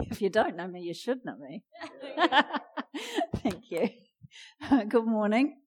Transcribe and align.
if 0.00 0.22
you 0.22 0.30
don't 0.30 0.56
know 0.56 0.68
me, 0.68 0.80
you 0.80 0.94
should 0.94 1.24
know 1.24 1.36
me. 1.36 1.64
Thank 3.36 3.70
you. 3.70 3.88
Good 4.88 5.06
morning. 5.06 5.58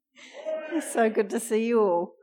It's 0.71 0.92
so 0.92 1.09
good 1.09 1.29
to 1.32 1.40
see 1.40 1.66
you 1.66 1.82
all. 1.82 2.13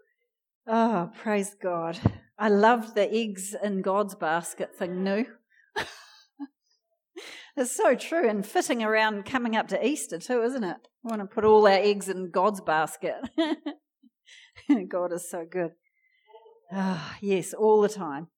Oh, 0.66 1.10
praise 1.22 1.54
God. 1.60 1.98
I 2.38 2.48
love 2.48 2.94
the 2.94 3.12
eggs 3.12 3.54
in 3.60 3.82
God's 3.82 4.14
basket 4.14 4.76
thing, 4.76 5.02
new. 5.02 5.26
it's 7.56 7.74
so 7.74 7.94
true 7.94 8.28
and 8.28 8.44
fitting 8.44 8.82
around 8.82 9.24
coming 9.24 9.56
up 9.56 9.68
to 9.68 9.86
Easter 9.86 10.18
too, 10.18 10.42
isn't 10.42 10.64
it? 10.64 10.76
We 11.02 11.10
want 11.10 11.22
to 11.22 11.26
put 11.26 11.44
all 11.44 11.66
our 11.66 11.72
eggs 11.72 12.08
in 12.08 12.30
God's 12.30 12.60
basket. 12.60 13.14
God 14.88 15.12
is 15.12 15.30
so 15.30 15.46
good. 15.48 15.70
Oh, 16.72 17.16
yes, 17.20 17.54
all 17.54 17.80
the 17.80 17.88
time. 17.88 18.28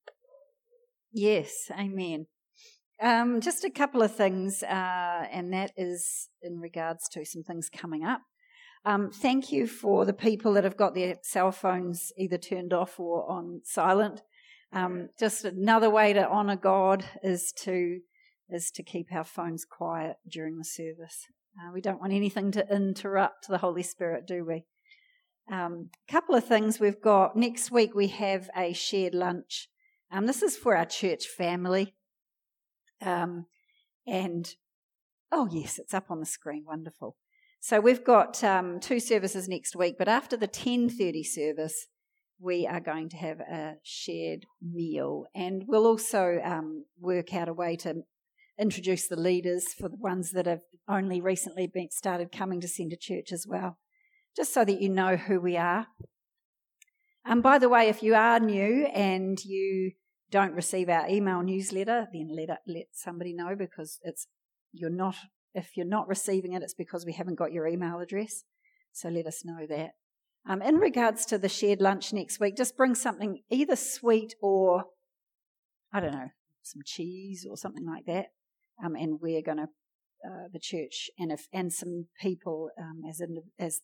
Yes, 1.11 1.71
amen. 1.71 2.27
Um, 3.01 3.39
just 3.39 3.63
a 3.63 3.69
couple 3.69 4.01
of 4.01 4.13
things, 4.13 4.61
uh, 4.61 5.25
and 5.31 5.53
that 5.53 5.71
is 5.77 6.27
in 6.41 6.59
regards 6.59 7.07
to 7.09 7.25
some 7.25 7.43
things 7.43 7.69
coming 7.69 8.03
up. 8.03 8.21
Um, 8.85 9.11
thank 9.11 9.51
you 9.51 9.67
for 9.67 10.05
the 10.05 10.13
people 10.13 10.53
that 10.53 10.63
have 10.63 10.77
got 10.77 10.95
their 10.95 11.15
cell 11.23 11.51
phones 11.51 12.11
either 12.17 12.37
turned 12.37 12.73
off 12.73 12.99
or 12.99 13.29
on 13.29 13.61
silent. 13.63 14.21
Um, 14.71 15.09
just 15.19 15.45
another 15.45 15.89
way 15.89 16.13
to 16.13 16.29
honour 16.29 16.55
God 16.55 17.05
is 17.23 17.51
to 17.63 17.99
is 18.49 18.71
to 18.71 18.83
keep 18.83 19.13
our 19.13 19.23
phones 19.23 19.63
quiet 19.63 20.17
during 20.27 20.57
the 20.57 20.65
service. 20.65 21.27
Uh, 21.57 21.71
we 21.71 21.81
don't 21.81 21.99
want 21.99 22.13
anything 22.13 22.51
to 22.51 22.67
interrupt 22.73 23.47
the 23.47 23.59
Holy 23.59 23.83
Spirit, 23.83 24.25
do 24.25 24.43
we? 24.43 24.65
A 25.51 25.55
um, 25.55 25.89
couple 26.07 26.35
of 26.35 26.45
things 26.45 26.79
we've 26.79 27.01
got 27.01 27.35
next 27.35 27.71
week. 27.71 27.93
We 27.93 28.07
have 28.07 28.49
a 28.55 28.73
shared 28.73 29.13
lunch. 29.13 29.67
Um, 30.11 30.25
this 30.25 30.41
is 30.41 30.57
for 30.57 30.75
our 30.75 30.85
church 30.85 31.27
family, 31.27 31.95
um, 33.01 33.45
and 34.07 34.55
oh 35.31 35.47
yes, 35.51 35.79
it's 35.79 35.93
up 35.93 36.09
on 36.09 36.19
the 36.19 36.25
screen. 36.25 36.63
Wonderful. 36.65 37.15
So 37.61 37.79
we've 37.79 38.03
got 38.03 38.43
um, 38.43 38.79
two 38.79 38.99
services 38.99 39.49
next 39.49 39.75
week, 39.75 39.95
but 39.97 40.07
after 40.07 40.37
the 40.37 40.47
10:30 40.47 41.25
service, 41.25 41.87
we 42.39 42.65
are 42.65 42.79
going 42.79 43.09
to 43.09 43.17
have 43.17 43.39
a 43.41 43.75
shared 43.83 44.45
meal, 44.61 45.25
and 45.35 45.63
we'll 45.67 45.85
also 45.85 46.39
um, 46.43 46.85
work 46.99 47.33
out 47.33 47.49
a 47.49 47.53
way 47.53 47.75
to 47.77 48.03
introduce 48.57 49.07
the 49.07 49.19
leaders 49.19 49.73
for 49.73 49.89
the 49.89 49.97
ones 49.97 50.31
that 50.31 50.45
have 50.45 50.61
only 50.87 51.21
recently 51.21 51.67
been 51.67 51.89
started 51.91 52.31
coming 52.31 52.59
to 52.61 52.67
Centre 52.67 52.97
Church 52.99 53.31
as 53.31 53.45
well, 53.47 53.77
just 54.35 54.53
so 54.53 54.65
that 54.65 54.81
you 54.81 54.89
know 54.89 55.15
who 55.15 55.39
we 55.39 55.57
are. 55.57 55.87
And 57.25 57.43
by 57.43 57.59
the 57.59 57.69
way, 57.69 57.89
if 57.89 58.01
you 58.01 58.15
are 58.15 58.39
new 58.39 58.85
and 58.87 59.37
you 59.43 59.91
don't 60.31 60.53
receive 60.53 60.89
our 60.89 61.07
email 61.07 61.41
newsletter, 61.41 62.07
then 62.13 62.29
let 62.35 62.49
let 62.67 62.87
somebody 62.91 63.33
know 63.33 63.55
because 63.57 63.99
it's 64.03 64.27
you're 64.71 64.89
not 64.89 65.15
if 65.53 65.75
you're 65.75 65.85
not 65.85 66.07
receiving 66.07 66.53
it, 66.53 66.61
it's 66.61 66.73
because 66.73 67.05
we 67.05 67.13
haven't 67.13 67.39
got 67.39 67.51
your 67.51 67.67
email 67.67 67.99
address. 67.99 68.43
So 68.91 69.09
let 69.09 69.25
us 69.25 69.43
know 69.43 69.65
that. 69.67 69.91
Um, 70.47 70.61
in 70.61 70.75
regards 70.75 71.25
to 71.27 71.37
the 71.37 71.49
shared 71.49 71.81
lunch 71.81 72.13
next 72.13 72.39
week, 72.39 72.55
just 72.55 72.77
bring 72.77 72.95
something 72.95 73.41
either 73.49 73.75
sweet 73.75 74.35
or, 74.41 74.85
I 75.93 75.99
don't 75.99 76.13
know, 76.13 76.29
some 76.61 76.81
cheese 76.85 77.45
or 77.49 77.57
something 77.57 77.85
like 77.85 78.05
that. 78.05 78.27
Um, 78.83 78.95
and 78.95 79.19
we're 79.21 79.41
going 79.41 79.57
to, 79.57 79.67
uh, 80.25 80.47
the 80.51 80.59
church 80.59 81.09
and 81.17 81.31
if, 81.31 81.47
and 81.53 81.71
some 81.71 82.07
people 82.21 82.69
um, 82.79 83.01
as, 83.09 83.19
in, 83.19 83.37
as 83.59 83.81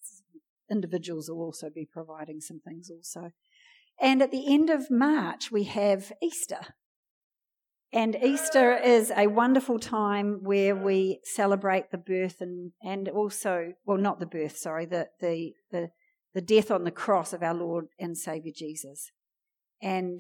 individuals 0.72 1.30
will 1.30 1.42
also 1.42 1.70
be 1.74 1.88
providing 1.92 2.42
some 2.42 2.60
things 2.60 2.90
also. 2.90 3.32
And 4.02 4.22
at 4.22 4.32
the 4.32 4.54
end 4.54 4.70
of 4.70 4.92
March, 4.92 5.52
we 5.52 5.64
have 5.64 6.12
Easter. 6.22 6.60
And 7.94 8.18
Easter 8.22 8.76
is 8.76 9.12
a 9.16 9.28
wonderful 9.28 9.80
time 9.80 10.40
where 10.44 10.76
we 10.76 11.22
celebrate 11.24 11.92
the 11.92 11.98
birth 11.98 12.42
and, 12.42 12.72
and 12.84 13.08
also, 13.08 13.74
well, 13.86 13.98
not 13.98 14.20
the 14.20 14.26
birth, 14.26 14.58
sorry, 14.58 14.86
the, 14.86 15.08
the, 15.22 15.54
the, 15.72 15.90
the 16.34 16.42
death 16.42 16.72
on 16.72 16.84
the 16.84 16.92
cross 16.92 17.32
of 17.32 17.42
our 17.42 17.54
Lord 17.54 17.86
and 17.98 18.18
Saviour 18.18 18.54
Jesus. 18.54 19.12
And 19.82 20.20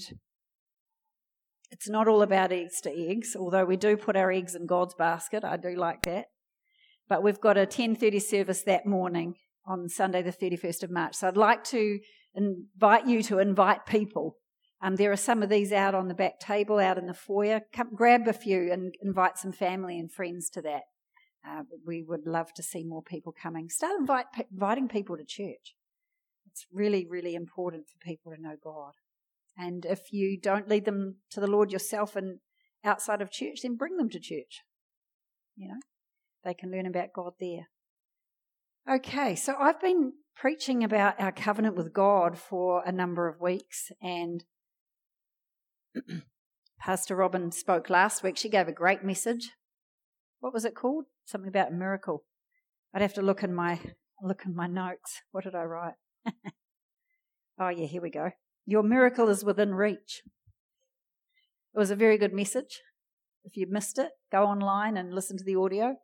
it's 1.69 1.89
not 1.89 2.07
all 2.07 2.21
about 2.21 2.53
Easter 2.53 2.91
eggs, 2.95 3.35
although 3.37 3.65
we 3.65 3.75
do 3.75 3.97
put 3.97 4.15
our 4.15 4.31
eggs 4.31 4.55
in 4.55 4.67
God's 4.67 4.95
basket. 4.95 5.43
I 5.43 5.57
do 5.57 5.75
like 5.75 6.03
that. 6.03 6.27
But 7.09 7.23
we've 7.23 7.41
got 7.41 7.57
a 7.57 7.65
10:30 7.65 8.21
service 8.21 8.63
that 8.63 8.85
morning 8.85 9.35
on 9.65 9.89
Sunday 9.89 10.21
the 10.21 10.31
31st 10.31 10.83
of 10.83 10.91
March. 10.91 11.15
So 11.15 11.27
I'd 11.27 11.37
like 11.37 11.63
to 11.65 11.99
invite 12.35 13.07
you 13.07 13.23
to 13.23 13.39
invite 13.39 13.85
people 13.85 14.37
um, 14.81 14.97
there 14.97 15.11
are 15.11 15.17
some 15.17 15.41
of 15.41 15.49
these 15.49 15.71
out 15.71 15.95
on 15.95 16.07
the 16.07 16.13
back 16.13 16.39
table, 16.39 16.77
out 16.77 16.99
in 16.99 17.07
the 17.07 17.13
foyer. 17.13 17.61
Come, 17.73 17.95
grab 17.95 18.27
a 18.27 18.33
few 18.33 18.71
and 18.71 18.93
invite 19.01 19.37
some 19.37 19.51
family 19.51 19.97
and 19.97 20.11
friends 20.11 20.47
to 20.51 20.61
that. 20.61 20.83
Uh, 21.47 21.63
we 21.85 22.03
would 22.03 22.27
love 22.27 22.53
to 22.53 22.63
see 22.63 22.83
more 22.83 23.01
people 23.01 23.33
coming. 23.33 23.69
Start 23.69 23.99
invite, 23.99 24.25
inviting 24.51 24.87
people 24.87 25.17
to 25.17 25.25
church. 25.25 25.75
It's 26.51 26.67
really, 26.71 27.07
really 27.09 27.33
important 27.33 27.85
for 27.87 27.97
people 28.05 28.31
to 28.31 28.41
know 28.41 28.55
God. 28.61 28.93
And 29.57 29.85
if 29.85 30.11
you 30.11 30.39
don't 30.39 30.69
lead 30.69 30.85
them 30.85 31.17
to 31.31 31.39
the 31.39 31.47
Lord 31.47 31.71
yourself 31.71 32.15
and 32.15 32.39
outside 32.83 33.21
of 33.21 33.31
church, 33.31 33.61
then 33.63 33.77
bring 33.77 33.97
them 33.97 34.09
to 34.09 34.19
church. 34.19 34.61
You 35.55 35.69
know, 35.69 35.79
they 36.43 36.53
can 36.53 36.71
learn 36.71 36.85
about 36.85 37.13
God 37.13 37.33
there. 37.39 37.69
Okay, 38.87 39.35
so 39.35 39.55
I've 39.59 39.81
been 39.81 40.13
preaching 40.35 40.83
about 40.83 41.19
our 41.19 41.31
covenant 41.31 41.75
with 41.75 41.93
God 41.93 42.37
for 42.37 42.83
a 42.85 42.91
number 42.91 43.27
of 43.27 43.39
weeks, 43.39 43.91
and 44.01 44.43
Pastor 46.79 47.15
Robin 47.15 47.51
spoke 47.51 47.89
last 47.89 48.21
week. 48.23 48.37
She 48.37 48.49
gave 48.49 48.67
a 48.67 48.73
great 48.73 49.03
message. 49.03 49.51
What 50.39 50.53
was 50.53 50.65
it 50.65 50.75
called? 50.75 51.05
Something 51.25 51.47
about 51.47 51.71
a 51.71 51.75
miracle. 51.75 52.23
I'd 52.93 53.01
have 53.01 53.13
to 53.13 53.21
look 53.21 53.43
in 53.43 53.53
my 53.53 53.79
look 54.21 54.43
in 54.45 54.55
my 54.55 54.67
notes. 54.67 55.21
What 55.31 55.43
did 55.43 55.55
I 55.55 55.63
write? 55.63 55.95
oh 57.59 57.69
yeah, 57.69 57.87
here 57.87 58.01
we 58.01 58.09
go. 58.09 58.31
Your 58.65 58.83
miracle 58.83 59.29
is 59.29 59.43
within 59.43 59.73
reach. 59.73 60.21
It 61.73 61.79
was 61.79 61.91
a 61.91 61.95
very 61.95 62.17
good 62.17 62.33
message. 62.33 62.81
If 63.43 63.57
you 63.57 63.67
missed 63.69 63.99
it, 63.99 64.11
go 64.31 64.43
online 64.43 64.97
and 64.97 65.13
listen 65.13 65.37
to 65.37 65.43
the 65.43 65.55
audio. 65.55 65.95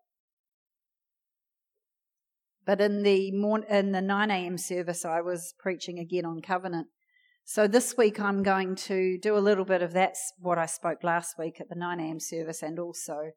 But 2.66 2.80
in 2.80 3.04
the 3.04 3.30
in 3.70 3.92
the 3.92 4.02
9 4.02 4.32
a.m. 4.32 4.58
service, 4.58 5.04
I 5.04 5.22
was 5.22 5.54
preaching 5.60 6.00
again 6.00 6.26
on 6.26 6.42
covenant, 6.42 6.88
so 7.44 7.68
this 7.68 7.98
week 7.98 8.20
I'm 8.20 8.44
going 8.44 8.76
to 8.88 9.18
do 9.18 9.36
a 9.36 9.40
little 9.40 9.66
bit 9.66 9.82
of 9.82 9.94
that's 9.94 10.34
what 10.40 10.58
I 10.58 10.66
spoke 10.66 11.04
last 11.04 11.38
week 11.38 11.60
at 11.60 11.70
the 11.70 11.76
9 11.76 12.00
a.m. 12.00 12.20
service 12.20 12.62
and 12.62 12.80
also 12.80 13.32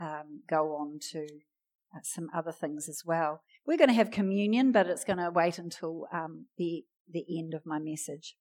um, 0.00 0.42
go 0.48 0.74
on 0.74 0.98
to 1.12 1.20
uh, 1.94 2.00
some 2.02 2.28
other 2.34 2.52
things 2.52 2.88
as 2.88 3.02
well. 3.06 3.40
We're 3.66 3.78
going 3.78 3.88
to 3.88 3.94
have 3.94 4.10
communion, 4.10 4.72
but 4.72 4.86
it's 4.86 5.04
going 5.04 5.18
to 5.18 5.30
wait 5.30 5.58
until 5.58 6.06
um, 6.12 6.46
the, 6.58 6.84
the 7.10 7.24
end 7.38 7.54
of 7.54 7.64
my 7.64 7.78
message. 7.78 8.36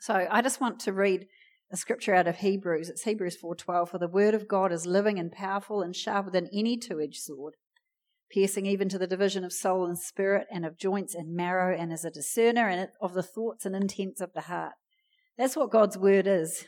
So 0.00 0.26
I 0.28 0.42
just 0.42 0.60
want 0.60 0.80
to 0.80 0.92
read 0.92 1.26
a 1.70 1.76
scripture 1.76 2.14
out 2.14 2.26
of 2.26 2.38
Hebrews. 2.38 2.88
It's 2.88 3.04
Hebrews 3.04 3.38
4:12 3.40 3.88
for 3.88 3.98
the 3.98 4.08
word 4.08 4.34
of 4.34 4.48
God 4.48 4.72
is 4.72 4.86
living 4.86 5.18
and 5.18 5.30
powerful 5.30 5.82
and 5.82 5.94
sharper 5.94 6.30
than 6.30 6.48
any 6.52 6.76
two-edged 6.76 7.20
sword 7.20 7.54
piercing 8.30 8.66
even 8.66 8.88
to 8.88 8.98
the 8.98 9.06
division 9.06 9.44
of 9.44 9.52
soul 9.52 9.86
and 9.86 9.98
spirit 9.98 10.46
and 10.50 10.64
of 10.64 10.78
joints 10.78 11.14
and 11.14 11.34
marrow, 11.34 11.76
and 11.76 11.92
is 11.92 12.04
a 12.04 12.10
discerner 12.10 12.88
of 13.00 13.14
the 13.14 13.22
thoughts 13.22 13.64
and 13.64 13.74
intents 13.76 14.20
of 14.20 14.32
the 14.34 14.42
heart. 14.42 14.72
That's 15.36 15.56
what 15.56 15.70
God's 15.70 15.98
word 15.98 16.26
is. 16.26 16.66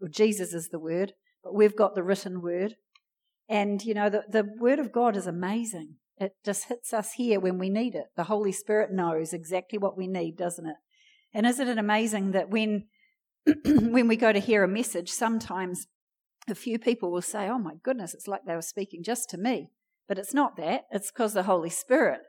Well, 0.00 0.10
Jesus 0.10 0.52
is 0.52 0.68
the 0.68 0.78
word, 0.78 1.12
but 1.42 1.54
we've 1.54 1.76
got 1.76 1.94
the 1.94 2.02
written 2.02 2.42
word. 2.42 2.76
And, 3.48 3.82
you 3.84 3.94
know, 3.94 4.10
the, 4.10 4.24
the 4.28 4.48
word 4.58 4.78
of 4.78 4.92
God 4.92 5.16
is 5.16 5.26
amazing. 5.26 5.96
It 6.18 6.32
just 6.44 6.68
hits 6.68 6.92
us 6.92 7.12
here 7.12 7.38
when 7.38 7.58
we 7.58 7.68
need 7.68 7.94
it. 7.94 8.06
The 8.16 8.24
Holy 8.24 8.52
Spirit 8.52 8.90
knows 8.92 9.32
exactly 9.32 9.78
what 9.78 9.96
we 9.96 10.06
need, 10.06 10.36
doesn't 10.36 10.66
it? 10.66 10.76
And 11.34 11.46
isn't 11.46 11.68
it 11.68 11.78
amazing 11.78 12.32
that 12.32 12.50
when 12.50 12.86
when 13.64 14.08
we 14.08 14.16
go 14.16 14.32
to 14.32 14.40
hear 14.40 14.64
a 14.64 14.68
message, 14.68 15.10
sometimes 15.10 15.86
a 16.48 16.54
few 16.54 16.78
people 16.78 17.12
will 17.12 17.22
say, 17.22 17.48
Oh 17.48 17.58
my 17.58 17.74
goodness, 17.82 18.14
it's 18.14 18.26
like 18.26 18.42
they 18.46 18.54
were 18.54 18.62
speaking 18.62 19.02
just 19.02 19.28
to 19.30 19.38
me. 19.38 19.70
But 20.08 20.18
it's 20.18 20.34
not 20.34 20.56
that. 20.56 20.82
It's 20.90 21.10
because 21.10 21.34
the 21.34 21.44
Holy 21.44 21.70
Spirit 21.70 22.20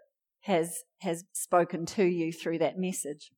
has, 0.41 0.83
has 1.01 1.25
spoken 1.33 1.85
to 1.85 2.03
you 2.03 2.31
through 2.31 2.59
that 2.59 2.77
message. 2.77 3.29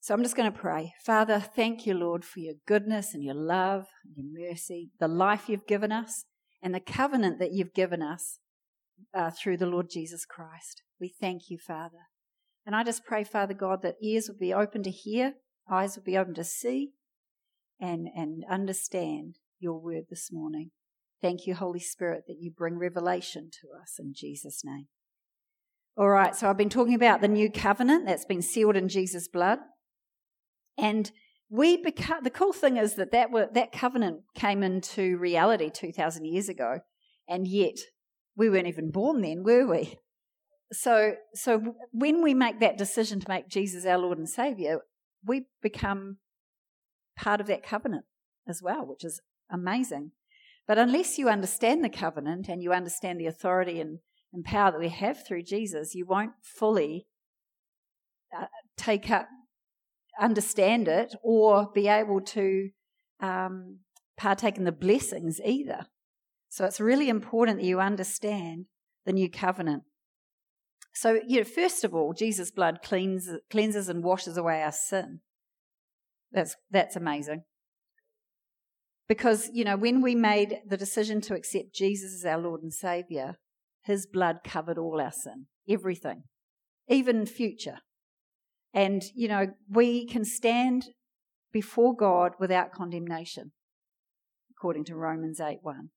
So 0.00 0.14
I'm 0.14 0.22
just 0.22 0.36
going 0.36 0.50
to 0.50 0.58
pray. 0.58 0.94
Father, 1.04 1.38
thank 1.38 1.86
you, 1.86 1.94
Lord, 1.94 2.24
for 2.24 2.40
your 2.40 2.54
goodness 2.66 3.14
and 3.14 3.22
your 3.22 3.34
love 3.34 3.86
and 4.04 4.14
your 4.16 4.48
mercy, 4.50 4.90
the 4.98 5.08
life 5.08 5.48
you've 5.48 5.66
given 5.66 5.92
us, 5.92 6.24
and 6.62 6.74
the 6.74 6.80
covenant 6.80 7.38
that 7.40 7.52
you've 7.52 7.74
given 7.74 8.02
us 8.02 8.38
uh, 9.14 9.30
through 9.30 9.58
the 9.58 9.66
Lord 9.66 9.88
Jesus 9.90 10.24
Christ. 10.24 10.82
We 11.00 11.14
thank 11.20 11.50
you, 11.50 11.58
Father. 11.58 12.08
And 12.64 12.74
I 12.74 12.84
just 12.84 13.04
pray, 13.04 13.24
Father 13.24 13.54
God, 13.54 13.82
that 13.82 13.96
ears 14.02 14.28
will 14.28 14.38
be 14.38 14.52
open 14.52 14.82
to 14.82 14.90
hear, 14.90 15.34
eyes 15.70 15.96
will 15.96 16.04
be 16.04 16.16
open 16.16 16.34
to 16.34 16.44
see, 16.44 16.92
and, 17.80 18.08
and 18.14 18.44
understand 18.50 19.36
your 19.60 19.78
word 19.78 20.04
this 20.10 20.30
morning. 20.32 20.70
Thank 21.20 21.46
you, 21.46 21.54
Holy 21.54 21.80
Spirit, 21.80 22.24
that 22.28 22.38
you 22.40 22.50
bring 22.50 22.78
revelation 22.78 23.50
to 23.60 23.80
us 23.80 23.96
in 23.98 24.12
Jesus' 24.14 24.62
name. 24.64 24.86
All 25.96 26.08
right, 26.08 26.34
so 26.36 26.48
I've 26.48 26.56
been 26.56 26.68
talking 26.68 26.94
about 26.94 27.20
the 27.20 27.28
new 27.28 27.50
covenant 27.50 28.06
that's 28.06 28.24
been 28.24 28.42
sealed 28.42 28.76
in 28.76 28.88
Jesus' 28.88 29.26
blood. 29.26 29.58
And 30.78 31.10
we 31.50 31.76
become, 31.76 32.22
the 32.22 32.30
cool 32.30 32.52
thing 32.52 32.76
is 32.76 32.94
that 32.94 33.10
that, 33.10 33.32
were, 33.32 33.48
that 33.52 33.72
covenant 33.72 34.20
came 34.36 34.62
into 34.62 35.18
reality 35.18 35.70
2,000 35.70 36.24
years 36.24 36.48
ago, 36.48 36.80
and 37.28 37.48
yet 37.48 37.78
we 38.36 38.48
weren't 38.48 38.68
even 38.68 38.92
born 38.92 39.22
then, 39.22 39.42
were 39.42 39.66
we? 39.66 39.98
So, 40.72 41.14
so 41.34 41.74
when 41.90 42.22
we 42.22 42.32
make 42.32 42.60
that 42.60 42.78
decision 42.78 43.18
to 43.20 43.28
make 43.28 43.48
Jesus 43.48 43.84
our 43.84 43.98
Lord 43.98 44.18
and 44.18 44.28
Savior, 44.28 44.80
we 45.24 45.46
become 45.62 46.18
part 47.16 47.40
of 47.40 47.48
that 47.48 47.64
covenant 47.64 48.04
as 48.46 48.62
well, 48.62 48.86
which 48.86 49.02
is 49.02 49.20
amazing. 49.50 50.12
But 50.68 50.78
unless 50.78 51.16
you 51.16 51.30
understand 51.30 51.82
the 51.82 51.88
covenant 51.88 52.46
and 52.48 52.62
you 52.62 52.72
understand 52.72 53.18
the 53.18 53.26
authority 53.26 53.80
and, 53.80 54.00
and 54.34 54.44
power 54.44 54.70
that 54.70 54.78
we 54.78 54.90
have 54.90 55.26
through 55.26 55.44
Jesus, 55.44 55.94
you 55.94 56.04
won't 56.06 56.32
fully 56.42 57.06
uh, 58.38 58.44
take 58.76 59.10
up, 59.10 59.28
understand 60.20 60.86
it 60.86 61.14
or 61.22 61.70
be 61.74 61.88
able 61.88 62.20
to 62.20 62.68
um, 63.20 63.78
partake 64.18 64.58
in 64.58 64.64
the 64.64 64.70
blessings 64.72 65.40
either. 65.42 65.86
So 66.50 66.66
it's 66.66 66.80
really 66.80 67.08
important 67.08 67.58
that 67.58 67.66
you 67.66 67.80
understand 67.80 68.66
the 69.06 69.14
new 69.14 69.30
covenant. 69.30 69.84
So, 70.92 71.18
you 71.26 71.38
know, 71.38 71.44
first 71.44 71.82
of 71.82 71.94
all, 71.94 72.12
Jesus' 72.12 72.50
blood 72.50 72.80
cleanses, 72.82 73.40
cleanses 73.50 73.88
and 73.88 74.04
washes 74.04 74.36
away 74.36 74.62
our 74.62 74.72
sin. 74.72 75.20
That's, 76.30 76.56
that's 76.70 76.96
amazing. 76.96 77.44
Because, 79.08 79.50
you 79.52 79.64
know, 79.64 79.76
when 79.76 80.02
we 80.02 80.14
made 80.14 80.58
the 80.66 80.76
decision 80.76 81.20
to 81.22 81.34
accept 81.34 81.74
Jesus 81.74 82.14
as 82.14 82.24
our 82.26 82.38
Lord 82.38 82.62
and 82.62 82.72
Savior, 82.72 83.36
his 83.82 84.06
blood 84.06 84.40
covered 84.44 84.76
all 84.76 85.00
our 85.00 85.12
sin, 85.12 85.46
everything, 85.68 86.24
even 86.88 87.24
future. 87.24 87.78
And, 88.74 89.02
you 89.14 89.28
know, 89.28 89.46
we 89.70 90.06
can 90.06 90.24
stand 90.24 90.88
before 91.52 91.96
God 91.96 92.32
without 92.38 92.72
condemnation, 92.72 93.52
according 94.50 94.84
to 94.84 94.94
Romans 94.94 95.40
8 95.40 95.60
1. 95.62 95.88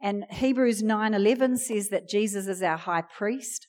And 0.00 0.24
Hebrews 0.30 0.82
9:11 0.82 1.58
says 1.58 1.88
that 1.88 2.08
Jesus 2.08 2.46
is 2.46 2.62
our 2.62 2.78
high 2.78 3.02
priest. 3.02 3.66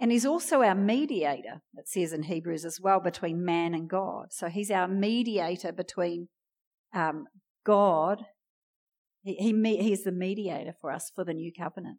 And 0.00 0.12
he's 0.12 0.26
also 0.26 0.62
our 0.62 0.76
mediator, 0.76 1.60
it 1.74 1.88
says 1.88 2.12
in 2.12 2.24
Hebrews 2.24 2.64
as 2.64 2.78
well, 2.80 3.00
between 3.00 3.44
man 3.44 3.74
and 3.74 3.88
God. 3.88 4.32
So 4.32 4.48
he's 4.48 4.70
our 4.70 4.86
mediator 4.86 5.72
between 5.72 6.28
um, 6.94 7.26
God. 7.68 8.24
He, 9.22 9.34
he, 9.34 9.76
he's 9.76 10.04
the 10.04 10.10
mediator 10.10 10.74
for 10.80 10.90
us 10.90 11.12
for 11.14 11.22
the 11.22 11.34
new 11.34 11.52
covenant. 11.52 11.98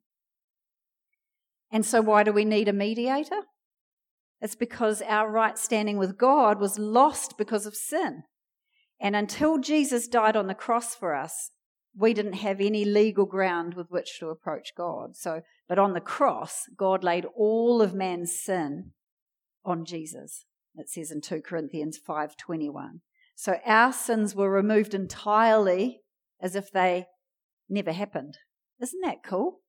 And 1.71 1.86
so, 1.86 2.01
why 2.01 2.24
do 2.24 2.33
we 2.33 2.44
need 2.44 2.68
a 2.68 2.74
mediator? 2.74 3.42
It's 4.42 4.56
because 4.56 5.04
our 5.04 5.30
right 5.30 5.60
standing 5.60 6.00
with 6.00 6.18
God 6.18 6.60
was 6.60 6.80
lost 6.80 7.38
because 7.38 7.68
of 7.68 7.75
sin. 7.75 8.24
And 9.00 9.16
until 9.16 9.60
Jesus 9.60 10.07
died 10.07 10.36
on 10.36 10.48
the 10.48 10.56
cross 10.56 10.95
for 10.95 11.13
us, 11.13 11.51
we 11.95 12.16
didn't 12.16 12.33
have 12.33 12.60
any 12.60 12.83
legal 12.83 13.27
ground 13.27 13.75
with 13.75 13.88
which 13.89 14.18
to 14.19 14.30
approach 14.30 14.69
God. 14.75 15.16
So, 15.16 15.42
but 15.68 15.77
on 15.77 15.94
the 15.94 16.01
cross, 16.01 16.63
God 16.75 17.04
laid 17.04 17.25
all 17.38 17.80
of 17.80 17.94
man's 17.94 18.31
sin 18.31 18.94
on 19.63 19.86
Jesus. 19.86 20.45
It 20.74 20.89
says 20.89 21.12
in 21.12 21.21
2 21.21 21.42
Corinthians 21.42 22.00
5:21. 22.00 23.01
So 23.39 23.56
our 23.65 23.94
sins 23.94 24.36
were 24.36 24.51
removed 24.51 24.94
entirely 24.94 26.01
as 26.41 26.57
if 26.57 26.74
they 26.74 27.06
never 27.69 27.94
happened. 27.94 28.38
Isn't 28.81 29.00
that 29.00 29.24
cool? 29.24 29.62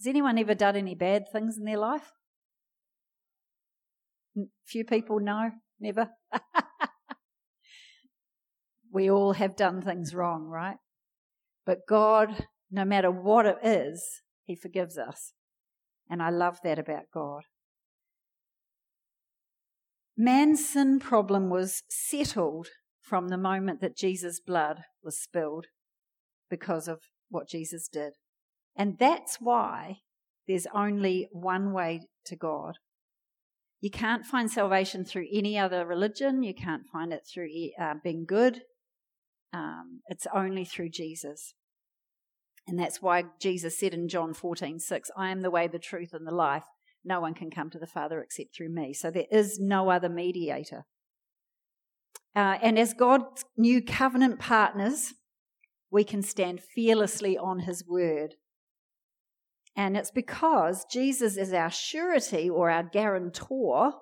Has 0.00 0.06
anyone 0.06 0.38
ever 0.38 0.54
done 0.54 0.76
any 0.76 0.94
bad 0.94 1.24
things 1.30 1.58
in 1.58 1.64
their 1.64 1.76
life? 1.76 2.14
Few 4.64 4.82
people 4.82 5.20
know, 5.20 5.50
never. 5.78 6.08
we 8.90 9.10
all 9.10 9.34
have 9.34 9.56
done 9.56 9.82
things 9.82 10.14
wrong, 10.14 10.46
right? 10.46 10.78
But 11.66 11.80
God, 11.86 12.46
no 12.70 12.86
matter 12.86 13.10
what 13.10 13.44
it 13.44 13.58
is, 13.62 14.22
He 14.44 14.56
forgives 14.56 14.96
us. 14.96 15.34
And 16.08 16.22
I 16.22 16.30
love 16.30 16.60
that 16.64 16.78
about 16.78 17.10
God. 17.12 17.42
Man's 20.16 20.66
sin 20.66 20.98
problem 20.98 21.50
was 21.50 21.82
settled 21.90 22.68
from 23.06 23.28
the 23.28 23.38
moment 23.38 23.80
that 23.80 23.96
Jesus' 23.96 24.40
blood 24.40 24.80
was 25.02 25.18
spilled 25.18 25.66
because 26.50 26.88
of 26.88 27.00
what 27.30 27.48
Jesus 27.48 27.88
did. 27.88 28.14
And 28.76 28.98
that's 28.98 29.38
why 29.40 29.98
there's 30.48 30.66
only 30.74 31.28
one 31.30 31.72
way 31.72 32.02
to 32.24 32.36
God. 32.36 32.78
You 33.80 33.90
can't 33.90 34.26
find 34.26 34.50
salvation 34.50 35.04
through 35.04 35.26
any 35.32 35.56
other 35.56 35.86
religion. 35.86 36.42
You 36.42 36.54
can't 36.54 36.86
find 36.92 37.12
it 37.12 37.22
through 37.32 37.48
uh, 37.80 37.94
being 38.02 38.24
good. 38.26 38.62
Um, 39.52 40.00
it's 40.08 40.26
only 40.34 40.64
through 40.64 40.90
Jesus. 40.90 41.54
And 42.66 42.78
that's 42.78 43.00
why 43.00 43.24
Jesus 43.40 43.78
said 43.78 43.94
in 43.94 44.08
John 44.08 44.34
14, 44.34 44.80
6, 44.80 45.10
I 45.16 45.30
am 45.30 45.42
the 45.42 45.50
way, 45.50 45.68
the 45.68 45.78
truth, 45.78 46.10
and 46.12 46.26
the 46.26 46.34
life. 46.34 46.64
No 47.04 47.20
one 47.20 47.34
can 47.34 47.52
come 47.52 47.70
to 47.70 47.78
the 47.78 47.86
Father 47.86 48.20
except 48.20 48.56
through 48.56 48.70
me. 48.70 48.92
So 48.92 49.12
there 49.12 49.26
is 49.30 49.60
no 49.60 49.90
other 49.90 50.08
mediator. 50.08 50.86
Uh, 52.36 52.58
and 52.62 52.78
as 52.78 52.94
God's 52.94 53.44
new 53.56 53.82
covenant 53.82 54.38
partners, 54.38 55.14
we 55.90 56.04
can 56.04 56.22
stand 56.22 56.60
fearlessly 56.60 57.36
on 57.36 57.60
his 57.60 57.82
word 57.88 58.34
and 59.76 59.96
it's 59.96 60.10
because 60.10 60.86
Jesus 60.90 61.36
is 61.36 61.52
our 61.52 61.70
surety 61.70 62.48
or 62.48 62.70
our 62.70 62.82
guarantor 62.82 63.92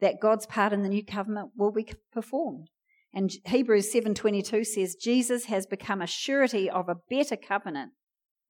that 0.00 0.20
God's 0.20 0.46
part 0.46 0.72
in 0.72 0.82
the 0.82 0.88
new 0.88 1.04
covenant 1.04 1.50
will 1.56 1.70
be 1.70 1.86
performed. 2.12 2.68
And 3.14 3.30
Hebrews 3.46 3.92
7:22 3.92 4.64
says 4.64 4.96
Jesus 4.96 5.44
has 5.44 5.66
become 5.66 6.02
a 6.02 6.06
surety 6.06 6.68
of 6.68 6.88
a 6.88 6.96
better 7.08 7.36
covenant 7.36 7.92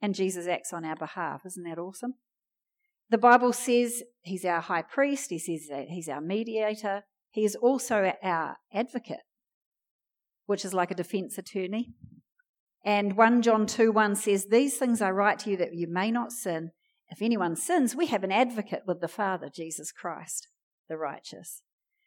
and 0.00 0.14
Jesus 0.14 0.46
acts 0.46 0.72
on 0.72 0.84
our 0.84 0.96
behalf. 0.96 1.44
Isn't 1.44 1.64
that 1.64 1.78
awesome? 1.78 2.14
The 3.10 3.18
Bible 3.18 3.52
says 3.52 4.02
he's 4.22 4.44
our 4.44 4.60
high 4.60 4.82
priest, 4.82 5.30
he 5.30 5.38
says 5.38 5.68
he's 5.88 6.08
our 6.08 6.20
mediator, 6.20 7.04
he 7.30 7.44
is 7.44 7.56
also 7.56 8.12
our 8.22 8.56
advocate, 8.72 9.22
which 10.46 10.64
is 10.64 10.74
like 10.74 10.90
a 10.90 10.96
defense 10.96 11.38
attorney. 11.38 11.94
And 12.84 13.16
1 13.16 13.42
John 13.42 13.66
2 13.66 13.92
1 13.92 14.16
says, 14.16 14.46
These 14.46 14.76
things 14.76 15.02
I 15.02 15.10
write 15.10 15.38
to 15.40 15.50
you 15.50 15.56
that 15.58 15.74
you 15.74 15.86
may 15.88 16.10
not 16.10 16.32
sin. 16.32 16.70
If 17.08 17.20
anyone 17.20 17.56
sins, 17.56 17.96
we 17.96 18.06
have 18.06 18.24
an 18.24 18.32
advocate 18.32 18.82
with 18.86 19.00
the 19.00 19.08
Father, 19.08 19.48
Jesus 19.52 19.92
Christ, 19.92 20.48
the 20.88 20.96
righteous. 20.96 21.62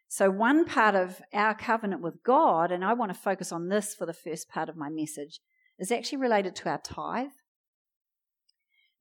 So, 0.07 0.29
one 0.29 0.65
part 0.65 0.95
of 0.95 1.21
our 1.33 1.55
covenant 1.55 2.01
with 2.01 2.23
God, 2.23 2.71
and 2.71 2.85
I 2.85 2.93
want 2.93 3.11
to 3.13 3.19
focus 3.19 3.51
on 3.51 3.69
this 3.69 3.95
for 3.95 4.05
the 4.05 4.13
first 4.13 4.47
part 4.47 4.69
of 4.69 4.77
my 4.77 4.87
message, 4.89 5.39
is 5.79 5.91
actually 5.91 6.19
related 6.19 6.55
to 6.57 6.69
our 6.69 6.77
tithe. 6.77 7.31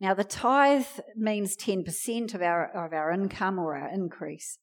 Now, 0.00 0.14
the 0.14 0.24
tithe 0.24 0.86
means 1.14 1.56
10% 1.56 2.34
of 2.34 2.42
our, 2.42 2.66
of 2.66 2.92
our 2.92 3.12
income 3.12 3.58
or 3.58 3.76
our 3.76 3.88
increase, 3.88 4.58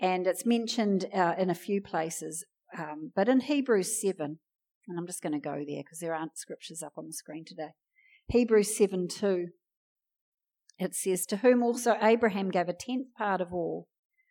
and 0.00 0.26
it's 0.26 0.46
mentioned 0.46 1.06
uh, 1.14 1.34
in 1.38 1.50
a 1.50 1.54
few 1.54 1.80
places. 1.80 2.44
Um, 2.76 3.12
but 3.14 3.28
in 3.28 3.40
Hebrews 3.40 4.00
7, 4.00 4.38
and 4.88 4.98
I'm 4.98 5.06
just 5.06 5.22
going 5.22 5.32
to 5.32 5.38
go 5.38 5.62
there 5.66 5.82
because 5.82 5.98
there 6.00 6.14
aren't 6.14 6.38
scriptures 6.38 6.82
up 6.82 6.94
on 6.96 7.06
the 7.06 7.12
screen 7.12 7.44
today. 7.44 7.70
Hebrews 8.28 8.76
7 8.76 9.08
2. 9.08 9.48
It 10.78 10.94
says, 10.94 11.26
To 11.26 11.38
whom 11.38 11.62
also 11.62 11.96
Abraham 12.00 12.50
gave 12.50 12.68
a 12.68 12.72
tenth 12.72 13.08
part 13.16 13.40
of 13.40 13.52
all. 13.52 13.88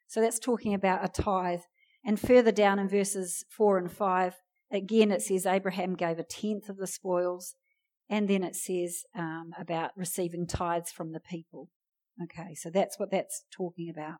So 0.08 0.22
that's 0.22 0.40
talking 0.40 0.74
about 0.74 1.06
a 1.06 1.22
tithe. 1.22 1.62
And 2.04 2.20
further 2.20 2.52
down 2.52 2.80
in 2.80 2.90
verses 2.90 3.46
4 3.50 3.78
and 3.78 3.92
5, 3.92 4.36
again 4.72 5.12
it 5.12 5.22
says 5.22 5.46
Abraham 5.46 5.96
gave 5.96 6.18
a 6.18 6.24
tenth 6.24 6.70
of 6.70 6.78
the 6.78 6.88
spoils. 6.88 7.56
And 8.10 8.28
then 8.28 8.44
it 8.44 8.56
says 8.56 9.04
um, 9.16 9.52
about 9.60 9.92
receiving 9.96 10.48
tithes 10.48 10.92
from 10.92 11.12
the 11.12 11.20
people. 11.20 11.70
Okay, 12.24 12.56
so 12.56 12.70
that's 12.70 12.98
what 12.98 13.12
that's 13.12 13.44
talking 13.52 13.90
about. 13.90 14.16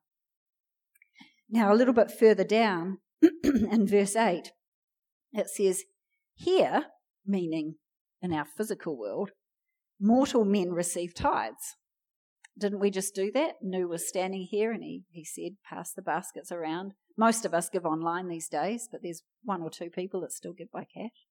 Now, 1.50 1.74
a 1.74 1.76
little 1.76 1.94
bit 1.94 2.12
further 2.12 2.44
down 2.44 3.00
in 3.44 3.88
verse 3.88 4.16
8, 4.16 4.52
it 5.34 5.50
says, 5.50 5.84
here, 6.36 6.86
meaning 7.26 7.76
in 8.22 8.34
our 8.34 8.46
physical 8.46 8.98
world, 8.98 9.32
mortal 10.00 10.46
men 10.46 10.72
receive 10.72 11.14
tithes. 11.14 11.76
Didn't 12.58 12.80
we 12.80 12.92
just 12.92 13.16
do 13.16 13.32
that? 13.34 13.56
Nu 13.62 13.88
was 13.88 14.08
standing 14.08 14.48
here 14.50 14.72
and 14.72 14.84
he, 14.84 15.04
he 15.10 15.24
said, 15.24 15.54
pass 15.68 15.94
the 15.94 16.02
baskets 16.02 16.52
around. 16.52 16.94
Most 17.18 17.46
of 17.46 17.54
us 17.54 17.70
give 17.70 17.86
online 17.86 18.28
these 18.28 18.48
days, 18.48 18.88
but 18.92 19.02
there's 19.02 19.24
one 19.44 19.62
or 19.62 19.70
two 19.70 19.90
people 19.90 20.22
that 20.22 20.32
still 20.32 20.54
give 20.54 20.72
by 20.72 20.86
cash. 20.86 21.26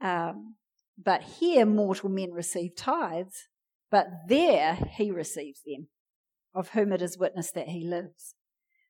Um, 0.00 0.56
but 1.02 1.22
here, 1.22 1.66
mortal 1.66 2.08
men 2.08 2.32
receive 2.32 2.76
tithes, 2.76 3.48
but 3.90 4.06
there 4.28 4.78
he 4.96 5.10
receives 5.10 5.60
them, 5.66 5.88
of 6.54 6.70
whom 6.70 6.92
it 6.92 7.02
is 7.02 7.18
witness 7.18 7.50
that 7.52 7.68
he 7.68 7.84
lives. 7.84 8.34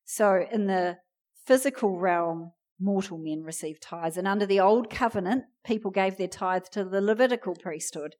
So 0.04 0.44
in 0.50 0.66
the 0.66 0.98
physical 1.46 1.98
realm, 1.98 2.52
mortal 2.80 3.18
men 3.18 3.42
received 3.42 3.82
tithes. 3.82 4.16
And 4.16 4.26
under 4.26 4.46
the 4.46 4.60
old 4.60 4.90
covenant, 4.90 5.44
people 5.64 5.90
gave 5.90 6.16
their 6.16 6.28
tithe 6.28 6.64
to 6.72 6.84
the 6.84 7.00
Levitical 7.00 7.54
priesthood, 7.54 8.14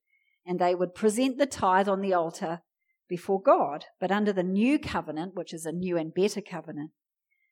and 0.47 0.59
they 0.59 0.75
would 0.75 0.95
present 0.95 1.39
the 1.39 1.47
tithe 1.47 1.89
on 1.89 2.01
the 2.01 2.15
altar 2.15 2.61
before 3.09 3.41
God. 3.41 3.85
But 4.01 4.11
under 4.11 4.33
the 4.33 4.43
new 4.43 4.79
covenant, 4.79 5.35
which 5.35 5.53
is 5.53 5.67
a 5.67 5.73
new 5.73 5.97
and 5.97 6.15
better 6.15 6.41
covenant, 6.41 6.91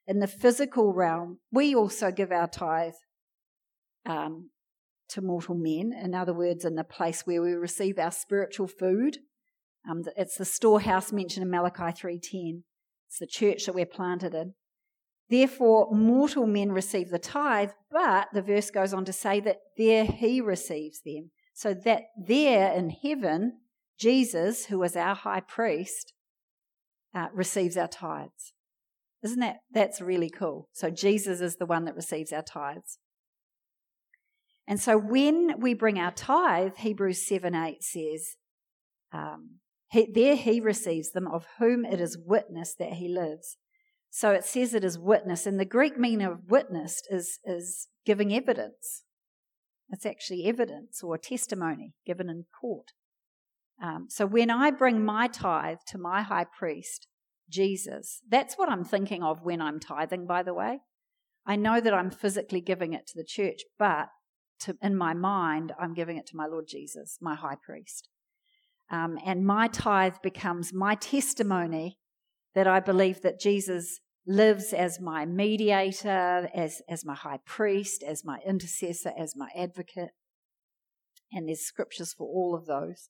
in 0.07 0.19
the 0.19 0.27
physical 0.27 0.93
realm, 0.93 1.39
we 1.51 1.75
also 1.75 2.11
give 2.11 2.33
our 2.33 2.49
tithe 2.49 2.95
um, 4.05 4.51
to 5.11 5.21
mortal 5.21 5.55
men. 5.55 5.93
In 5.93 6.15
other 6.15 6.35
words, 6.35 6.65
in 6.65 6.75
the 6.75 6.85
place 6.85 7.23
where 7.27 7.43
we 7.43 7.53
receive 7.53 7.99
our 7.99 8.11
spiritual 8.11 8.67
food. 8.67 9.19
Um, 9.89 10.03
it's 10.17 10.37
the 10.37 10.45
storehouse 10.45 11.12
mentioned 11.12 11.45
in 11.45 11.51
Malachi 11.51 11.93
3:10. 11.93 12.62
It's 13.12 13.19
the 13.19 13.26
church 13.26 13.66
that 13.66 13.75
we're 13.75 13.85
planted 13.85 14.33
in. 14.33 14.54
Therefore, 15.28 15.90
mortal 15.92 16.47
men 16.47 16.73
receive 16.73 17.11
the 17.11 17.19
tithe, 17.19 17.73
but 17.90 18.28
the 18.33 18.40
verse 18.40 18.71
goes 18.71 18.95
on 18.95 19.04
to 19.04 19.12
say 19.12 19.38
that 19.40 19.59
there 19.76 20.07
he 20.07 20.40
receives 20.40 21.02
them. 21.04 21.31
So 21.52 21.75
that 21.85 22.04
there 22.16 22.73
in 22.73 22.88
heaven, 22.88 23.59
Jesus, 24.00 24.64
who 24.64 24.83
is 24.83 24.97
our 24.97 25.14
high 25.14 25.40
priest, 25.40 26.14
uh, 27.14 27.28
receives 27.35 27.76
our 27.76 27.87
tithes. 27.87 28.54
Isn't 29.23 29.40
that 29.40 29.57
that's 29.71 30.00
really 30.00 30.31
cool? 30.31 30.71
So 30.73 30.88
Jesus 30.88 31.42
is 31.42 31.57
the 31.57 31.66
one 31.66 31.85
that 31.85 31.95
receives 31.95 32.33
our 32.33 32.42
tithes. 32.42 32.99
And 34.66 34.81
so 34.81 34.97
when 34.97 35.61
we 35.61 35.75
bring 35.75 35.99
our 35.99 36.12
tithe, 36.12 36.76
Hebrews 36.78 37.28
7 37.28 37.54
8 37.54 37.83
says, 37.83 38.37
um, 39.12 39.59
he, 39.93 40.09
there 40.11 40.37
he 40.37 40.59
receives 40.59 41.11
them, 41.11 41.29
of 41.29 41.47
whom 41.59 41.85
it 41.85 42.01
is 42.01 42.17
witness 42.17 42.75
that 42.79 42.95
he 42.95 43.09
lives. 43.09 43.59
So 44.09 44.31
it 44.31 44.43
says 44.43 44.73
it 44.73 44.85
is 44.85 44.99
witness, 44.99 45.47
and 45.47 45.61
the 45.61 45.67
Greek 45.67 45.99
meaning 45.99 46.27
of 46.27 46.49
witnessed 46.49 47.07
is, 47.11 47.39
is 47.45 47.89
giving 48.07 48.33
evidence. 48.33 49.03
It's 49.91 50.07
actually 50.07 50.47
evidence 50.47 51.03
or 51.03 51.19
testimony 51.19 51.93
given 52.07 52.31
in 52.31 52.47
court. 52.59 52.93
Um, 53.83 54.07
so 54.09 54.25
when 54.25 54.49
I 54.49 54.71
bring 54.71 55.05
my 55.05 55.29
tithe 55.29 55.81
to 55.89 55.99
my 55.99 56.23
high 56.23 56.47
priest, 56.47 57.07
Jesus, 57.51 58.23
that's 58.27 58.55
what 58.55 58.71
I'm 58.71 58.85
thinking 58.85 59.23
of 59.23 59.43
when 59.43 59.61
I'm 59.61 59.79
tithing, 59.79 60.27
by 60.27 60.43
the 60.43 60.55
way. 60.55 60.81
I 61.45 61.57
know 61.57 61.83
that 61.83 61.93
I'm 61.93 62.11
physically 62.11 62.63
giving 62.63 62.95
it 62.95 63.07
to 63.09 63.13
the 63.17 63.25
church, 63.25 63.61
but 63.79 64.09
to, 64.61 64.75
in 64.81 64.97
my 64.97 65.13
mind, 65.13 65.75
I'm 65.79 65.93
giving 65.93 66.17
it 66.17 66.27
to 66.29 66.37
my 66.37 66.47
Lord 66.47 66.65
Jesus, 66.67 67.19
my 67.21 67.35
high 67.35 67.57
priest. 67.63 68.09
Um, 68.93 69.19
and 69.25 69.47
my 69.47 69.69
tithe 69.69 70.17
becomes 70.23 70.73
my 70.75 70.95
testimony 70.95 71.99
that 72.55 72.67
I 72.67 72.79
believe 72.79 73.23
that 73.23 73.41
Jesus 73.41 74.01
lives 74.27 74.75
as 74.75 75.01
my 75.01 75.25
mediator, 75.25 76.49
as, 76.55 76.83
as 76.89 77.05
my 77.05 77.15
high 77.15 77.39
priest, 77.47 78.05
as 78.07 78.23
my 78.23 78.39
intercessor, 78.47 79.13
as 79.19 79.35
my 79.35 79.49
advocate. 79.57 80.11
And 81.33 81.49
there's 81.49 81.63
scriptures 81.63 82.13
for 82.13 82.27
all 82.27 82.55
of 82.55 82.67
those. 82.67 83.09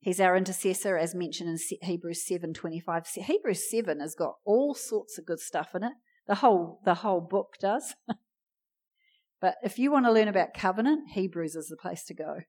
He's 0.00 0.20
our 0.20 0.36
intercessor, 0.36 0.96
as 0.96 1.14
mentioned 1.14 1.48
in 1.48 1.78
Hebrews 1.82 2.24
7:25. 2.28 3.06
Hebrews 3.14 3.70
7 3.70 4.00
has 4.00 4.14
got 4.14 4.34
all 4.44 4.74
sorts 4.74 5.18
of 5.18 5.26
good 5.26 5.40
stuff 5.40 5.74
in 5.74 5.84
it. 5.84 5.92
The 6.26 6.36
whole 6.36 6.80
the 6.84 6.94
whole 6.94 7.20
book 7.20 7.54
does. 7.60 7.94
but 9.40 9.56
if 9.62 9.78
you 9.78 9.90
want 9.90 10.06
to 10.06 10.12
learn 10.12 10.28
about 10.28 10.54
covenant, 10.54 11.10
Hebrews 11.12 11.56
is 11.56 11.68
the 11.68 11.76
place 11.76 12.04
to 12.04 12.14
go. 12.14 12.40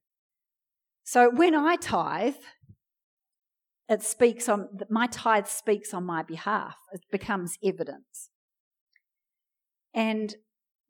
So 1.11 1.31
when 1.31 1.55
I 1.55 1.75
tithe, 1.75 2.35
it 3.89 4.03
speaks 4.03 4.47
on 4.47 4.69
my 4.91 5.07
tithe 5.07 5.47
speaks 5.47 5.91
on 5.91 6.05
my 6.05 6.21
behalf. 6.21 6.75
It 6.93 7.01
becomes 7.11 7.57
evidence. 7.63 8.29
And 9.91 10.35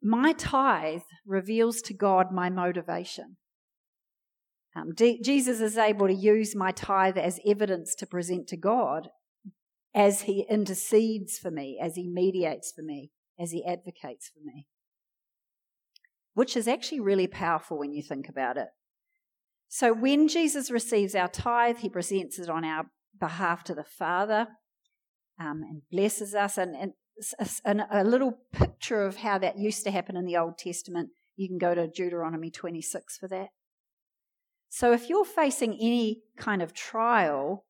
my 0.02 0.34
tithe 0.34 1.08
reveals 1.24 1.80
to 1.80 1.94
God 1.94 2.32
my 2.32 2.50
motivation. 2.50 3.38
Um, 4.76 4.92
D- 4.94 5.22
Jesus 5.24 5.62
is 5.62 5.78
able 5.78 6.06
to 6.06 6.12
use 6.12 6.54
my 6.54 6.70
tithe 6.70 7.16
as 7.16 7.40
evidence 7.46 7.94
to 7.94 8.06
present 8.06 8.46
to 8.48 8.58
God 8.58 9.08
as 9.94 10.22
he 10.22 10.44
intercedes 10.50 11.38
for 11.38 11.50
me, 11.50 11.80
as 11.82 11.96
he 11.96 12.06
mediates 12.06 12.70
for 12.76 12.82
me, 12.82 13.10
as 13.38 13.52
he 13.52 13.64
advocates 13.64 14.28
for 14.28 14.40
me. 14.44 14.66
Which 16.34 16.58
is 16.58 16.68
actually 16.68 17.00
really 17.00 17.26
powerful 17.26 17.78
when 17.78 17.94
you 17.94 18.02
think 18.02 18.28
about 18.28 18.58
it. 18.58 18.68
So 19.72 19.92
when 19.92 20.26
Jesus 20.26 20.68
receives 20.68 21.14
our 21.14 21.28
tithe, 21.28 21.78
he 21.78 21.88
presents 21.88 22.40
it 22.40 22.50
on 22.50 22.64
our 22.64 22.86
behalf 23.20 23.62
to 23.64 23.74
the 23.74 23.84
Father 23.84 24.48
um, 25.38 25.62
and 25.62 25.82
blesses 25.92 26.34
us. 26.34 26.58
And, 26.58 26.74
and, 26.74 26.92
and 27.64 27.82
a 27.88 28.02
little 28.02 28.38
picture 28.52 29.04
of 29.04 29.18
how 29.18 29.38
that 29.38 29.60
used 29.60 29.84
to 29.84 29.92
happen 29.92 30.16
in 30.16 30.26
the 30.26 30.36
Old 30.36 30.58
Testament, 30.58 31.10
you 31.36 31.46
can 31.46 31.56
go 31.56 31.72
to 31.72 31.86
Deuteronomy 31.86 32.50
26 32.50 33.16
for 33.16 33.28
that. 33.28 33.50
So 34.70 34.92
if 34.92 35.08
you're 35.08 35.24
facing 35.24 35.74
any 35.74 36.22
kind 36.36 36.62
of 36.62 36.74
trial, 36.74 37.64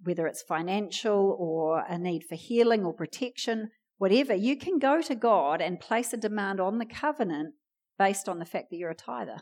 whether 0.00 0.28
it's 0.28 0.42
financial 0.42 1.36
or 1.40 1.84
a 1.88 1.98
need 1.98 2.22
for 2.22 2.36
healing 2.36 2.84
or 2.84 2.92
protection, 2.92 3.70
whatever, 3.98 4.32
you 4.32 4.56
can 4.56 4.78
go 4.78 5.02
to 5.02 5.16
God 5.16 5.60
and 5.60 5.80
place 5.80 6.12
a 6.12 6.16
demand 6.16 6.60
on 6.60 6.78
the 6.78 6.86
covenant 6.86 7.54
based 7.98 8.28
on 8.28 8.38
the 8.38 8.44
fact 8.44 8.70
that 8.70 8.76
you're 8.76 8.90
a 8.90 8.94
tither. 8.94 9.38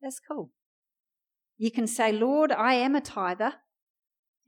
That's 0.00 0.20
cool. 0.20 0.52
You 1.60 1.70
can 1.70 1.86
say, 1.86 2.10
Lord, 2.10 2.50
I 2.50 2.72
am 2.74 2.96
a 2.96 3.02
tither, 3.02 3.52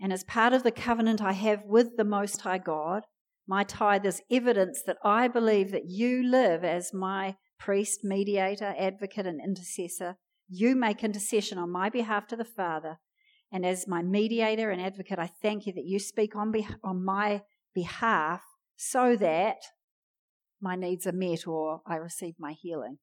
and 0.01 0.13
as 0.13 0.25
part 0.25 0.55
of 0.55 0.63
the 0.63 0.71
covenant 0.71 1.21
I 1.21 1.33
have 1.33 1.63
with 1.67 1.97
the 1.99 2.05
Most 2.05 2.41
High 2.41 2.57
God, 2.57 3.03
my 3.47 3.65
tithe 3.65 4.07
is 4.07 4.23
evidence 4.31 4.83
that 4.87 4.97
I 5.05 5.29
believe 5.29 5.73
that 5.73 5.85
you 5.87 6.23
live 6.23 6.65
as 6.65 6.95
my 6.95 7.37
priest, 7.59 8.01
mediator, 8.03 8.75
advocate, 8.79 9.27
and 9.27 9.41
intercessor 9.41 10.17
you 10.55 10.77
make 10.77 11.03
intercession 11.03 11.57
on 11.57 11.71
my 11.71 11.89
behalf 11.89 12.27
to 12.29 12.37
the 12.37 12.45
Father. 12.45 12.99
And 13.51 13.65
as 13.65 13.89
my 13.89 14.03
mediator 14.03 14.71
and 14.71 14.83
advocate, 14.83 15.19
I 15.19 15.31
thank 15.41 15.67
you 15.67 15.73
that 15.73 15.87
you 15.87 15.99
speak 15.99 16.37
on, 16.37 16.53
be- 16.53 16.67
on 16.85 17.03
my 17.03 17.41
behalf 17.75 18.43
so 18.77 19.17
that 19.17 19.57
my 20.61 20.77
needs 20.77 21.07
are 21.07 21.13
met 21.13 21.47
or 21.47 21.81
I 21.87 21.97
receive 21.97 22.35
my 22.39 22.53
healing. 22.53 22.99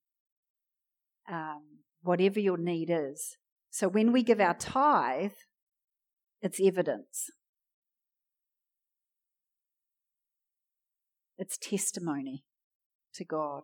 Um, 1.27 1.79
whatever 2.01 2.39
your 2.39 2.57
need 2.57 2.91
is. 2.91 3.38
So 3.69 3.87
when 3.87 4.11
we 4.11 4.23
give 4.23 4.39
our 4.39 4.55
tithe, 4.55 5.31
it's 6.41 6.59
evidence. 6.61 7.29
It's 11.37 11.57
testimony 11.57 12.43
to 13.13 13.23
God. 13.23 13.63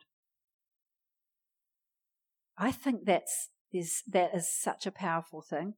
I 2.57 2.71
think 2.71 3.05
that's 3.05 3.49
there's, 3.73 4.03
that 4.07 4.33
is 4.33 4.47
such 4.49 4.85
a 4.85 4.91
powerful 4.91 5.41
thing, 5.41 5.73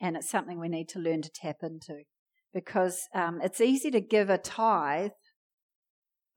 and 0.00 0.16
it's 0.16 0.30
something 0.30 0.60
we 0.60 0.68
need 0.68 0.88
to 0.90 1.00
learn 1.00 1.22
to 1.22 1.30
tap 1.34 1.56
into 1.62 2.02
because 2.54 3.08
um, 3.14 3.40
it's 3.42 3.60
easy 3.60 3.90
to 3.90 4.00
give 4.00 4.30
a 4.30 4.38
tithe 4.38 5.10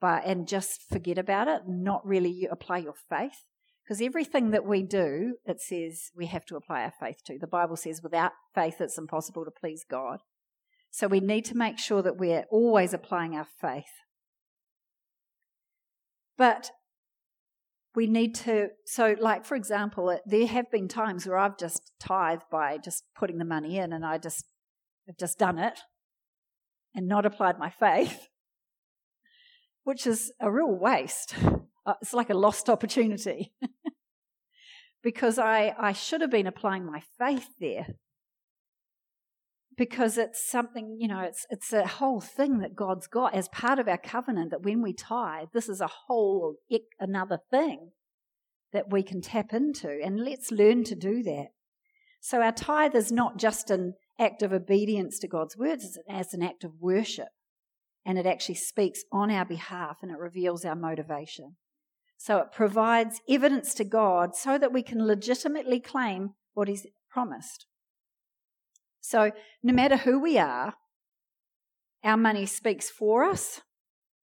but, 0.00 0.22
and 0.26 0.46
just 0.46 0.82
forget 0.82 1.16
about 1.16 1.48
it, 1.48 1.62
not 1.66 2.06
really 2.06 2.46
apply 2.50 2.78
your 2.78 2.94
faith. 3.08 3.44
Because 3.84 4.00
everything 4.00 4.50
that 4.52 4.64
we 4.64 4.82
do, 4.82 5.34
it 5.44 5.60
says 5.60 6.10
we 6.16 6.26
have 6.26 6.46
to 6.46 6.56
apply 6.56 6.82
our 6.82 6.92
faith 6.98 7.18
to. 7.26 7.38
The 7.38 7.46
Bible 7.46 7.76
says 7.76 8.02
without 8.02 8.32
faith 8.54 8.80
it's 8.80 8.96
impossible 8.96 9.44
to 9.44 9.50
please 9.50 9.84
God. 9.88 10.20
So 10.90 11.06
we 11.06 11.20
need 11.20 11.44
to 11.46 11.56
make 11.56 11.78
sure 11.78 12.02
that 12.02 12.16
we're 12.16 12.44
always 12.50 12.94
applying 12.94 13.36
our 13.36 13.46
faith. 13.60 13.84
But 16.38 16.70
we 17.94 18.06
need 18.06 18.34
to 18.34 18.68
so 18.84 19.14
like 19.20 19.44
for 19.44 19.54
example 19.54 20.18
there 20.26 20.46
have 20.46 20.70
been 20.70 20.88
times 20.88 21.26
where 21.26 21.38
i've 21.38 21.56
just 21.56 21.92
tithed 22.00 22.42
by 22.50 22.76
just 22.76 23.04
putting 23.16 23.38
the 23.38 23.44
money 23.44 23.78
in 23.78 23.92
and 23.92 24.04
i 24.04 24.18
just 24.18 24.46
have 25.06 25.16
just 25.16 25.38
done 25.38 25.58
it 25.58 25.78
and 26.94 27.06
not 27.06 27.24
applied 27.24 27.58
my 27.58 27.70
faith 27.80 28.28
which 29.84 30.06
is 30.06 30.32
a 30.40 30.50
real 30.50 30.72
waste 30.72 31.34
uh, 31.86 31.94
it's 32.00 32.14
like 32.14 32.30
a 32.30 32.34
lost 32.34 32.68
opportunity 32.68 33.52
because 35.02 35.38
i 35.38 35.74
i 35.78 35.92
should 35.92 36.20
have 36.20 36.30
been 36.30 36.46
applying 36.46 36.84
my 36.84 37.02
faith 37.18 37.48
there 37.60 37.86
because 39.76 40.18
it's 40.18 40.48
something, 40.48 40.96
you 41.00 41.08
know, 41.08 41.20
it's, 41.20 41.46
it's 41.50 41.72
a 41.72 41.86
whole 41.86 42.20
thing 42.20 42.58
that 42.58 42.76
God's 42.76 43.06
got 43.06 43.34
as 43.34 43.48
part 43.48 43.78
of 43.78 43.88
our 43.88 43.98
covenant 43.98 44.50
that 44.50 44.62
when 44.62 44.82
we 44.82 44.92
tithe, 44.92 45.48
this 45.52 45.68
is 45.68 45.80
a 45.80 45.90
whole 46.06 46.56
another 47.00 47.38
thing 47.50 47.90
that 48.72 48.90
we 48.90 49.02
can 49.02 49.20
tap 49.20 49.52
into. 49.52 50.00
And 50.02 50.24
let's 50.24 50.50
learn 50.50 50.84
to 50.84 50.94
do 50.94 51.22
that. 51.24 51.48
So 52.20 52.40
our 52.40 52.52
tithe 52.52 52.94
is 52.94 53.12
not 53.12 53.38
just 53.38 53.70
an 53.70 53.94
act 54.18 54.42
of 54.42 54.52
obedience 54.52 55.18
to 55.20 55.28
God's 55.28 55.56
words, 55.56 55.98
it's 56.08 56.34
an 56.34 56.42
act 56.42 56.64
of 56.64 56.72
worship. 56.80 57.28
And 58.06 58.18
it 58.18 58.26
actually 58.26 58.56
speaks 58.56 59.02
on 59.12 59.30
our 59.30 59.44
behalf 59.44 59.98
and 60.02 60.10
it 60.10 60.18
reveals 60.18 60.64
our 60.64 60.76
motivation. 60.76 61.56
So 62.16 62.38
it 62.38 62.52
provides 62.52 63.20
evidence 63.28 63.74
to 63.74 63.84
God 63.84 64.34
so 64.34 64.58
that 64.58 64.72
we 64.72 64.82
can 64.82 65.06
legitimately 65.06 65.80
claim 65.80 66.34
what 66.54 66.68
He's 66.68 66.86
promised. 67.10 67.66
So, 69.00 69.32
no 69.62 69.72
matter 69.74 69.98
who 69.98 70.18
we 70.18 70.38
are, 70.38 70.74
our 72.02 72.16
money 72.16 72.46
speaks 72.46 72.88
for 72.88 73.24
us 73.24 73.60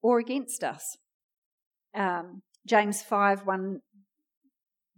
or 0.02 0.20
against 0.20 0.64
us. 0.64 0.98
Um, 1.94 2.42
James 2.66 3.02
5 3.02 3.46
1 3.46 3.82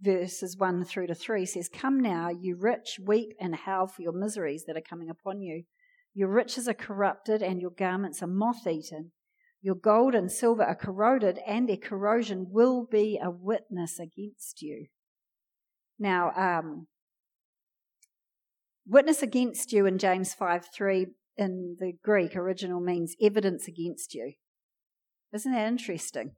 verses 0.00 0.56
1 0.56 0.84
through 0.84 1.06
to 1.08 1.14
3 1.14 1.46
says, 1.46 1.68
Come 1.68 2.00
now, 2.00 2.28
you 2.28 2.56
rich, 2.56 2.98
weep 3.04 3.34
and 3.40 3.54
howl 3.54 3.86
for 3.86 4.02
your 4.02 4.12
miseries 4.12 4.64
that 4.66 4.76
are 4.76 4.82
coming 4.82 5.08
upon 5.08 5.40
you. 5.40 5.64
Your 6.12 6.28
riches 6.28 6.68
are 6.68 6.74
corrupted 6.74 7.42
and 7.42 7.60
your 7.60 7.70
garments 7.70 8.22
are 8.22 8.28
moth 8.28 8.66
eaten. 8.66 9.12
Your 9.64 9.76
gold 9.76 10.14
and 10.14 10.30
silver 10.30 10.62
are 10.62 10.74
corroded, 10.74 11.38
and 11.46 11.66
their 11.66 11.78
corrosion 11.78 12.48
will 12.50 12.84
be 12.84 13.18
a 13.18 13.30
witness 13.30 13.98
against 13.98 14.60
you. 14.60 14.88
Now, 15.98 16.32
um, 16.36 16.86
witness 18.86 19.22
against 19.22 19.72
you 19.72 19.86
in 19.86 19.96
James 19.96 20.34
5 20.34 20.66
3 20.66 21.06
in 21.38 21.76
the 21.80 21.94
Greek 22.04 22.36
original 22.36 22.78
means 22.78 23.16
evidence 23.22 23.66
against 23.66 24.12
you. 24.12 24.34
Isn't 25.32 25.52
that 25.52 25.66
interesting? 25.66 26.32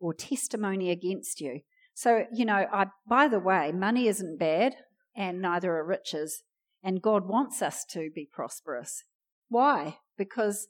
Or 0.00 0.12
testimony 0.12 0.90
against 0.90 1.40
you. 1.40 1.60
So, 1.94 2.24
you 2.34 2.44
know, 2.44 2.66
I, 2.72 2.86
by 3.08 3.28
the 3.28 3.38
way, 3.38 3.70
money 3.70 4.08
isn't 4.08 4.36
bad, 4.36 4.74
and 5.14 5.40
neither 5.40 5.76
are 5.76 5.86
riches. 5.86 6.42
And 6.82 7.00
God 7.00 7.28
wants 7.28 7.62
us 7.62 7.84
to 7.90 8.10
be 8.12 8.28
prosperous. 8.32 9.04
Why? 9.48 9.98
Because 10.18 10.66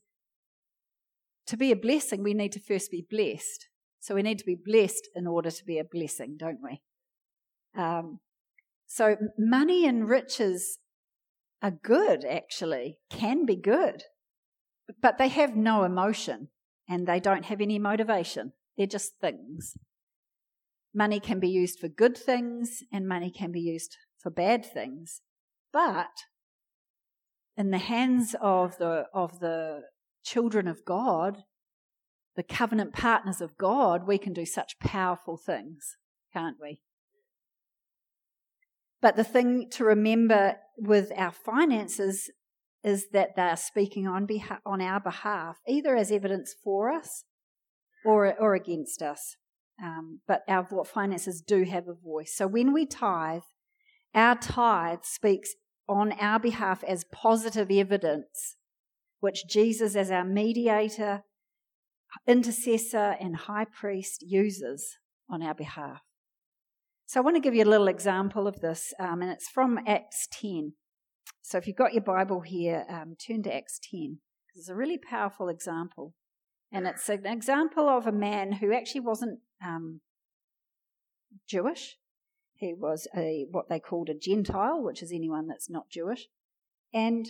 to 1.47 1.57
be 1.57 1.73
a 1.73 1.77
blessing, 1.77 2.23
we 2.23 2.35
need 2.35 2.53
to 2.53 2.61
first 2.61 2.91
be 2.91 3.05
blessed. 3.09 3.69
So 4.01 4.15
we 4.15 4.23
need 4.23 4.39
to 4.39 4.45
be 4.45 4.57
blessed 4.57 5.09
in 5.15 5.27
order 5.27 5.51
to 5.51 5.65
be 5.65 5.79
a 5.79 5.85
blessing, 5.85 6.37
don't 6.37 6.59
we? 6.63 6.81
Um, 7.81 8.21
so 8.87 9.17
money 9.39 9.87
and 9.87 10.09
riches 10.09 10.79
are 11.63 11.71
good, 11.71 12.25
actually, 12.25 12.99
can 13.11 13.47
be 13.47 13.57
good, 13.57 14.03
but 15.01 15.19
they 15.19 15.29
have 15.29 15.57
no 15.57 15.85
emotion 15.85 16.49
and 16.89 17.07
they 17.07 17.21
don't 17.21 17.45
have 17.45 17.61
any 17.61 17.79
motivation. 17.79 18.53
They're 18.77 18.87
just 18.87 19.19
things. 19.21 19.77
Money 20.95 21.21
can 21.21 21.41
be 21.41 21.49
used 21.49 21.79
for 21.79 21.89
good 21.89 22.19
things 22.19 22.83
and 22.93 23.07
money 23.07 23.31
can 23.31 23.53
be 23.53 23.61
used 23.61 23.97
for 24.19 24.31
bad 24.31 24.67
things. 24.67 25.23
But 25.73 26.11
in 27.57 27.71
the 27.71 27.79
hands 27.79 28.35
of 28.41 28.77
the, 28.79 29.07
of 29.15 29.41
the 29.41 29.83
children 30.23 30.69
of 30.69 30.85
God, 30.85 31.45
the 32.37 32.43
covenant 32.43 32.93
partners 32.93 33.41
of 33.41 33.59
God, 33.59 34.07
we 34.07 34.19
can 34.19 34.33
do 34.33 34.47
such 34.47 34.79
powerful 34.79 35.37
things, 35.37 35.97
can't 36.33 36.57
we? 36.61 36.81
But 39.01 39.17
the 39.17 39.25
thing 39.25 39.69
to 39.73 39.85
remember 39.85 40.57
with 40.79 41.13
our 41.17 41.33
finances 41.33 42.31
is 42.85 43.09
that 43.13 43.37
they 43.37 43.43
are 43.43 43.57
speaking 43.57 44.07
on, 44.07 44.27
beha- 44.27 44.61
on 44.65 44.81
our 44.81 45.01
behalf, 45.01 45.59
either 45.69 45.97
as 45.97 46.11
evidence 46.11 46.55
for 46.63 46.91
us 46.91 47.25
or, 48.05 48.35
or 48.39 48.55
against 48.55 49.03
us. 49.03 49.37
Um, 49.83 50.21
but 50.29 50.43
our 50.49 50.67
finances 50.85 51.43
do 51.43 51.65
have 51.65 51.89
a 51.89 51.95
voice. 51.95 52.35
So 52.37 52.47
when 52.47 52.73
we 52.73 52.87
tithe, 52.87 53.43
our 54.15 54.37
tithe 54.37 55.01
speaks 55.03 55.55
on 55.89 56.13
our 56.13 56.39
behalf 56.39 56.85
as 56.85 57.05
positive 57.05 57.71
evidence, 57.71 58.57
which 59.23 59.47
Jesus, 59.47 59.95
as 59.95 60.11
our 60.11 60.25
mediator, 60.25 61.23
intercessor, 62.27 63.15
and 63.21 63.37
high 63.37 63.67
priest, 63.67 64.21
uses 64.21 64.99
on 65.31 65.45
our 65.45 65.55
behalf. 65.55 66.01
So 67.07 67.21
I 67.21 67.23
want 67.23 67.37
to 67.37 67.41
give 67.41 67.55
you 67.55 67.63
a 67.63 67.71
little 67.71 67.87
example 67.87 68.49
of 68.49 68.59
this, 68.61 68.93
um, 68.99 69.23
and 69.23 69.31
it's 69.31 69.49
from 69.49 69.79
Acts 69.87 70.27
10. 70.33 70.73
So 71.41 71.57
if 71.57 71.69
you've 71.69 71.77
got 71.77 71.93
your 71.93 72.03
Bible 72.03 72.41
here, 72.41 72.85
um, 72.91 73.15
turn 73.15 73.45
to 73.45 73.55
Acts 73.55 73.79
10. 73.89 74.19
It's 74.57 74.69
a 74.69 74.75
really 74.75 74.99
powerful 74.99 75.49
example. 75.49 76.15
And 76.73 76.89
it's 76.89 77.09
an 77.09 77.25
example 77.25 77.89
of 77.89 78.09
a 78.09 78.13
man 78.13 78.55
who 78.55 78.73
actually 78.73 79.03
wasn't 79.03 79.39
um, 79.65 80.01
Jewish. 81.49 81.97
He 82.57 82.75
was 82.75 83.07
a 83.17 83.47
what 83.53 83.69
they 83.69 83.79
called 83.79 84.09
a 84.09 84.19
Gentile, 84.19 84.83
which 84.83 85.01
is 85.01 85.13
anyone 85.13 85.47
that's 85.47 85.71
not 85.71 85.91
Jewish. 85.91 86.27
And 86.93 87.27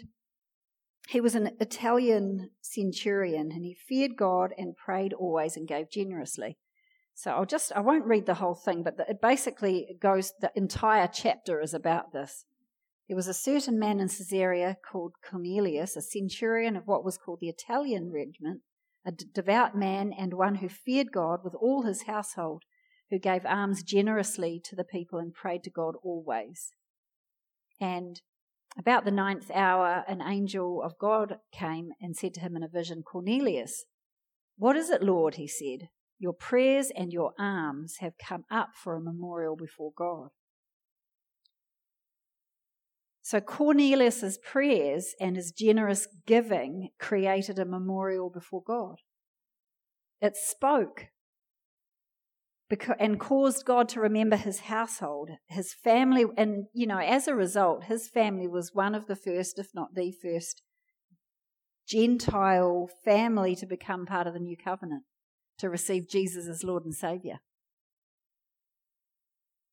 he 1.08 1.20
was 1.20 1.34
an 1.34 1.56
Italian 1.60 2.50
centurion, 2.60 3.50
and 3.52 3.64
he 3.64 3.74
feared 3.74 4.16
God 4.16 4.52
and 4.56 4.76
prayed 4.76 5.12
always 5.12 5.56
and 5.56 5.66
gave 5.66 5.90
generously. 5.90 6.58
So 7.14 7.32
I'll 7.32 7.46
just 7.46 7.72
I 7.74 7.80
won't 7.80 8.06
read 8.06 8.26
the 8.26 8.34
whole 8.34 8.54
thing, 8.54 8.82
but 8.82 8.96
it 9.08 9.20
basically 9.20 9.96
goes 10.00 10.32
the 10.40 10.52
entire 10.54 11.08
chapter 11.08 11.60
is 11.60 11.74
about 11.74 12.12
this. 12.12 12.46
There 13.08 13.16
was 13.16 13.28
a 13.28 13.34
certain 13.34 13.78
man 13.78 14.00
in 14.00 14.08
Caesarea 14.08 14.76
called 14.90 15.14
Cornelius, 15.28 15.96
a 15.96 16.02
centurion 16.02 16.76
of 16.76 16.86
what 16.86 17.04
was 17.04 17.18
called 17.18 17.40
the 17.40 17.48
Italian 17.48 18.10
regiment, 18.10 18.62
a 19.04 19.12
devout 19.12 19.76
man 19.76 20.12
and 20.16 20.34
one 20.34 20.56
who 20.56 20.68
feared 20.68 21.12
God 21.12 21.40
with 21.44 21.54
all 21.54 21.82
his 21.82 22.02
household 22.02 22.62
who 23.10 23.18
gave 23.18 23.44
alms 23.44 23.82
generously 23.82 24.60
to 24.64 24.74
the 24.74 24.84
people 24.84 25.18
and 25.18 25.34
prayed 25.34 25.64
to 25.64 25.70
God 25.70 25.96
always. 26.02 26.72
And 27.78 28.22
about 28.78 29.04
the 29.04 29.10
ninth 29.10 29.50
hour, 29.52 30.04
an 30.08 30.22
angel 30.22 30.82
of 30.82 30.98
God 30.98 31.36
came 31.52 31.90
and 32.00 32.16
said 32.16 32.34
to 32.34 32.40
him 32.40 32.56
in 32.56 32.62
a 32.62 32.68
vision, 32.68 33.02
Cornelius, 33.02 33.84
What 34.56 34.76
is 34.76 34.90
it, 34.90 35.02
Lord? 35.02 35.34
He 35.34 35.46
said. 35.46 35.88
Your 36.18 36.32
prayers 36.32 36.92
and 36.94 37.12
your 37.12 37.32
alms 37.36 37.96
have 37.98 38.12
come 38.16 38.44
up 38.48 38.68
for 38.80 38.94
a 38.94 39.00
memorial 39.00 39.56
before 39.56 39.90
God. 39.96 40.28
So 43.22 43.40
Cornelius's 43.40 44.38
prayers 44.38 45.14
and 45.20 45.34
his 45.34 45.50
generous 45.50 46.06
giving 46.26 46.90
created 47.00 47.58
a 47.58 47.64
memorial 47.64 48.30
before 48.30 48.62
God. 48.64 48.96
It 50.20 50.36
spoke 50.36 51.06
and 52.98 53.20
caused 53.20 53.64
God 53.64 53.88
to 53.90 54.00
remember 54.00 54.36
his 54.36 54.60
household, 54.60 55.30
his 55.48 55.74
family. 55.74 56.24
And, 56.36 56.66
you 56.72 56.86
know, 56.86 56.98
as 56.98 57.28
a 57.28 57.34
result, 57.34 57.84
his 57.84 58.08
family 58.08 58.46
was 58.46 58.70
one 58.72 58.94
of 58.94 59.06
the 59.06 59.16
first, 59.16 59.58
if 59.58 59.68
not 59.74 59.94
the 59.94 60.12
first, 60.12 60.62
Gentile 61.86 62.88
family 63.04 63.54
to 63.56 63.66
become 63.66 64.06
part 64.06 64.26
of 64.26 64.34
the 64.34 64.40
new 64.40 64.56
covenant, 64.56 65.02
to 65.58 65.68
receive 65.68 66.08
Jesus 66.08 66.46
as 66.48 66.64
Lord 66.64 66.84
and 66.84 66.94
Savior. 66.94 67.40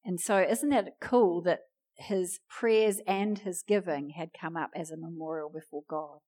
And 0.04 0.20
so, 0.20 0.40
isn't 0.40 0.74
it 0.74 0.96
cool 1.00 1.42
that 1.44 1.60
his 1.96 2.40
prayers 2.50 3.00
and 3.06 3.40
his 3.40 3.64
giving 3.66 4.12
had 4.12 4.30
come 4.40 4.58
up 4.58 4.72
as 4.76 4.92
a 4.92 4.98
memorial 4.98 5.50
before 5.54 5.84
God? 5.90 6.20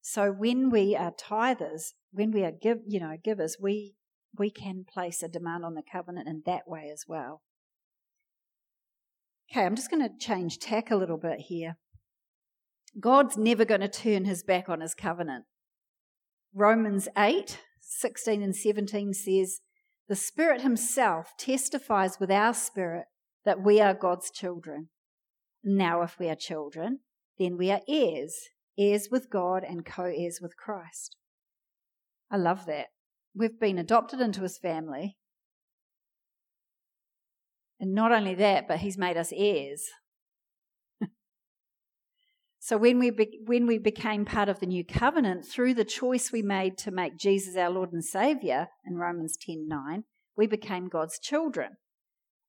So, 0.00 0.32
when 0.32 0.70
we 0.70 0.96
are 0.96 1.12
tithers, 1.12 1.92
when 2.10 2.32
we 2.32 2.42
are 2.42 2.52
give, 2.52 2.78
you 2.86 3.00
know, 3.00 3.16
givers, 3.22 3.56
we 3.60 3.94
we 4.38 4.50
can 4.50 4.84
place 4.90 5.22
a 5.22 5.28
demand 5.28 5.64
on 5.64 5.74
the 5.74 5.82
covenant 5.82 6.28
in 6.28 6.42
that 6.46 6.62
way 6.66 6.90
as 6.92 7.04
well. 7.06 7.42
Okay, 9.50 9.64
I'm 9.64 9.76
just 9.76 9.90
going 9.90 10.02
to 10.02 10.18
change 10.18 10.58
tack 10.58 10.90
a 10.90 10.96
little 10.96 11.18
bit 11.18 11.40
here. 11.40 11.76
God's 12.98 13.36
never 13.36 13.64
going 13.64 13.80
to 13.80 13.88
turn 13.88 14.24
his 14.24 14.42
back 14.42 14.68
on 14.68 14.80
his 14.80 14.94
covenant. 14.94 15.44
Romans 16.54 17.08
8, 17.16 17.58
16 17.80 18.42
and 18.42 18.56
17 18.56 19.14
says, 19.14 19.60
The 20.08 20.16
Spirit 20.16 20.62
Himself 20.62 21.32
testifies 21.38 22.18
with 22.20 22.30
our 22.30 22.54
spirit 22.54 23.06
that 23.44 23.62
we 23.62 23.80
are 23.80 23.94
God's 23.94 24.30
children. 24.30 24.88
Now, 25.64 26.02
if 26.02 26.18
we 26.18 26.28
are 26.28 26.34
children, 26.34 27.00
then 27.38 27.56
we 27.56 27.70
are 27.70 27.80
heirs, 27.88 28.34
heirs 28.78 29.08
with 29.10 29.30
God 29.30 29.64
and 29.64 29.84
co 29.84 30.04
heirs 30.04 30.40
with 30.40 30.56
Christ. 30.56 31.16
I 32.30 32.36
love 32.36 32.66
that. 32.66 32.86
We've 33.34 33.58
been 33.58 33.78
adopted 33.78 34.20
into 34.20 34.42
his 34.42 34.58
family. 34.58 35.16
And 37.80 37.94
not 37.94 38.12
only 38.12 38.34
that, 38.36 38.68
but 38.68 38.78
he's 38.78 38.96
made 38.96 39.16
us 39.16 39.32
heirs. 39.34 39.88
so 42.60 42.76
when 42.76 42.98
we, 43.00 43.10
be, 43.10 43.40
when 43.44 43.66
we 43.66 43.78
became 43.78 44.24
part 44.24 44.48
of 44.48 44.60
the 44.60 44.66
new 44.66 44.84
covenant, 44.84 45.44
through 45.44 45.74
the 45.74 45.84
choice 45.84 46.30
we 46.30 46.42
made 46.42 46.78
to 46.78 46.92
make 46.92 47.16
Jesus 47.16 47.56
our 47.56 47.70
Lord 47.70 47.92
and 47.92 48.04
Savior 48.04 48.68
in 48.86 48.96
Romans 48.96 49.36
10 49.44 49.66
9, 49.66 50.04
we 50.36 50.46
became 50.46 50.88
God's 50.88 51.18
children. 51.18 51.70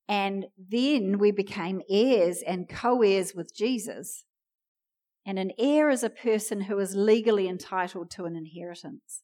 And 0.08 0.46
then 0.58 1.18
we 1.18 1.32
became 1.32 1.82
heirs 1.90 2.44
and 2.46 2.70
co 2.70 3.02
heirs 3.02 3.34
with 3.36 3.56
Jesus. 3.56 4.26
And 5.26 5.40
an 5.40 5.52
heir 5.58 5.90
is 5.90 6.04
a 6.04 6.10
person 6.12 6.62
who 6.62 6.78
is 6.78 6.96
legally 6.96 7.48
entitled 7.48 8.12
to 8.12 8.26
an 8.26 8.36
inheritance. 8.36 9.23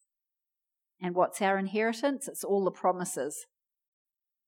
And 1.01 1.15
what's 1.15 1.41
our 1.41 1.57
inheritance? 1.57 2.27
It's 2.27 2.43
all 2.43 2.65
the 2.65 2.71
promises 2.71 3.45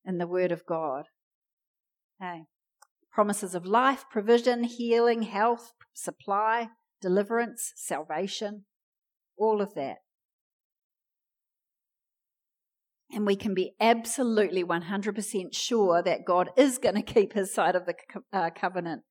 in 0.05 0.17
the 0.17 0.27
Word 0.27 0.51
of 0.51 0.65
God. 0.65 1.05
Okay. 2.21 2.43
Promises 3.11 3.55
of 3.55 3.65
life, 3.65 4.05
provision, 4.09 4.63
healing, 4.63 5.23
health, 5.23 5.73
supply, 5.93 6.69
deliverance, 7.01 7.73
salvation, 7.75 8.65
all 9.37 9.61
of 9.61 9.73
that. 9.75 9.97
And 13.13 13.25
we 13.25 13.35
can 13.35 13.53
be 13.53 13.73
absolutely 13.79 14.63
100% 14.63 15.53
sure 15.53 16.01
that 16.01 16.25
God 16.25 16.49
is 16.55 16.77
going 16.77 16.95
to 16.95 17.01
keep 17.01 17.33
his 17.33 17.53
side 17.53 17.75
of 17.75 17.85
the 17.85 17.95
uh, 18.31 18.49
covenant. 18.55 19.01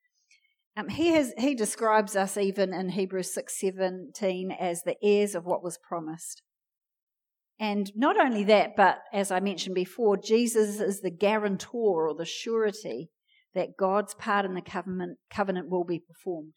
Um, 0.76 0.88
he, 0.88 1.08
has, 1.08 1.34
he 1.36 1.54
describes 1.54 2.16
us 2.16 2.38
even 2.38 2.72
in 2.72 2.90
Hebrews 2.90 3.36
6:17 3.36 4.56
as 4.58 4.82
the 4.82 4.96
heirs 5.02 5.34
of 5.34 5.44
what 5.44 5.62
was 5.62 5.76
promised. 5.76 6.42
And 7.62 7.92
not 7.94 8.18
only 8.18 8.42
that, 8.44 8.74
but 8.74 9.00
as 9.12 9.30
I 9.30 9.38
mentioned 9.38 9.74
before, 9.74 10.16
Jesus 10.16 10.80
is 10.80 11.02
the 11.02 11.10
guarantor 11.10 12.08
or 12.08 12.14
the 12.16 12.24
surety 12.24 13.10
that 13.54 13.76
God's 13.78 14.14
part 14.14 14.46
in 14.46 14.54
the 14.54 14.62
covenant, 14.62 15.18
covenant 15.30 15.68
will 15.68 15.84
be 15.84 16.00
performed. 16.00 16.54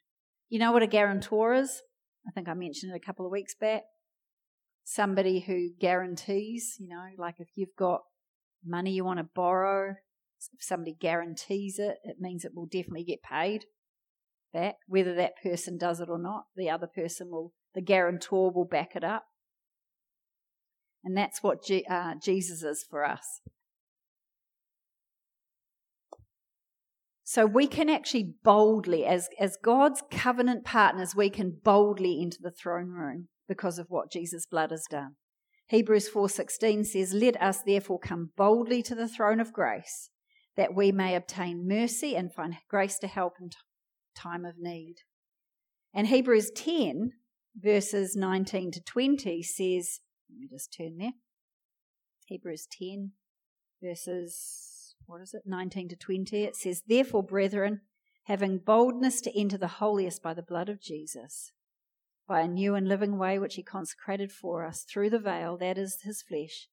You 0.48 0.60
know 0.60 0.72
what 0.72 0.82
a 0.82 0.88
guarantor 0.88 1.56
is? 1.56 1.82
I 2.26 2.32
think 2.32 2.48
I 2.48 2.54
mentioned 2.54 2.94
it 2.94 2.96
a 2.96 3.06
couple 3.06 3.26
of 3.26 3.34
weeks 3.34 3.54
back. 3.54 3.84
somebody 4.84 5.40
who 5.40 5.70
guarantees, 5.80 6.76
you 6.80 6.90
know, 6.90 7.06
like 7.18 7.36
if 7.40 7.48
you've 7.56 7.76
got 7.78 8.02
money 8.66 8.92
you 8.92 9.06
want 9.06 9.20
to 9.20 9.28
borrow, 9.36 9.96
if 10.54 10.64
somebody 10.64 10.96
guarantees 11.00 11.80
it, 11.80 11.98
it 12.04 12.18
means 12.20 12.44
it 12.44 12.52
will 12.54 12.66
definitely 12.66 13.04
get 13.04 13.24
paid 13.24 13.66
back, 14.54 14.76
whether 14.88 15.16
that 15.16 15.42
person 15.42 15.78
does 15.78 16.00
it 16.00 16.10
or 16.10 16.20
not. 16.20 16.44
The 16.56 16.70
other 16.70 16.88
person 16.88 17.30
will, 17.32 17.54
the 17.74 17.82
guarantor 17.82 18.52
will 18.52 18.66
back 18.66 18.96
it 18.96 19.04
up. 19.04 19.24
And 21.04 21.18
that's 21.18 21.44
what 21.44 21.64
G, 21.64 21.86
uh, 21.90 22.14
Jesus 22.22 22.64
is 22.64 22.86
for 22.90 23.06
us. 23.06 23.42
So 27.24 27.46
we 27.46 27.68
can 27.68 27.90
actually 27.90 28.36
boldly, 28.44 29.06
as, 29.06 29.28
as 29.40 29.58
God's 29.62 30.04
covenant 30.12 30.66
partners, 30.66 31.16
we 31.16 31.30
can 31.30 31.58
boldly 31.64 32.22
enter 32.22 32.38
the 32.42 32.52
throne 32.52 32.90
room 32.90 33.28
because 33.48 33.80
of 33.80 33.88
what 33.90 34.12
Jesus' 34.12 34.46
blood 34.46 34.72
has 34.72 34.86
done. 34.90 35.16
Hebrews 35.68 36.10
4:16 36.10 36.84
says, 36.84 37.14
"Let 37.14 37.42
us 37.42 37.64
therefore 37.64 37.98
come 37.98 38.32
boldly 38.36 38.84
to 38.84 38.94
the 38.94 39.08
throne 39.08 39.40
of 39.40 39.54
grace, 39.54 40.10
that 40.56 40.76
we 40.76 40.92
may 40.92 41.16
obtain 41.16 41.68
mercy 41.68 42.16
and 42.16 42.32
find 42.32 42.58
grace 42.68 43.00
to 43.00 43.08
help 43.08 43.34
in 43.42 43.50
time 44.16 44.46
of 44.46 44.58
need." 44.58 44.98
And 45.94 46.08
Hebrews 46.08 46.52
10 46.52 47.14
verses 47.56 48.16
19 48.16 48.72
to 48.72 48.82
20 48.82 49.42
says, 49.44 50.00
let 50.30 50.40
me 50.40 50.48
just 50.50 50.74
turn 50.76 50.98
there. 50.98 51.14
Hebrews 52.26 52.68
10 52.72 53.12
verses 53.82 54.84
what 55.06 55.22
is 55.22 55.34
it, 55.34 55.44
19 55.46 55.90
to 55.90 55.96
20, 55.96 56.44
it 56.44 56.56
says, 56.56 56.84
Therefore, 56.88 57.24
brethren, 57.24 57.82
having 58.24 58.58
boldness 58.58 59.22
to 59.22 59.40
enter 59.40 59.58
the 59.58 59.68
holiest 59.68 60.24
by 60.24 60.34
the 60.34 60.42
blood 60.42 60.70
of 60.70 60.82
Jesus, 60.82 61.52
by 62.28 62.42
a 62.42 62.48
new 62.48 62.76
and 62.76 62.88
living 62.88 63.18
way 63.18 63.38
which 63.38 63.56
he 63.56 63.64
consecrated 63.64 64.32
for 64.32 64.66
us 64.66 64.84
through 64.84 65.10
the 65.10 65.20
veil, 65.20 65.58
that 65.58 65.78
is 65.78 66.00
his 66.04 66.22
flesh. 66.22 66.70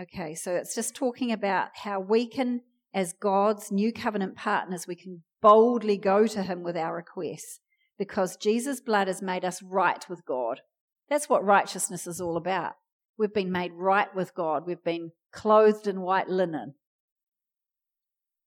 Okay, 0.00 0.34
so 0.34 0.54
it's 0.54 0.74
just 0.74 0.94
talking 0.94 1.32
about 1.32 1.68
how 1.82 1.98
we 1.98 2.26
can, 2.26 2.60
as 2.94 3.14
God's 3.14 3.72
new 3.72 3.92
covenant 3.92 4.36
partners, 4.36 4.86
we 4.86 4.94
can 4.94 5.22
boldly 5.40 5.96
go 5.96 6.26
to 6.26 6.42
him 6.42 6.62
with 6.62 6.76
our 6.76 6.94
requests 6.94 7.60
because 7.98 8.36
Jesus' 8.36 8.80
blood 8.80 9.08
has 9.08 9.22
made 9.22 9.44
us 9.44 9.62
right 9.62 10.04
with 10.08 10.24
God. 10.24 10.60
That's 11.08 11.28
what 11.28 11.44
righteousness 11.44 12.06
is 12.06 12.20
all 12.20 12.36
about. 12.36 12.74
We've 13.16 13.32
been 13.32 13.50
made 13.50 13.72
right 13.74 14.14
with 14.14 14.34
God. 14.34 14.64
We've 14.66 14.82
been 14.84 15.12
clothed 15.32 15.86
in 15.86 16.00
white 16.00 16.28
linen 16.28 16.74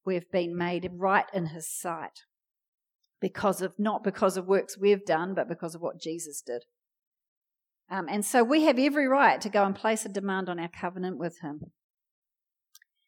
we've 0.05 0.29
been 0.31 0.57
made 0.57 0.89
right 0.93 1.25
in 1.33 1.47
his 1.47 1.67
sight 1.67 2.21
because 3.19 3.61
of 3.61 3.73
not 3.77 4.03
because 4.03 4.37
of 4.37 4.47
works 4.47 4.77
we've 4.77 5.05
done 5.05 5.33
but 5.33 5.47
because 5.47 5.75
of 5.75 5.81
what 5.81 5.99
jesus 5.99 6.41
did 6.41 6.63
um, 7.89 8.07
and 8.09 8.25
so 8.25 8.43
we 8.43 8.63
have 8.63 8.79
every 8.79 9.07
right 9.07 9.41
to 9.41 9.49
go 9.49 9.65
and 9.65 9.75
place 9.75 10.05
a 10.05 10.09
demand 10.09 10.49
on 10.49 10.59
our 10.59 10.69
covenant 10.69 11.17
with 11.17 11.39
him 11.41 11.71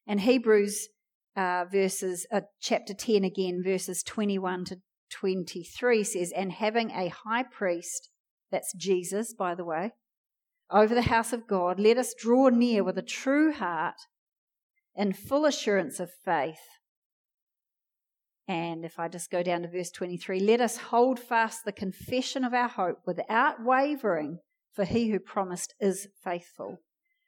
and 0.06 0.22
hebrews 0.22 0.89
uh, 1.36 1.66
verses 1.72 2.28
uh, 2.32 2.42
chapter 2.62 2.94
10 2.94 3.24
again 3.24 3.62
verses 3.63 4.04
21 4.04 4.66
to 4.66 4.78
23 5.10 6.04
says 6.04 6.32
and 6.36 6.52
having 6.52 6.92
a 6.92 7.10
high 7.26 7.44
priest 7.44 8.10
that's 8.54 8.72
jesus 8.74 9.34
by 9.34 9.54
the 9.54 9.66
way 9.66 9.92
over 10.72 10.96
the 10.96 11.04
house 11.04 11.34
of 11.34 11.48
god 11.48 11.80
let 11.80 11.98
us 11.98 12.13
draw 12.13 12.48
near 12.48 12.84
with 12.84 12.98
a 12.98 13.02
true 13.02 13.52
heart 13.52 13.96
in 14.96 15.12
full 15.12 15.46
assurance 15.46 16.00
of 16.00 16.10
faith 16.24 16.62
and 18.48 18.84
if 18.84 19.00
I 19.00 19.08
just 19.08 19.32
go 19.32 19.42
down 19.42 19.62
to 19.62 19.70
verse 19.70 19.89
23, 19.89 20.39
let 20.42 20.60
us 20.60 20.78
hold 20.78 21.20
fast 21.20 21.63
the 21.63 21.72
confession 21.72 22.44
of 22.44 22.54
our 22.54 22.68
hope 22.68 22.98
without 23.06 23.63
wavering, 23.63 24.39
for 24.74 24.84
he 24.84 25.10
who 25.10 25.20
promised 25.20 25.74
is 25.80 26.10
faithful. 26.24 26.80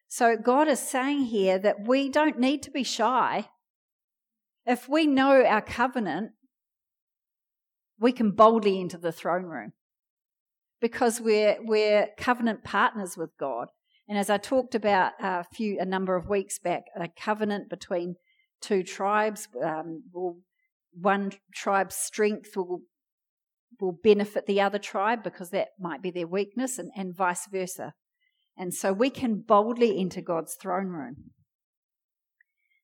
So 0.08 0.36
God 0.36 0.68
is 0.68 0.80
saying 0.80 1.26
here 1.26 1.58
that 1.60 1.88
we 1.88 2.10
don't 2.10 2.38
need 2.38 2.64
to 2.64 2.72
be 2.72 2.84
shy. 2.84 3.48
If 4.66 4.90
we 4.90 5.08
know 5.08 5.44
our 5.44 5.62
covenant, 5.62 6.32
we 7.98 8.12
can 8.12 8.32
boldly 8.32 8.80
enter 8.80 8.98
the 8.98 9.12
throne 9.12 9.44
room 9.44 9.72
because 10.86 11.20
we're, 11.20 11.58
we're 11.62 12.10
covenant 12.16 12.64
partners 12.64 13.18
with 13.18 13.32
God. 13.40 13.70
And 14.08 14.20
as 14.20 14.30
I 14.30 14.38
talked 14.38 14.76
about 14.76 15.14
a 15.20 15.44
few, 15.44 15.80
a 15.80 15.86
number 15.86 16.16
of 16.16 16.30
weeks 16.30 16.60
back, 16.60 16.84
a 16.96 17.08
covenant 17.08 17.72
between 17.72 18.18
two 18.62 18.84
tribes 18.84 19.48
um, 19.64 20.04
will 20.14 20.42
one 20.94 21.32
tribe's 21.56 21.96
strength 21.96 22.56
will 22.56 22.82
will 23.82 23.98
benefit 24.04 24.46
the 24.46 24.62
other 24.62 24.78
tribe 24.78 25.24
because 25.24 25.50
that 25.50 25.70
might 25.80 26.04
be 26.04 26.12
their 26.12 26.28
weakness 26.28 26.78
and, 26.78 26.92
and 26.96 27.18
vice 27.18 27.48
versa. 27.52 27.94
And 28.56 28.72
so 28.72 28.94
we 28.94 29.10
can 29.10 29.42
boldly 29.42 30.00
enter 30.00 30.22
God's 30.22 30.54
throne 30.54 30.90
room. 30.90 31.16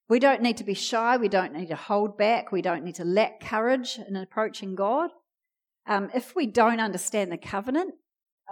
We 0.09 0.17
don't 0.17 0.41
need 0.41 0.57
to 0.57 0.63
be 0.63 0.73
shy. 0.73 1.17
We 1.17 1.29
don't 1.29 1.53
need 1.53 1.67
to 1.67 1.75
hold 1.75 2.17
back. 2.17 2.51
We 2.51 2.63
don't 2.63 2.83
need 2.83 2.95
to 2.95 3.05
lack 3.05 3.41
courage 3.41 3.99
in 4.07 4.15
approaching 4.15 4.73
God. 4.73 5.11
Um, 5.87 6.09
if 6.13 6.35
we 6.35 6.47
don't 6.47 6.79
understand 6.79 7.31
the 7.31 7.37
covenant, 7.37 7.95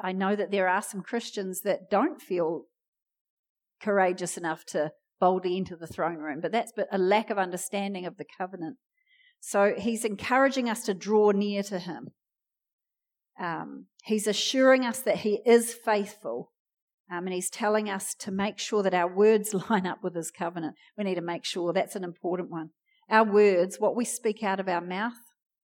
I 0.02 0.12
know 0.12 0.36
that 0.36 0.52
there 0.52 0.68
are 0.68 0.82
some 0.82 1.02
Christians 1.02 1.62
that 1.62 1.90
don't 1.90 2.22
feel 2.22 2.64
courageous 3.82 4.38
enough 4.38 4.66
to 4.66 4.92
boldly 5.20 5.58
enter 5.58 5.76
the 5.76 5.88
throne 5.88 6.18
room, 6.18 6.40
but 6.42 6.52
that's 6.52 6.72
a 6.92 6.98
lack 6.98 7.30
of 7.30 7.38
understanding 7.38 8.06
of 8.06 8.18
the 8.18 8.26
covenant. 8.38 8.78
So 9.42 9.74
he's 9.78 10.06
encouraging 10.06 10.70
us 10.70 10.84
to 10.86 10.94
draw 10.94 11.32
near 11.32 11.64
to 11.64 11.80
him. 11.80 12.10
Um, 13.40 13.86
he's 14.04 14.28
assuring 14.28 14.86
us 14.86 15.00
that 15.02 15.18
he 15.18 15.42
is 15.46 15.74
faithful. 15.74 16.52
Um, 17.12 17.26
and 17.26 17.34
he's 17.34 17.50
telling 17.50 17.90
us 17.90 18.14
to 18.20 18.32
make 18.32 18.60
sure 18.60 18.84
that 18.84 18.94
our 18.94 19.12
words 19.12 19.54
line 19.70 19.88
up 19.88 20.04
with 20.04 20.16
his 20.16 20.32
covenant. 20.32 20.76
We 20.98 21.06
need 21.06 21.16
to 21.16 21.22
make 21.22 21.46
sure 21.46 21.74
that's 21.74 21.96
an 21.96 22.04
important 22.04 22.52
one. 22.52 22.70
Our 23.10 23.24
words, 23.24 23.78
what 23.80 23.96
we 23.96 24.06
speak 24.06 24.44
out 24.44 24.60
of 24.60 24.68
our 24.68 24.82
mouth, 24.82 25.14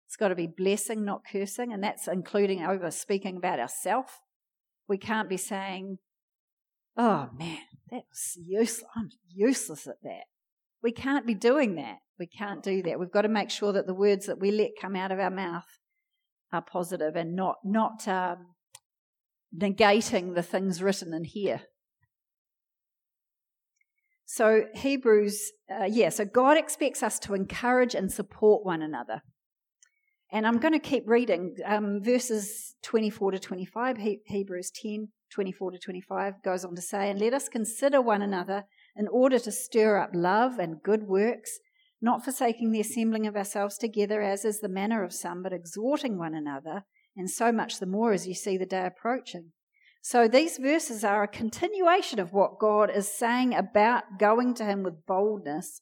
it's 0.06 0.16
got 0.16 0.30
to 0.30 0.36
be 0.36 0.48
blessing, 0.48 1.04
not 1.04 1.24
cursing, 1.30 1.74
and 1.74 1.84
that's 1.84 2.08
including 2.08 2.64
over 2.64 2.92
speaking 2.92 3.38
about 3.38 3.60
ourselves. 3.60 4.12
We 4.88 4.98
can't 4.98 5.30
be 5.30 5.38
saying, 5.38 5.98
"Oh 6.96 7.30
man, 7.38 7.60
that 7.92 8.04
was 8.10 8.38
useless. 8.38 8.84
I'm 8.96 9.10
useless 9.28 9.88
at 9.88 10.02
that." 10.04 10.26
We 10.84 10.92
can't 10.92 11.26
be 11.26 11.34
doing 11.34 11.76
that. 11.76 11.98
We 12.20 12.28
can't 12.28 12.62
do 12.62 12.84
that. 12.84 13.00
We've 13.00 13.12
got 13.12 13.24
to 13.24 13.28
make 13.28 13.50
sure 13.50 13.74
that 13.74 13.88
the 13.88 13.96
words 13.96 14.28
that 14.28 14.40
we 14.40 14.52
let 14.52 14.72
come 14.80 14.96
out 14.96 15.12
of 15.12 15.20
our 15.20 15.32
mouth 15.32 15.66
are 16.54 16.62
positive 16.62 17.16
and 17.16 17.36
not 17.36 17.56
not 17.64 18.08
um, 18.08 18.56
negating 19.58 20.36
the 20.36 20.44
things 20.44 20.82
written 20.82 21.14
in 21.14 21.24
here. 21.24 21.62
So 24.26 24.64
Hebrews, 24.74 25.52
uh, 25.70 25.86
yeah. 25.86 26.10
So 26.10 26.26
God 26.26 26.58
expects 26.58 27.04
us 27.04 27.20
to 27.20 27.34
encourage 27.34 27.96
and 27.96 28.12
support 28.12 28.66
one 28.66 28.82
another. 28.82 29.22
And 30.36 30.46
I'm 30.46 30.58
going 30.58 30.74
to 30.74 30.80
keep 30.80 31.08
reading 31.08 31.56
um, 31.66 32.02
verses 32.04 32.76
24 32.84 33.32
to 33.32 33.40
25. 33.40 33.98
He- 34.00 34.20
Hebrews 34.26 34.70
10, 34.70 35.08
24 35.32 35.72
to 35.72 35.80
25 35.80 36.44
goes 36.44 36.66
on 36.66 36.76
to 36.76 36.82
say, 36.82 37.10
And 37.10 37.22
let 37.22 37.34
us 37.34 37.48
consider 37.48 38.02
one 38.02 38.22
another 38.22 38.66
in 38.98 39.08
order 39.08 39.40
to 39.40 39.50
stir 39.50 39.98
up 39.98 40.10
love 40.14 40.60
and 40.60 40.84
good 40.84 41.04
works 41.04 41.60
not 42.02 42.26
forsaking 42.26 42.74
the 42.74 42.82
assembling 42.82 43.26
of 43.26 43.38
ourselves 43.38 43.78
together, 43.78 44.22
as 44.22 44.44
is 44.44 44.60
the 44.60 44.68
manner 44.68 45.06
of 45.06 45.14
some, 45.14 45.42
but 45.42 45.54
exhorting 45.54 46.18
one 46.18 46.36
another, 46.36 46.84
and 47.16 47.30
so 47.30 47.54
much 47.54 47.80
the 47.80 47.86
more 47.86 48.12
as 48.12 48.28
you 48.28 48.34
see 48.34 48.58
the 48.58 48.66
day 48.66 48.86
approaching. 48.86 49.54
So 50.02 50.28
these 50.28 50.58
verses 50.58 51.06
are 51.06 51.24
a 51.24 51.30
continuation 51.30 52.20
of 52.20 52.34
what 52.34 52.60
God 52.60 52.92
is 52.94 53.18
saying 53.18 53.56
about 53.56 54.20
going 54.20 54.54
to 54.56 54.66
Him 54.66 54.84
with 54.84 55.06
boldness, 55.08 55.80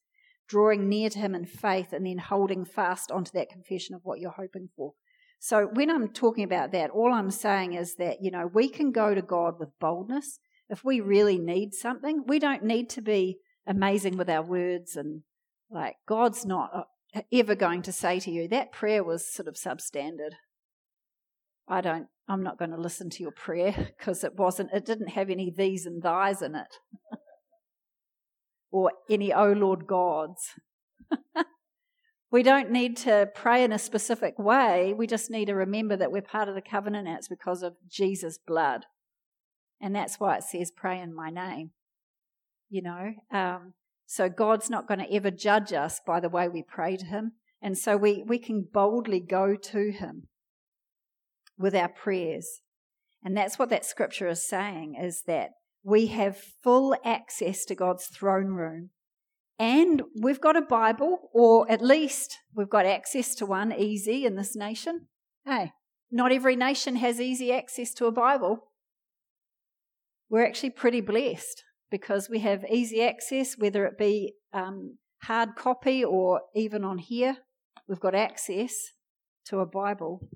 drawing 0.47 0.89
near 0.89 1.09
to 1.09 1.19
Him 1.19 1.35
in 1.35 1.45
faith, 1.45 1.93
and 1.93 2.05
then 2.05 2.17
holding 2.17 2.65
fast 2.65 3.11
onto 3.11 3.31
that 3.33 3.49
confession 3.49 3.95
of 3.95 4.01
what 4.03 4.19
you're 4.19 4.31
hoping 4.31 4.69
for. 4.75 4.93
So 5.39 5.67
when 5.73 5.89
I'm 5.89 6.07
talking 6.07 6.45
about 6.45 6.71
that, 6.71 6.89
all 6.89 7.13
I'm 7.13 7.29
saying 7.29 7.73
is 7.73 7.95
that, 7.95 8.21
you 8.21 8.31
know, 8.31 8.47
we 8.47 8.69
can 8.69 8.93
go 8.93 9.13
to 9.13 9.21
God 9.21 9.59
with 9.59 9.77
boldness. 9.77 10.39
If 10.69 10.85
we 10.85 11.01
really 11.01 11.37
need 11.37 11.73
something, 11.73 12.23
we 12.25 12.39
don't 12.39 12.63
need 12.63 12.89
to 12.91 13.01
be 13.01 13.39
amazing 13.67 14.15
with 14.15 14.29
our 14.29 14.41
words 14.41 14.95
and 14.95 15.23
like, 15.69 15.97
God's 16.07 16.45
not 16.45 16.87
uh, 17.13 17.21
ever 17.33 17.55
going 17.55 17.81
to 17.81 17.91
say 17.91 18.21
to 18.21 18.31
you, 18.31 18.47
that 18.47 18.71
prayer 18.71 19.03
was 19.03 19.27
sort 19.27 19.49
of 19.49 19.55
substandard. 19.55 20.35
I 21.67 21.81
don't, 21.81 22.07
I'm 22.29 22.43
not 22.43 22.57
going 22.57 22.71
to 22.71 22.79
listen 22.79 23.09
to 23.09 23.23
your 23.23 23.33
prayer 23.33 23.73
because 23.97 24.23
it 24.23 24.35
wasn't, 24.35 24.71
it 24.71 24.85
didn't 24.85 25.09
have 25.09 25.29
any 25.29 25.51
these 25.51 25.85
and 25.85 26.01
thys 26.01 26.41
in 26.41 26.55
it. 26.55 26.77
or 28.73 28.91
any, 29.07 29.31
O 29.31 29.53
Lord 29.53 29.85
gods. 29.85 30.49
we 32.31 32.41
don't 32.41 32.71
need 32.71 32.97
to 32.97 33.29
pray 33.35 33.63
in 33.63 33.71
a 33.71 33.77
specific 33.77 34.39
way. 34.39 34.95
We 34.97 35.05
just 35.05 35.29
need 35.29 35.45
to 35.45 35.53
remember 35.53 35.95
that 35.95 36.11
we're 36.11 36.23
part 36.23 36.49
of 36.49 36.55
the 36.55 36.61
covenant 36.61 37.07
and 37.07 37.15
it's 37.15 37.27
because 37.27 37.61
of 37.61 37.75
Jesus' 37.87 38.39
blood. 38.39 38.87
And 39.79 39.95
that's 39.95 40.19
why 40.19 40.37
it 40.37 40.43
says, 40.43 40.71
pray 40.75 40.99
in 40.99 41.13
my 41.13 41.29
name. 41.29 41.69
You 42.69 42.81
know, 42.81 43.11
um, 43.31 43.73
so 44.07 44.27
God's 44.27 44.71
not 44.71 44.87
going 44.87 44.99
to 44.99 45.13
ever 45.13 45.29
judge 45.29 45.71
us 45.71 46.01
by 46.05 46.19
the 46.19 46.29
way 46.29 46.49
we 46.49 46.63
pray 46.63 46.97
to 46.97 47.05
Him. 47.05 47.33
And 47.61 47.77
so 47.77 47.95
we, 47.95 48.23
we 48.25 48.39
can 48.39 48.67
boldly 48.73 49.19
go 49.19 49.55
to 49.55 49.91
Him 49.91 50.29
with 51.59 51.75
our 51.75 51.89
prayers. 51.89 52.61
And 53.23 53.37
that's 53.37 53.59
what 53.59 53.69
that 53.69 53.85
scripture 53.85 54.27
is 54.27 54.47
saying 54.47 54.95
is 54.99 55.23
that 55.27 55.51
we 55.83 56.07
have 56.07 56.37
full 56.63 56.95
access 57.03 57.65
to 57.65 57.75
God's 57.75 58.07
throne 58.07 58.47
room. 58.47 58.89
And 59.59 60.01
we've 60.19 60.41
got 60.41 60.57
a 60.57 60.61
Bible, 60.61 61.29
or 61.33 61.69
at 61.69 61.81
least 61.81 62.37
we've 62.55 62.69
got 62.69 62.85
access 62.85 63.35
to 63.35 63.45
one 63.45 63.71
easy 63.71 64.25
in 64.25 64.35
this 64.35 64.55
nation. 64.55 65.07
Hey, 65.45 65.73
not 66.11 66.31
every 66.31 66.55
nation 66.55 66.95
has 66.95 67.21
easy 67.21 67.51
access 67.53 67.93
to 67.95 68.05
a 68.05 68.11
Bible. 68.11 68.71
We're 70.29 70.45
actually 70.45 70.71
pretty 70.71 71.01
blessed 71.01 71.63
because 71.91 72.29
we 72.29 72.39
have 72.39 72.65
easy 72.69 73.03
access, 73.03 73.55
whether 73.57 73.85
it 73.85 73.97
be 73.97 74.33
um, 74.51 74.97
hard 75.23 75.55
copy 75.55 76.03
or 76.03 76.41
even 76.55 76.83
on 76.83 76.97
here, 76.97 77.37
we've 77.87 77.99
got 77.99 78.15
access 78.15 78.73
to 79.45 79.59
a 79.59 79.65
Bible. 79.65 80.27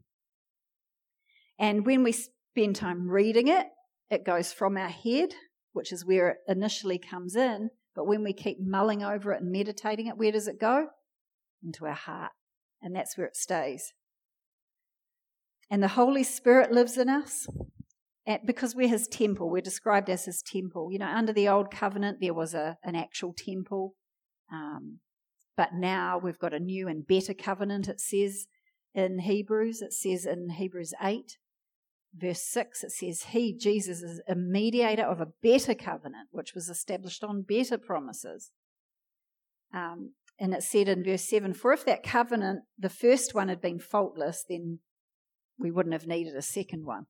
And 1.59 1.85
when 1.85 2.03
we 2.03 2.11
spend 2.11 2.75
time 2.75 3.09
reading 3.09 3.47
it, 3.47 3.67
it 4.09 4.25
goes 4.25 4.53
from 4.53 4.77
our 4.77 4.89
head, 4.89 5.33
which 5.73 5.91
is 5.91 6.05
where 6.05 6.29
it 6.29 6.37
initially 6.47 6.97
comes 6.97 7.35
in. 7.35 7.69
But 7.95 8.07
when 8.07 8.23
we 8.23 8.33
keep 8.33 8.57
mulling 8.59 9.03
over 9.03 9.33
it 9.33 9.41
and 9.41 9.51
meditating 9.51 10.07
it, 10.07 10.17
where 10.17 10.31
does 10.31 10.47
it 10.47 10.59
go? 10.59 10.87
Into 11.63 11.85
our 11.85 11.93
heart. 11.93 12.31
And 12.81 12.95
that's 12.95 13.17
where 13.17 13.27
it 13.27 13.35
stays. 13.35 13.93
And 15.69 15.83
the 15.83 15.89
Holy 15.89 16.23
Spirit 16.23 16.71
lives 16.71 16.97
in 16.97 17.09
us 17.09 17.47
because 18.45 18.75
we're 18.75 18.89
his 18.89 19.07
temple, 19.07 19.49
we're 19.49 19.61
described 19.61 20.09
as 20.09 20.25
his 20.25 20.41
temple. 20.41 20.89
You 20.91 20.99
know, 20.99 21.07
under 21.07 21.31
the 21.31 21.47
old 21.47 21.71
covenant, 21.71 22.19
there 22.19 22.33
was 22.33 22.53
a, 22.53 22.77
an 22.83 22.95
actual 22.95 23.33
temple. 23.33 23.95
Um, 24.51 24.99
but 25.55 25.73
now 25.73 26.19
we've 26.21 26.39
got 26.39 26.53
a 26.53 26.59
new 26.59 26.87
and 26.87 27.07
better 27.07 27.33
covenant, 27.33 27.87
it 27.87 27.99
says 27.99 28.47
in 28.93 29.19
Hebrews. 29.19 29.81
It 29.81 29.93
says 29.93 30.25
in 30.25 30.51
Hebrews 30.51 30.93
8, 31.01 31.37
verse 32.15 32.41
6, 32.41 32.83
it 32.83 32.91
says, 32.91 33.23
He, 33.29 33.55
Jesus, 33.55 34.01
is 34.01 34.21
a 34.27 34.35
mediator 34.35 35.03
of 35.03 35.21
a 35.21 35.27
better 35.41 35.73
covenant, 35.73 36.29
which 36.31 36.53
was 36.53 36.69
established 36.69 37.23
on 37.23 37.43
better 37.43 37.77
promises. 37.77 38.51
Um, 39.73 40.13
and 40.39 40.53
it 40.53 40.63
said 40.63 40.87
in 40.87 41.03
verse 41.03 41.27
7 41.29 41.53
For 41.53 41.73
if 41.73 41.85
that 41.85 42.03
covenant, 42.03 42.61
the 42.77 42.89
first 42.89 43.33
one, 43.33 43.49
had 43.49 43.61
been 43.61 43.79
faultless, 43.79 44.43
then 44.47 44.79
we 45.57 45.71
wouldn't 45.71 45.93
have 45.93 46.07
needed 46.07 46.35
a 46.35 46.41
second 46.41 46.85
one. 46.85 47.07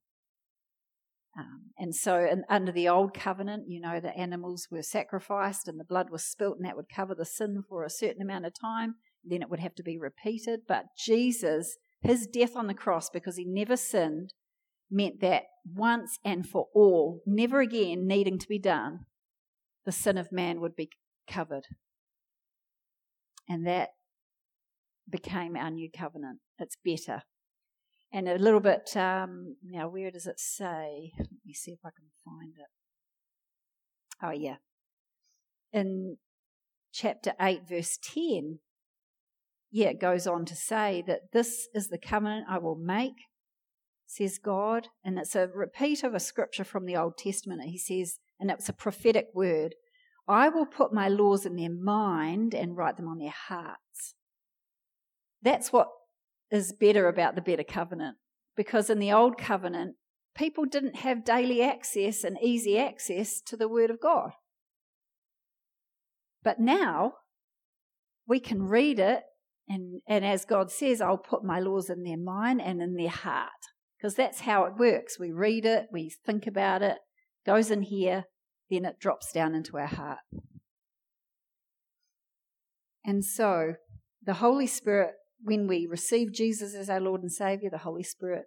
Um, 1.37 1.71
and 1.77 1.93
so, 1.93 2.17
in, 2.19 2.43
under 2.49 2.71
the 2.71 2.89
old 2.89 3.13
covenant, 3.13 3.65
you 3.67 3.79
know, 3.79 3.99
the 3.99 4.17
animals 4.17 4.67
were 4.71 4.81
sacrificed 4.81 5.67
and 5.67 5.79
the 5.79 5.83
blood 5.83 6.09
was 6.09 6.23
spilt, 6.23 6.57
and 6.57 6.65
that 6.65 6.75
would 6.75 6.89
cover 6.89 7.13
the 7.13 7.25
sin 7.25 7.63
for 7.67 7.83
a 7.83 7.89
certain 7.89 8.21
amount 8.21 8.45
of 8.45 8.59
time. 8.59 8.95
Then 9.23 9.41
it 9.41 9.49
would 9.49 9.59
have 9.59 9.75
to 9.75 9.83
be 9.83 9.97
repeated. 9.97 10.61
But 10.67 10.85
Jesus, 10.97 11.77
his 12.01 12.27
death 12.27 12.55
on 12.55 12.67
the 12.67 12.73
cross, 12.73 13.09
because 13.09 13.35
he 13.35 13.45
never 13.45 13.75
sinned, 13.75 14.33
meant 14.89 15.21
that 15.21 15.43
once 15.65 16.17
and 16.23 16.47
for 16.47 16.67
all, 16.73 17.21
never 17.25 17.59
again 17.59 18.07
needing 18.07 18.39
to 18.39 18.47
be 18.47 18.59
done, 18.59 19.05
the 19.85 19.91
sin 19.91 20.17
of 20.17 20.31
man 20.31 20.61
would 20.61 20.75
be 20.75 20.89
covered. 21.29 21.65
And 23.49 23.65
that 23.65 23.89
became 25.09 25.55
our 25.55 25.71
new 25.71 25.89
covenant. 25.91 26.39
It's 26.59 26.77
better 26.83 27.23
and 28.11 28.27
a 28.27 28.37
little 28.37 28.59
bit, 28.59 28.95
um, 28.95 29.57
now 29.63 29.89
where 29.89 30.11
does 30.11 30.27
it 30.27 30.39
say? 30.39 31.11
Let 31.17 31.27
me 31.45 31.53
see 31.53 31.71
if 31.71 31.79
I 31.83 31.89
can 31.89 32.07
find 32.23 32.53
it. 32.57 32.69
Oh, 34.23 34.31
yeah. 34.31 34.55
In 35.73 36.17
chapter 36.93 37.33
8, 37.39 37.61
verse 37.67 37.99
10, 38.01 38.59
yeah, 39.71 39.89
it 39.89 39.99
goes 39.99 40.25
on 40.25 40.45
to 40.45 40.55
say 40.55 41.03
that 41.05 41.31
this 41.33 41.67
is 41.73 41.89
the 41.89 41.97
covenant 41.97 42.45
I 42.49 42.59
will 42.59 42.77
make, 42.77 43.15
says 44.07 44.39
God. 44.39 44.87
And 45.03 45.19
it's 45.19 45.35
a 45.35 45.47
repeat 45.53 46.03
of 46.03 46.15
a 46.15 46.19
scripture 46.19 46.63
from 46.63 46.85
the 46.85 46.97
Old 46.97 47.17
Testament. 47.17 47.61
He 47.63 47.77
says, 47.77 48.17
and 48.39 48.49
it's 48.49 48.69
a 48.69 48.73
prophetic 48.73 49.27
word 49.33 49.75
I 50.27 50.49
will 50.49 50.65
put 50.65 50.93
my 50.93 51.07
laws 51.07 51.45
in 51.45 51.55
their 51.55 51.71
mind 51.71 52.53
and 52.53 52.75
write 52.75 52.97
them 52.97 53.07
on 53.07 53.17
their 53.17 53.33
hearts. 53.47 54.15
That's 55.41 55.71
what 55.71 55.87
is 56.51 56.73
better 56.73 57.07
about 57.07 57.35
the 57.35 57.41
better 57.41 57.63
covenant 57.63 58.17
because 58.55 58.89
in 58.89 58.99
the 58.99 59.13
old 59.13 59.37
covenant, 59.37 59.95
people 60.35 60.65
didn't 60.65 60.97
have 60.97 61.23
daily 61.23 61.61
access 61.61 62.23
and 62.23 62.37
easy 62.41 62.77
access 62.77 63.39
to 63.41 63.55
the 63.55 63.69
Word 63.69 63.89
of 63.89 64.01
God. 64.01 64.31
But 66.43 66.59
now 66.59 67.13
we 68.27 68.39
can 68.39 68.63
read 68.63 68.99
it, 68.99 69.23
and, 69.69 70.01
and 70.07 70.25
as 70.25 70.43
God 70.43 70.71
says, 70.71 70.99
I'll 70.99 71.17
put 71.17 71.43
my 71.43 71.59
laws 71.59 71.89
in 71.89 72.03
their 72.03 72.17
mind 72.17 72.61
and 72.61 72.81
in 72.81 72.95
their 72.95 73.09
heart 73.09 73.51
because 73.97 74.15
that's 74.15 74.41
how 74.41 74.65
it 74.65 74.77
works. 74.77 75.19
We 75.19 75.31
read 75.31 75.65
it, 75.65 75.87
we 75.91 76.11
think 76.25 76.47
about 76.47 76.81
it, 76.81 76.97
goes 77.45 77.71
in 77.71 77.83
here, 77.83 78.25
then 78.69 78.85
it 78.85 78.99
drops 78.99 79.31
down 79.31 79.55
into 79.55 79.77
our 79.77 79.87
heart. 79.87 80.19
And 83.05 83.23
so 83.23 83.75
the 84.23 84.35
Holy 84.35 84.67
Spirit 84.67 85.11
when 85.43 85.67
we 85.67 85.87
receive 85.89 86.33
Jesus 86.33 86.75
as 86.75 86.89
our 86.89 86.99
Lord 86.99 87.21
and 87.21 87.31
Savior, 87.31 87.69
the 87.69 87.79
Holy 87.79 88.03
Spirit 88.03 88.45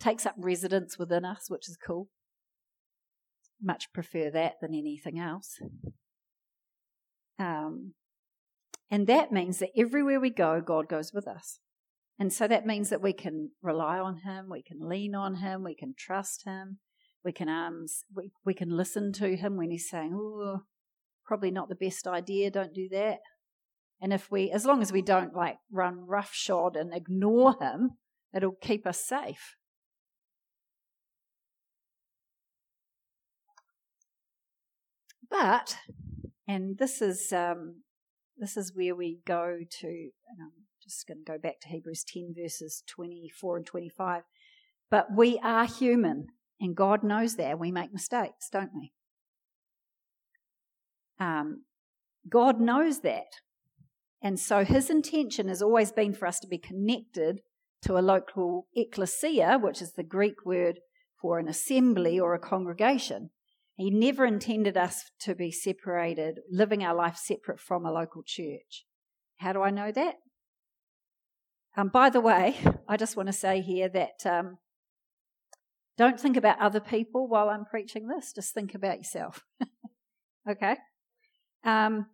takes 0.00 0.26
up 0.26 0.34
residence 0.38 0.98
within 0.98 1.24
us, 1.24 1.46
which 1.48 1.68
is 1.68 1.76
cool. 1.76 2.08
Much 3.60 3.92
prefer 3.92 4.30
that 4.30 4.54
than 4.60 4.74
anything 4.74 5.18
else. 5.18 5.58
Um, 7.38 7.94
and 8.90 9.06
that 9.06 9.32
means 9.32 9.58
that 9.58 9.70
everywhere 9.76 10.20
we 10.20 10.30
go, 10.30 10.60
God 10.64 10.88
goes 10.88 11.12
with 11.12 11.26
us. 11.26 11.58
And 12.18 12.32
so 12.32 12.48
that 12.48 12.66
means 12.66 12.90
that 12.90 13.00
we 13.00 13.12
can 13.12 13.50
rely 13.62 13.98
on 13.98 14.18
Him, 14.18 14.48
we 14.50 14.62
can 14.62 14.88
lean 14.88 15.14
on 15.14 15.36
Him, 15.36 15.62
we 15.62 15.74
can 15.74 15.94
trust 15.96 16.44
Him, 16.44 16.78
we 17.24 17.32
can 17.32 17.48
um, 17.48 17.86
we, 18.14 18.32
we 18.44 18.54
can 18.54 18.76
listen 18.76 19.12
to 19.14 19.36
Him 19.36 19.56
when 19.56 19.70
He's 19.70 19.88
saying, 19.88 20.12
"Oh, 20.14 20.62
probably 21.24 21.50
not 21.50 21.68
the 21.68 21.76
best 21.76 22.06
idea. 22.06 22.50
Don't 22.50 22.74
do 22.74 22.88
that." 22.90 23.18
And 24.00 24.12
if 24.12 24.30
we, 24.30 24.50
as 24.50 24.64
long 24.64 24.80
as 24.80 24.92
we 24.92 25.02
don't 25.02 25.34
like 25.34 25.58
run 25.72 26.06
roughshod 26.06 26.76
and 26.76 26.94
ignore 26.94 27.56
him, 27.60 27.98
it'll 28.32 28.52
keep 28.52 28.86
us 28.86 29.04
safe. 29.04 29.56
But, 35.28 35.76
and 36.46 36.78
this 36.78 37.02
is 37.02 37.32
um, 37.32 37.82
this 38.38 38.56
is 38.56 38.72
where 38.74 38.94
we 38.94 39.20
go 39.26 39.58
to. 39.80 39.86
I'm 39.86 40.67
just 40.88 41.06
going 41.06 41.24
to 41.24 41.32
go 41.32 41.38
back 41.38 41.60
to 41.60 41.68
Hebrews 41.68 42.04
10 42.04 42.34
verses 42.36 42.82
24 42.86 43.58
and 43.58 43.66
25. 43.66 44.22
But 44.90 45.08
we 45.14 45.38
are 45.42 45.66
human, 45.66 46.28
and 46.60 46.74
God 46.74 47.02
knows 47.02 47.36
that 47.36 47.58
we 47.58 47.70
make 47.70 47.92
mistakes, 47.92 48.48
don't 48.50 48.70
we? 48.74 48.92
Um, 51.20 51.64
God 52.28 52.60
knows 52.60 53.00
that. 53.00 53.26
And 54.22 54.40
so 54.40 54.64
his 54.64 54.90
intention 54.90 55.48
has 55.48 55.62
always 55.62 55.92
been 55.92 56.14
for 56.14 56.26
us 56.26 56.40
to 56.40 56.48
be 56.48 56.58
connected 56.58 57.40
to 57.82 57.98
a 57.98 58.00
local 58.00 58.66
ecclesia, 58.74 59.58
which 59.62 59.80
is 59.80 59.92
the 59.92 60.02
Greek 60.02 60.44
word 60.44 60.80
for 61.20 61.38
an 61.38 61.48
assembly 61.48 62.18
or 62.18 62.34
a 62.34 62.38
congregation. 62.38 63.30
He 63.76 63.90
never 63.90 64.24
intended 64.24 64.76
us 64.76 65.04
to 65.20 65.36
be 65.36 65.52
separated, 65.52 66.40
living 66.50 66.82
our 66.82 66.94
life 66.94 67.16
separate 67.16 67.60
from 67.60 67.86
a 67.86 67.92
local 67.92 68.22
church. 68.24 68.84
How 69.36 69.52
do 69.52 69.62
I 69.62 69.70
know 69.70 69.92
that? 69.92 70.16
Um, 71.78 71.90
by 71.90 72.10
the 72.10 72.20
way, 72.20 72.56
I 72.88 72.96
just 72.96 73.16
want 73.16 73.28
to 73.28 73.32
say 73.32 73.60
here 73.60 73.88
that 73.90 74.26
um, 74.26 74.58
don't 75.96 76.18
think 76.18 76.36
about 76.36 76.58
other 76.58 76.80
people 76.80 77.28
while 77.28 77.48
I'm 77.48 77.64
preaching 77.64 78.08
this, 78.08 78.32
just 78.32 78.52
think 78.52 78.74
about 78.74 78.96
yourself. 78.96 79.44
okay? 80.50 80.76
Um, 81.62 82.06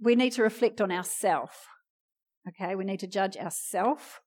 we 0.00 0.14
need 0.14 0.30
to 0.34 0.44
reflect 0.44 0.80
on 0.80 0.92
ourself. 0.92 1.66
Okay, 2.48 2.76
we 2.76 2.84
need 2.84 3.00
to 3.00 3.08
judge 3.08 3.36
ourself. 3.36 4.20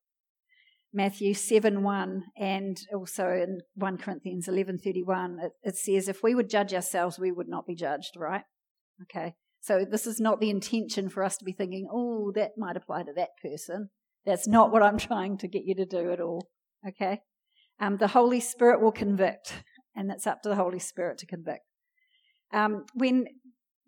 Matthew 0.93 1.34
7 1.34 1.82
1 1.82 2.23
and 2.38 2.77
also 2.93 3.30
in 3.30 3.62
1 3.75 3.97
Corinthians 3.99 4.49
eleven 4.49 4.77
thirty 4.77 5.03
one, 5.03 5.38
it, 5.41 5.51
it 5.63 5.77
says, 5.77 6.10
if 6.10 6.23
we 6.23 6.36
would 6.36 6.49
judge 6.49 6.73
ourselves, 6.73 7.17
we 7.17 7.32
would 7.32 7.47
not 7.47 7.65
be 7.65 7.75
judged, 7.75 8.17
right? 8.17 8.43
Okay, 9.03 9.36
so 9.62 9.86
this 9.89 10.06
is 10.06 10.19
not 10.19 10.41
the 10.41 10.49
intention 10.49 11.08
for 11.08 11.23
us 11.23 11.38
to 11.38 11.45
be 11.45 11.53
thinking, 11.53 11.88
oh, 11.89 12.34
that 12.36 12.58
might 12.58 12.75
apply 12.75 13.03
to 13.03 13.13
that 13.15 13.30
person. 13.41 13.91
That's 14.27 14.47
not 14.47 14.73
what 14.73 14.83
I'm 14.83 14.97
trying 14.97 15.37
to 15.37 15.47
get 15.47 15.63
you 15.63 15.73
to 15.75 15.85
do 15.85 16.11
at 16.11 16.19
all. 16.19 16.49
Okay? 16.85 17.21
Um, 17.79 17.95
the 17.95 18.09
Holy 18.09 18.41
Spirit 18.41 18.81
will 18.81 18.91
convict, 18.91 19.63
and 19.95 20.11
it's 20.11 20.27
up 20.27 20.41
to 20.41 20.49
the 20.49 20.55
Holy 20.55 20.79
Spirit 20.79 21.17
to 21.19 21.25
convict. 21.25 21.63
Um, 22.53 22.83
when 22.93 23.25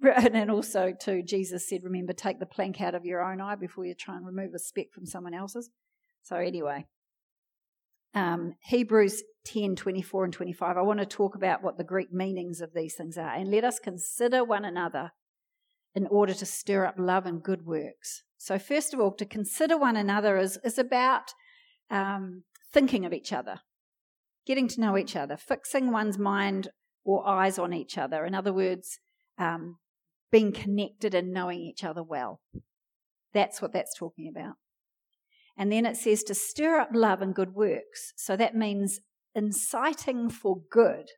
and 0.15 0.49
also, 0.49 0.93
too, 0.97 1.21
Jesus 1.23 1.67
said, 1.67 1.83
remember, 1.83 2.13
take 2.13 2.39
the 2.39 2.45
plank 2.45 2.79
out 2.79 2.95
of 2.95 3.03
your 3.03 3.21
own 3.21 3.41
eye 3.41 3.55
before 3.55 3.85
you 3.85 3.93
try 3.93 4.15
and 4.15 4.25
remove 4.25 4.53
a 4.55 4.59
speck 4.59 4.93
from 4.93 5.05
someone 5.05 5.33
else's. 5.33 5.69
So, 6.23 6.37
anyway, 6.37 6.85
um, 8.13 8.53
Hebrews 8.63 9.23
10 9.45 9.75
24 9.75 10.23
and 10.23 10.33
25. 10.33 10.77
I 10.77 10.81
want 10.81 10.99
to 10.99 11.05
talk 11.05 11.35
about 11.35 11.61
what 11.61 11.77
the 11.77 11.83
Greek 11.83 12.13
meanings 12.13 12.61
of 12.61 12.73
these 12.73 12.95
things 12.95 13.17
are. 13.17 13.33
And 13.33 13.51
let 13.51 13.65
us 13.65 13.77
consider 13.77 14.45
one 14.45 14.63
another 14.63 15.11
in 15.93 16.07
order 16.07 16.33
to 16.33 16.45
stir 16.45 16.85
up 16.85 16.95
love 16.97 17.25
and 17.25 17.43
good 17.43 17.65
works. 17.65 18.23
So, 18.39 18.57
first 18.57 18.93
of 18.93 19.01
all, 19.01 19.11
to 19.11 19.25
consider 19.25 19.77
one 19.77 19.97
another 19.97 20.37
is, 20.37 20.57
is 20.63 20.79
about 20.79 21.33
um, 21.91 22.43
thinking 22.71 23.05
of 23.05 23.11
each 23.11 23.33
other, 23.33 23.59
getting 24.47 24.69
to 24.69 24.81
know 24.81 24.97
each 24.97 25.17
other, 25.17 25.35
fixing 25.35 25.91
one's 25.91 26.17
mind 26.17 26.69
or 27.03 27.27
eyes 27.27 27.59
on 27.59 27.73
each 27.73 27.97
other. 27.97 28.23
In 28.23 28.33
other 28.33 28.53
words, 28.53 28.99
um, 29.37 29.77
being 30.31 30.53
connected 30.53 31.13
and 31.13 31.33
knowing 31.33 31.59
each 31.59 31.83
other 31.83 32.01
well. 32.01 32.39
That's 33.33 33.61
what 33.61 33.73
that's 33.73 33.93
talking 33.97 34.31
about. 34.33 34.55
And 35.57 35.69
then 35.69 35.85
it 35.85 35.97
says 35.97 36.23
to 36.23 36.33
stir 36.33 36.79
up 36.79 36.91
love 36.93 37.21
and 37.21 37.35
good 37.35 37.53
works. 37.53 38.13
So 38.15 38.37
that 38.37 38.55
means 38.55 39.01
inciting 39.35 40.29
for 40.29 40.61
good. 40.71 41.09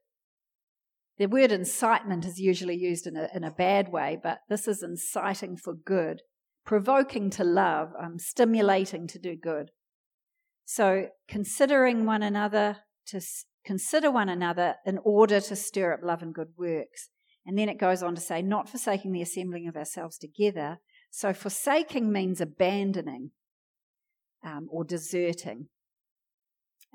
The 1.19 1.27
word 1.27 1.51
incitement 1.51 2.25
is 2.25 2.39
usually 2.39 2.75
used 2.75 3.05
in 3.05 3.15
a, 3.15 3.29
in 3.36 3.43
a 3.43 3.51
bad 3.51 3.89
way, 3.89 4.17
but 4.21 4.39
this 4.49 4.67
is 4.67 4.81
inciting 4.81 5.55
for 5.55 5.75
good, 5.75 6.23
provoking 6.65 7.30
to 7.32 7.43
love, 7.43 7.89
um, 8.00 8.19
stimulating 8.19 9.08
to 9.08 9.19
do 9.19 9.36
good. 9.36 9.71
So 10.65 11.08
considering 11.28 12.06
one 12.06 12.24
another, 12.24 12.78
to 13.08 13.17
s- 13.17 13.45
consider 13.65 14.12
one 14.12 14.30
another 14.30 14.76
in 14.86 15.00
order 15.04 15.39
to 15.41 15.56
stir 15.56 15.93
up 15.93 16.00
love 16.04 16.21
and 16.21 16.34
good 16.34 16.54
works. 16.58 17.10
And 17.45 17.58
then 17.58 17.69
it 17.69 17.80
goes 17.80 18.04
on 18.04 18.15
to 18.15 18.21
say, 18.21 18.41
not 18.41 18.69
forsaking 18.69 19.12
the 19.12 19.21
assembling 19.21 19.67
of 19.67 19.76
ourselves 19.76 20.17
together. 20.17 20.80
So 21.10 21.34
forsaking 21.34 22.12
means 22.12 22.39
abandoning 22.39 23.32
um, 24.45 24.67
or 24.71 24.84
deserting. 24.84 25.67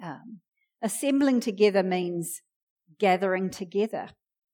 Um, 0.02 0.40
assembling 0.82 1.40
together 1.40 1.82
means 1.82 2.42
gathering 2.98 3.50
together. 3.50 4.10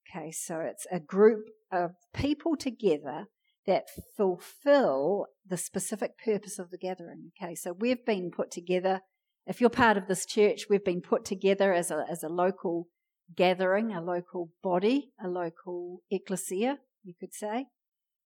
Okay, 0.08 0.30
so 0.30 0.60
it's 0.60 0.86
a 0.90 1.00
group 1.00 1.44
of 1.70 1.92
people 2.12 2.56
together 2.56 3.26
that 3.66 3.88
fulfill 4.16 5.26
the 5.46 5.56
specific 5.56 6.12
purpose 6.18 6.58
of 6.58 6.70
the 6.70 6.78
gathering. 6.78 7.32
Okay, 7.40 7.54
so 7.54 7.72
we've 7.72 8.04
been 8.04 8.30
put 8.30 8.50
together. 8.50 9.00
If 9.46 9.60
you're 9.60 9.70
part 9.70 9.96
of 9.96 10.06
this 10.08 10.26
church, 10.26 10.66
we've 10.68 10.84
been 10.84 11.00
put 11.00 11.24
together 11.24 11.72
as 11.72 11.90
a, 11.90 12.04
as 12.10 12.22
a 12.22 12.28
local 12.28 12.88
gathering, 13.36 13.92
a 13.92 14.00
local 14.00 14.50
body, 14.62 15.10
a 15.22 15.28
local 15.28 16.02
ecclesia, 16.10 16.78
you 17.02 17.14
could 17.18 17.34
say. 17.34 17.66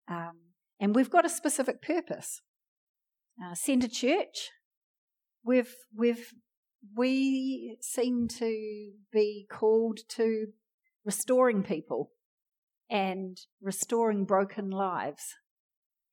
Um, 0.09 0.37
and 0.79 0.95
we've 0.95 1.09
got 1.09 1.25
a 1.25 1.29
specific 1.29 1.81
purpose. 1.81 2.41
Uh, 3.43 3.53
Centre 3.53 3.87
Church, 3.87 4.49
we've, 5.43 5.73
we've 5.95 6.33
we 6.95 7.77
seem 7.81 8.27
to 8.27 8.91
be 9.11 9.47
called 9.49 9.99
to 10.09 10.47
restoring 11.03 11.63
people 11.63 12.11
and 12.89 13.37
restoring 13.61 14.25
broken 14.25 14.69
lives. 14.69 15.35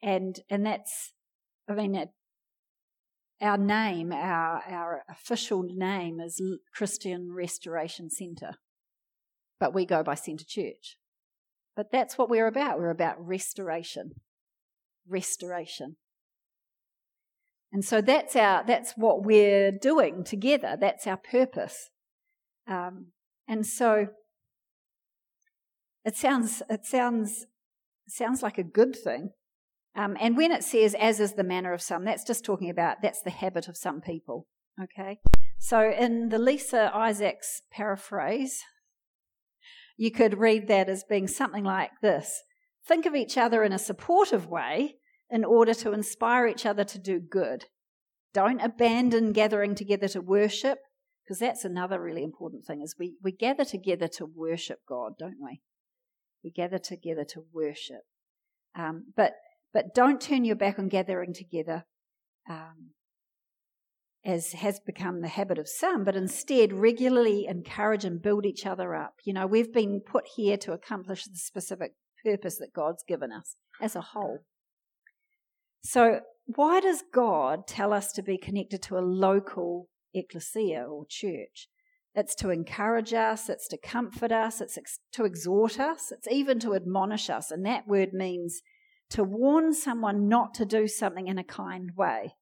And, 0.02 0.38
and 0.50 0.66
that's, 0.66 1.12
I 1.68 1.74
mean, 1.74 1.94
it, 1.94 2.10
our 3.40 3.58
name, 3.58 4.12
our, 4.12 4.62
our 4.68 5.04
official 5.08 5.62
name 5.62 6.20
is 6.20 6.40
Christian 6.74 7.32
Restoration 7.32 8.10
Centre, 8.10 8.54
but 9.58 9.74
we 9.74 9.86
go 9.86 10.02
by 10.02 10.14
Centre 10.14 10.44
Church. 10.46 10.96
But 11.76 11.90
that's 11.90 12.16
what 12.16 12.30
we're 12.30 12.46
about. 12.46 12.78
We're 12.78 12.90
about 12.90 13.16
restoration. 13.18 14.12
Restoration. 15.08 15.96
And 17.72 17.84
so 17.84 18.00
that's 18.00 18.36
our 18.36 18.62
that's 18.64 18.92
what 18.96 19.24
we're 19.24 19.72
doing 19.72 20.22
together. 20.22 20.76
That's 20.80 21.08
our 21.08 21.16
purpose. 21.16 21.90
Um, 22.68 23.06
and 23.48 23.66
so 23.66 24.06
it 26.04 26.16
sounds 26.16 26.62
it 26.68 26.84
sounds 26.84 27.46
sounds 28.08 28.42
like 28.42 28.58
a 28.58 28.64
good 28.64 28.94
thing. 28.96 29.30
Um, 29.96 30.16
and 30.20 30.36
when 30.36 30.52
it 30.52 30.64
says 30.64 30.94
"as 30.94 31.20
is 31.20 31.34
the 31.34 31.44
manner 31.44 31.72
of 31.72 31.82
some," 31.82 32.04
that's 32.04 32.24
just 32.24 32.44
talking 32.44 32.70
about 32.70 33.02
that's 33.02 33.22
the 33.22 33.30
habit 33.30 33.68
of 33.68 33.76
some 33.76 34.00
people. 34.00 34.46
Okay. 34.82 35.18
So 35.58 35.90
in 35.90 36.28
the 36.28 36.38
Lisa 36.38 36.90
Isaacs 36.94 37.62
paraphrase, 37.72 38.62
you 39.96 40.10
could 40.10 40.38
read 40.38 40.68
that 40.68 40.88
as 40.88 41.04
being 41.04 41.28
something 41.28 41.64
like 41.64 41.90
this: 42.02 42.42
Think 42.86 43.06
of 43.06 43.14
each 43.14 43.38
other 43.38 43.62
in 43.62 43.72
a 43.72 43.78
supportive 43.78 44.46
way 44.46 44.96
in 45.30 45.44
order 45.44 45.74
to 45.74 45.92
inspire 45.92 46.46
each 46.46 46.66
other 46.66 46.84
to 46.84 46.98
do 46.98 47.18
good. 47.18 47.64
Don't 48.34 48.60
abandon 48.60 49.32
gathering 49.32 49.74
together 49.74 50.08
to 50.08 50.20
worship, 50.20 50.78
because 51.24 51.38
that's 51.38 51.64
another 51.64 52.00
really 52.00 52.22
important 52.22 52.66
thing 52.66 52.82
is 52.82 52.96
we, 52.98 53.16
we 53.22 53.32
gather 53.32 53.64
together 53.64 54.08
to 54.08 54.26
worship 54.26 54.80
God, 54.86 55.12
don't 55.18 55.38
we? 55.40 55.60
We 56.44 56.50
gather 56.50 56.78
together 56.78 57.24
to 57.30 57.44
worship. 57.52 58.02
Um, 58.76 59.06
but 59.16 59.32
but 59.72 59.94
don't 59.94 60.20
turn 60.20 60.44
your 60.44 60.56
back 60.56 60.78
on 60.78 60.88
gathering 60.88 61.34
together 61.34 61.84
um, 62.48 62.90
as 64.24 64.52
has 64.52 64.80
become 64.80 65.20
the 65.20 65.28
habit 65.28 65.58
of 65.58 65.68
some, 65.68 66.04
but 66.04 66.16
instead 66.16 66.72
regularly 66.72 67.46
encourage 67.46 68.04
and 68.04 68.22
build 68.22 68.46
each 68.46 68.64
other 68.64 68.94
up. 68.94 69.14
You 69.24 69.32
know, 69.32 69.46
we've 69.46 69.72
been 69.72 70.00
put 70.00 70.24
here 70.36 70.56
to 70.58 70.72
accomplish 70.72 71.24
the 71.24 71.36
specific 71.36 71.92
purpose 72.24 72.58
that 72.58 72.72
God's 72.72 73.04
given 73.06 73.32
us 73.32 73.56
as 73.80 73.96
a 73.96 74.00
whole. 74.00 74.40
So, 75.82 76.20
why 76.46 76.80
does 76.80 77.02
God 77.12 77.66
tell 77.66 77.92
us 77.92 78.12
to 78.12 78.22
be 78.22 78.38
connected 78.38 78.82
to 78.82 78.98
a 78.98 79.00
local 79.00 79.88
ecclesia 80.14 80.84
or 80.84 81.04
church? 81.08 81.68
It's 82.14 82.34
to 82.36 82.50
encourage 82.50 83.12
us, 83.12 83.48
it's 83.48 83.66
to 83.68 83.76
comfort 83.76 84.30
us, 84.30 84.60
it's 84.60 84.78
ex- 84.78 85.00
to 85.12 85.24
exhort 85.24 85.80
us, 85.80 86.12
it's 86.12 86.28
even 86.28 86.60
to 86.60 86.74
admonish 86.74 87.28
us. 87.28 87.50
And 87.50 87.66
that 87.66 87.88
word 87.88 88.12
means 88.12 88.62
to 89.10 89.24
warn 89.24 89.74
someone 89.74 90.28
not 90.28 90.54
to 90.54 90.64
do 90.64 90.86
something 90.86 91.26
in 91.26 91.38
a 91.38 91.44
kind 91.44 91.90
way. 91.96 92.34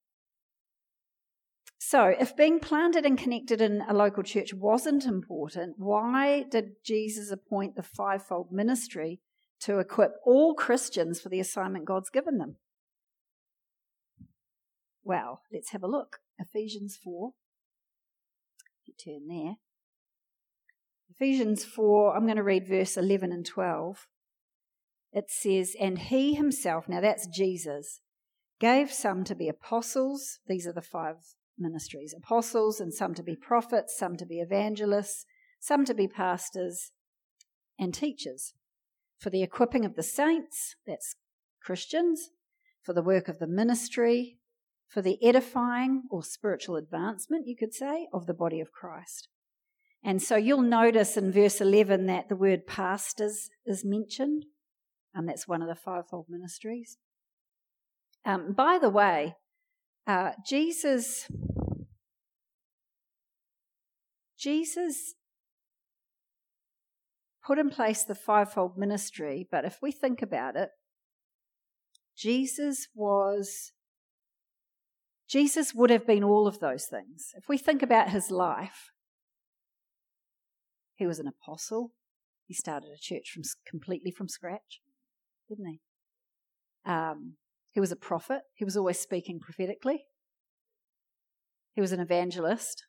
So, 1.79 2.07
if 2.07 2.37
being 2.37 2.61
planted 2.61 3.05
and 3.05 3.19
connected 3.19 3.61
in 3.61 3.83
a 3.89 3.93
local 3.93 4.23
church 4.23 4.55
wasn't 4.55 5.05
important, 5.05 5.75
why 5.79 6.45
did 6.45 6.77
Jesus 6.85 7.33
appoint 7.33 7.75
the 7.75 7.83
fivefold 7.83 8.53
ministry 8.53 9.21
to 9.63 9.79
equip 9.79 10.13
all 10.25 10.55
Christians 10.55 11.21
for 11.21 11.29
the 11.29 11.41
assignment 11.41 11.85
God's 11.85 12.09
given 12.09 12.39
them? 12.39 12.57
Well, 15.03 15.43
let's 15.53 15.71
have 15.71 15.83
a 15.83 15.89
look. 15.89 16.19
Ephesians 16.39 16.99
4. 17.03 17.33
You 18.93 19.13
turn 19.13 19.29
there. 19.29 19.55
Ephesians 21.11 21.65
4, 21.65 22.17
I'm 22.17 22.25
going 22.25 22.37
to 22.37 22.43
read 22.43 22.67
verse 22.67 22.97
11 22.97 23.33
and 23.33 23.45
12. 23.47 24.07
It 25.13 25.27
says, 25.29 25.77
And 25.79 25.99
he 25.99 26.35
himself, 26.35 26.89
now 26.89 27.01
that's 27.01 27.27
Jesus, 27.27 28.01
gave 28.61 28.91
some 28.91 29.25
to 29.25 29.35
be 29.35 29.49
apostles. 29.49 30.41
These 30.47 30.67
are 30.67 30.73
the 30.73 30.83
five 30.83 31.17
ministries 31.59 32.15
apostles, 32.17 32.81
and 32.81 32.93
some 32.93 33.15
to 33.15 33.23
be 33.23 33.37
prophets, 33.37 33.97
some 33.97 34.17
to 34.17 34.27
be 34.27 34.41
evangelists, 34.41 35.27
some 35.61 35.85
to 35.85 35.95
be 35.95 36.09
pastors 36.09 36.93
and 37.79 37.95
teachers. 37.95 38.55
For 39.19 39.31
the 39.31 39.43
equipping 39.43 39.85
of 39.85 39.95
the 39.95 40.03
saints, 40.03 40.77
that's 40.87 41.15
Christians, 41.63 42.31
for 42.83 42.93
the 42.93 43.03
work 43.03 43.29
of 43.29 43.39
the 43.39 43.47
ministry, 43.47 44.39
for 44.93 45.01
the 45.01 45.19
edifying 45.25 46.03
or 46.11 46.23
spiritual 46.23 46.77
advancement, 46.77 47.47
you 47.47 47.57
could 47.57 47.73
say, 47.73 48.09
of 48.13 48.27
the 48.27 48.35
body 48.35 48.61
of 48.61 48.73
Christ. 48.73 49.29
And 50.05 50.21
so 50.21 50.37
you'll 50.37 50.61
notice 50.61 51.17
in 51.17 51.33
verse 51.33 51.63
11 51.63 52.05
that 52.07 52.29
the 52.29 52.37
word 52.37 52.67
pastors 52.67 53.49
is 53.65 53.87
mentioned, 53.87 54.45
and 55.15 55.27
that's 55.27 55.49
one 55.49 55.63
of 55.63 55.69
the 55.69 55.75
fivefold 55.75 56.27
ministries. 56.29 56.99
Um, 58.27 58.53
by 58.53 58.79
the 58.79 58.91
way, 58.91 59.37
uh, 60.07 60.33
Jesus, 60.47 61.27
Jesus 64.39 65.15
put 67.43 67.59
in 67.59 67.71
place 67.71 68.05
the 68.05 68.15
fivefold 68.15 68.77
ministry, 68.77 69.49
but 69.51 69.65
if 69.65 69.79
we 69.81 69.91
think 69.91 70.21
about 70.21 70.55
it, 70.55 70.69
Jesus 72.15 72.89
was 72.95 73.73
Jesus 75.33 75.75
would 75.75 75.89
have 75.89 76.07
been 76.07 76.23
all 76.23 76.47
of 76.47 76.61
those 76.61 76.85
things. 76.85 77.33
If 77.35 77.49
we 77.49 77.57
think 77.57 77.83
about 77.83 78.11
his 78.11 78.31
life, 78.31 78.91
he 80.95 81.07
was 81.07 81.19
an 81.19 81.27
apostle. 81.27 81.93
He 82.47 82.53
started 82.53 82.91
a 82.91 83.01
church 83.01 83.31
from 83.33 83.43
completely 83.67 84.11
from 84.11 84.29
scratch, 84.29 84.83
didn't 85.49 85.67
he? 85.67 85.81
Um, 86.85 87.37
he 87.71 87.81
was 87.81 87.91
a 87.91 87.97
prophet. 87.97 88.43
He 88.53 88.67
was 88.67 88.77
always 88.77 89.01
speaking 89.01 89.41
prophetically. 89.41 90.05
He 91.73 91.81
was 91.81 91.93
an 91.93 92.01
evangelist. 92.01 92.85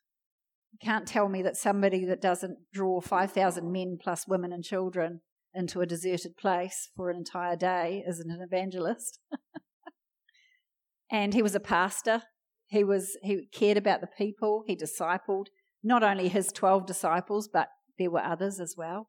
You 0.70 0.78
can't 0.82 1.06
tell 1.06 1.30
me 1.30 1.40
that 1.40 1.56
somebody 1.56 2.04
that 2.04 2.20
doesn't 2.20 2.58
draw 2.74 3.00
5,000 3.00 3.72
men 3.72 3.96
plus 3.98 4.28
women 4.28 4.52
and 4.52 4.62
children 4.62 5.22
into 5.54 5.80
a 5.80 5.86
deserted 5.86 6.36
place 6.36 6.90
for 6.94 7.08
an 7.08 7.16
entire 7.16 7.56
day 7.56 8.04
isn't 8.06 8.30
an 8.30 8.42
evangelist. 8.42 9.18
and 11.10 11.32
he 11.32 11.40
was 11.40 11.54
a 11.54 11.60
pastor. 11.60 12.20
He 12.66 12.84
was 12.84 13.16
he 13.22 13.46
cared 13.52 13.76
about 13.76 14.00
the 14.00 14.06
people. 14.06 14.64
He 14.66 14.76
discipled 14.76 15.46
not 15.82 16.02
only 16.02 16.28
his 16.28 16.50
12 16.52 16.86
disciples, 16.86 17.48
but 17.48 17.68
there 17.98 18.10
were 18.10 18.24
others 18.24 18.58
as 18.58 18.74
well. 18.76 19.08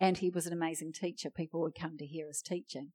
And 0.00 0.18
he 0.18 0.30
was 0.30 0.46
an 0.46 0.52
amazing 0.52 0.92
teacher. 0.92 1.30
People 1.30 1.60
would 1.60 1.74
come 1.78 1.96
to 1.98 2.06
hear 2.06 2.26
his 2.26 2.42
teaching. 2.42 2.92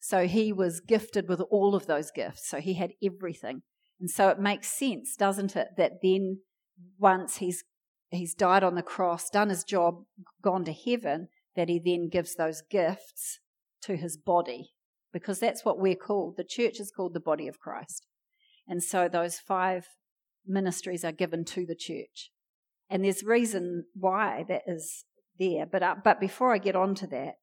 So 0.00 0.26
he 0.26 0.52
was 0.52 0.80
gifted 0.80 1.28
with 1.28 1.40
all 1.50 1.74
of 1.74 1.86
those 1.86 2.10
gifts. 2.10 2.48
So 2.48 2.60
he 2.60 2.74
had 2.74 2.92
everything. 3.02 3.62
And 4.00 4.10
so 4.10 4.28
it 4.28 4.40
makes 4.40 4.76
sense, 4.76 5.14
doesn't 5.16 5.54
it, 5.54 5.68
that 5.76 6.02
then 6.02 6.40
once 6.98 7.36
he's 7.36 7.62
he's 8.10 8.34
died 8.34 8.64
on 8.64 8.74
the 8.74 8.82
cross, 8.82 9.30
done 9.30 9.48
his 9.48 9.64
job, 9.64 10.02
gone 10.42 10.64
to 10.64 10.72
heaven, 10.72 11.28
that 11.56 11.68
he 11.68 11.78
then 11.78 12.08
gives 12.08 12.34
those 12.34 12.62
gifts 12.68 13.38
to 13.82 13.96
his 13.96 14.16
body, 14.16 14.72
because 15.12 15.38
that's 15.38 15.64
what 15.64 15.78
we're 15.78 15.94
called. 15.94 16.36
The 16.36 16.44
church 16.44 16.78
is 16.80 16.90
called 16.90 17.14
the 17.14 17.20
body 17.20 17.48
of 17.48 17.58
Christ. 17.58 18.06
And 18.66 18.82
so 18.82 19.08
those 19.08 19.38
five 19.38 19.86
ministries 20.46 21.04
are 21.04 21.12
given 21.12 21.44
to 21.46 21.66
the 21.66 21.74
church. 21.74 22.30
And 22.88 23.04
there's 23.04 23.22
reason 23.22 23.86
why 23.94 24.44
that 24.48 24.62
is 24.66 25.04
there. 25.38 25.66
But, 25.66 25.82
uh, 25.82 25.96
but 26.02 26.20
before 26.20 26.52
I 26.52 26.58
get 26.58 26.76
on 26.76 26.94
to 26.96 27.06
that, 27.08 27.34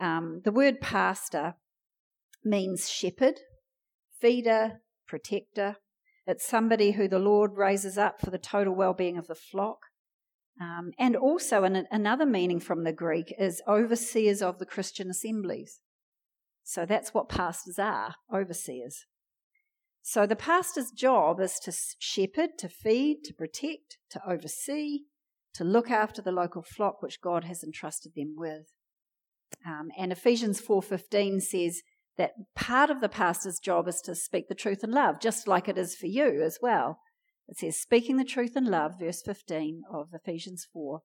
um, 0.00 0.42
the 0.44 0.52
word 0.52 0.80
pastor 0.80 1.54
means 2.44 2.88
shepherd, 2.88 3.40
feeder, 4.20 4.80
protector. 5.06 5.76
It's 6.26 6.46
somebody 6.46 6.92
who 6.92 7.08
the 7.08 7.18
Lord 7.18 7.52
raises 7.56 7.96
up 7.96 8.20
for 8.20 8.30
the 8.30 8.38
total 8.38 8.74
well 8.74 8.94
being 8.94 9.18
of 9.18 9.26
the 9.26 9.34
flock. 9.34 9.78
Um, 10.60 10.90
and 10.98 11.14
also, 11.14 11.62
an, 11.62 11.86
another 11.90 12.26
meaning 12.26 12.58
from 12.58 12.82
the 12.82 12.92
Greek 12.92 13.32
is 13.38 13.62
overseers 13.68 14.42
of 14.42 14.58
the 14.58 14.66
Christian 14.66 15.08
assemblies. 15.08 15.80
So 16.64 16.84
that's 16.84 17.14
what 17.14 17.28
pastors 17.28 17.78
are 17.78 18.16
overseers. 18.34 19.06
So 20.10 20.24
the 20.24 20.36
pastor's 20.36 20.90
job 20.90 21.38
is 21.38 21.58
to 21.64 21.72
shepherd, 21.98 22.56
to 22.60 22.68
feed, 22.70 23.24
to 23.24 23.34
protect, 23.34 23.98
to 24.08 24.22
oversee, 24.26 25.00
to 25.52 25.64
look 25.64 25.90
after 25.90 26.22
the 26.22 26.32
local 26.32 26.62
flock 26.62 27.02
which 27.02 27.20
God 27.20 27.44
has 27.44 27.62
entrusted 27.62 28.12
them 28.16 28.34
with. 28.34 28.72
Um, 29.66 29.90
and 29.98 30.10
Ephesians 30.10 30.62
4:15 30.62 31.42
says 31.42 31.82
that 32.16 32.32
part 32.54 32.88
of 32.88 33.02
the 33.02 33.10
pastor's 33.10 33.58
job 33.58 33.86
is 33.86 34.00
to 34.00 34.14
speak 34.14 34.48
the 34.48 34.54
truth 34.54 34.82
in 34.82 34.92
love, 34.92 35.20
just 35.20 35.46
like 35.46 35.68
it 35.68 35.76
is 35.76 35.94
for 35.94 36.06
you 36.06 36.40
as 36.40 36.58
well. 36.62 37.00
It 37.46 37.58
says, 37.58 37.78
speaking 37.78 38.16
the 38.16 38.24
truth 38.24 38.56
in 38.56 38.64
love, 38.64 38.98
verse 38.98 39.20
15 39.20 39.82
of 39.92 40.14
Ephesians 40.14 40.66
4, 40.72 41.02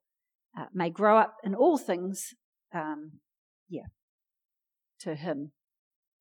uh, 0.58 0.66
may 0.74 0.90
grow 0.90 1.18
up 1.18 1.36
in 1.44 1.54
all 1.54 1.78
things, 1.78 2.36
um, 2.74 3.20
yeah, 3.68 3.88
to 5.02 5.16
him 5.16 5.52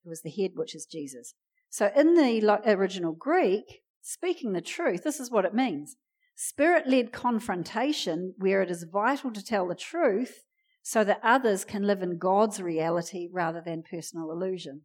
who 0.02 0.10
is 0.10 0.22
the 0.22 0.30
head, 0.30 0.56
which 0.56 0.74
is 0.74 0.84
Jesus. 0.84 1.36
So, 1.72 1.90
in 1.96 2.16
the 2.16 2.60
original 2.66 3.12
Greek, 3.14 3.80
speaking 4.02 4.52
the 4.52 4.60
truth, 4.60 5.04
this 5.04 5.18
is 5.18 5.30
what 5.30 5.46
it 5.46 5.54
means 5.54 5.96
spirit 6.34 6.86
led 6.86 7.12
confrontation, 7.12 8.34
where 8.36 8.60
it 8.60 8.70
is 8.70 8.84
vital 8.84 9.32
to 9.32 9.42
tell 9.42 9.66
the 9.66 9.74
truth 9.74 10.44
so 10.82 11.02
that 11.02 11.18
others 11.22 11.64
can 11.64 11.84
live 11.84 12.02
in 12.02 12.18
God's 12.18 12.60
reality 12.60 13.26
rather 13.32 13.62
than 13.64 13.84
personal 13.90 14.30
illusion. 14.30 14.82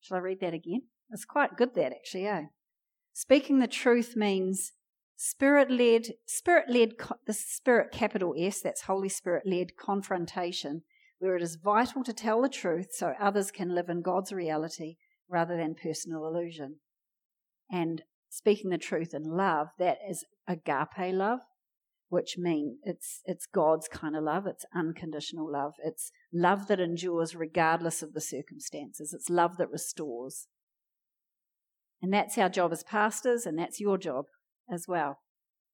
Shall 0.00 0.16
I 0.16 0.20
read 0.20 0.40
that 0.40 0.54
again? 0.54 0.82
It's 1.12 1.24
quite 1.24 1.56
good, 1.56 1.76
that 1.76 1.92
actually, 1.92 2.26
eh? 2.26 2.46
Speaking 3.12 3.60
the 3.60 3.68
truth 3.68 4.16
means 4.16 4.72
spirit 5.14 5.70
led, 5.70 6.14
spirit 6.26 6.68
led, 6.68 6.94
the 7.26 7.32
spirit 7.32 7.92
capital 7.92 8.34
S, 8.36 8.60
that's 8.60 8.82
Holy 8.82 9.08
Spirit 9.08 9.44
led 9.46 9.76
confrontation 9.76 10.82
where 11.18 11.36
it 11.36 11.42
is 11.42 11.56
vital 11.56 12.04
to 12.04 12.12
tell 12.12 12.42
the 12.42 12.48
truth 12.48 12.88
so 12.92 13.14
others 13.20 13.50
can 13.50 13.74
live 13.74 13.88
in 13.88 14.02
God's 14.02 14.32
reality 14.32 14.96
rather 15.28 15.56
than 15.56 15.74
personal 15.74 16.26
illusion. 16.26 16.76
And 17.70 18.02
speaking 18.28 18.70
the 18.70 18.78
truth 18.78 19.14
in 19.14 19.24
love, 19.24 19.68
that 19.78 19.98
is 20.08 20.24
agape 20.46 21.14
love, 21.14 21.40
which 22.08 22.36
means 22.38 22.78
it's 22.84 23.22
it's 23.24 23.46
God's 23.46 23.88
kind 23.88 24.14
of 24.14 24.22
love, 24.22 24.46
it's 24.46 24.64
unconditional 24.74 25.50
love. 25.50 25.74
It's 25.82 26.12
love 26.32 26.68
that 26.68 26.80
endures 26.80 27.34
regardless 27.34 28.02
of 28.02 28.12
the 28.12 28.20
circumstances. 28.20 29.12
It's 29.12 29.30
love 29.30 29.56
that 29.56 29.70
restores. 29.70 30.46
And 32.02 32.12
that's 32.12 32.38
our 32.38 32.50
job 32.50 32.72
as 32.72 32.84
pastors, 32.84 33.46
and 33.46 33.58
that's 33.58 33.80
your 33.80 33.96
job 33.96 34.26
as 34.70 34.86
well. 34.86 35.20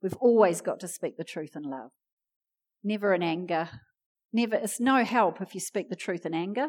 We've 0.03 0.15
always 0.15 0.61
got 0.61 0.81
to 0.81 0.89
speak 0.89 1.17
the 1.17 1.25
truth 1.25 1.57
in 1.57 1.65
love. 1.65 1.91
Never 2.83 3.13
in 3.13 3.23
anger, 3.23 3.69
Never, 4.33 4.57
it's 4.57 4.81
no 4.81 5.05
help 5.05 5.41
if 5.41 5.55
you 5.55 5.61
speak 5.61 5.91
the 5.91 5.97
truth 5.97 6.25
in 6.25 6.35
anger. 6.35 6.69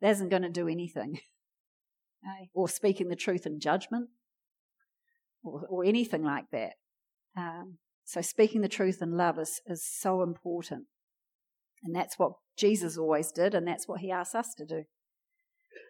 That 0.00 0.10
isn't 0.10 0.28
going 0.28 0.42
to 0.42 0.50
do 0.50 0.68
anything. 0.68 1.20
or 2.54 2.68
speaking 2.68 3.08
the 3.08 3.16
truth 3.16 3.46
in 3.46 3.60
judgment, 3.60 4.08
or, 5.42 5.66
or 5.68 5.84
anything 5.84 6.22
like 6.22 6.50
that. 6.52 6.74
Um, 7.36 7.78
so, 8.04 8.20
speaking 8.20 8.60
the 8.60 8.68
truth 8.68 9.00
in 9.00 9.16
love 9.16 9.38
is, 9.38 9.60
is 9.66 9.84
so 9.84 10.22
important. 10.22 10.84
And 11.82 11.94
that's 11.94 12.18
what 12.18 12.32
Jesus 12.56 12.96
always 12.96 13.30
did, 13.32 13.54
and 13.54 13.66
that's 13.66 13.88
what 13.88 14.00
he 14.00 14.10
asks 14.10 14.34
us 14.34 14.54
to 14.54 14.64
do. 14.64 14.84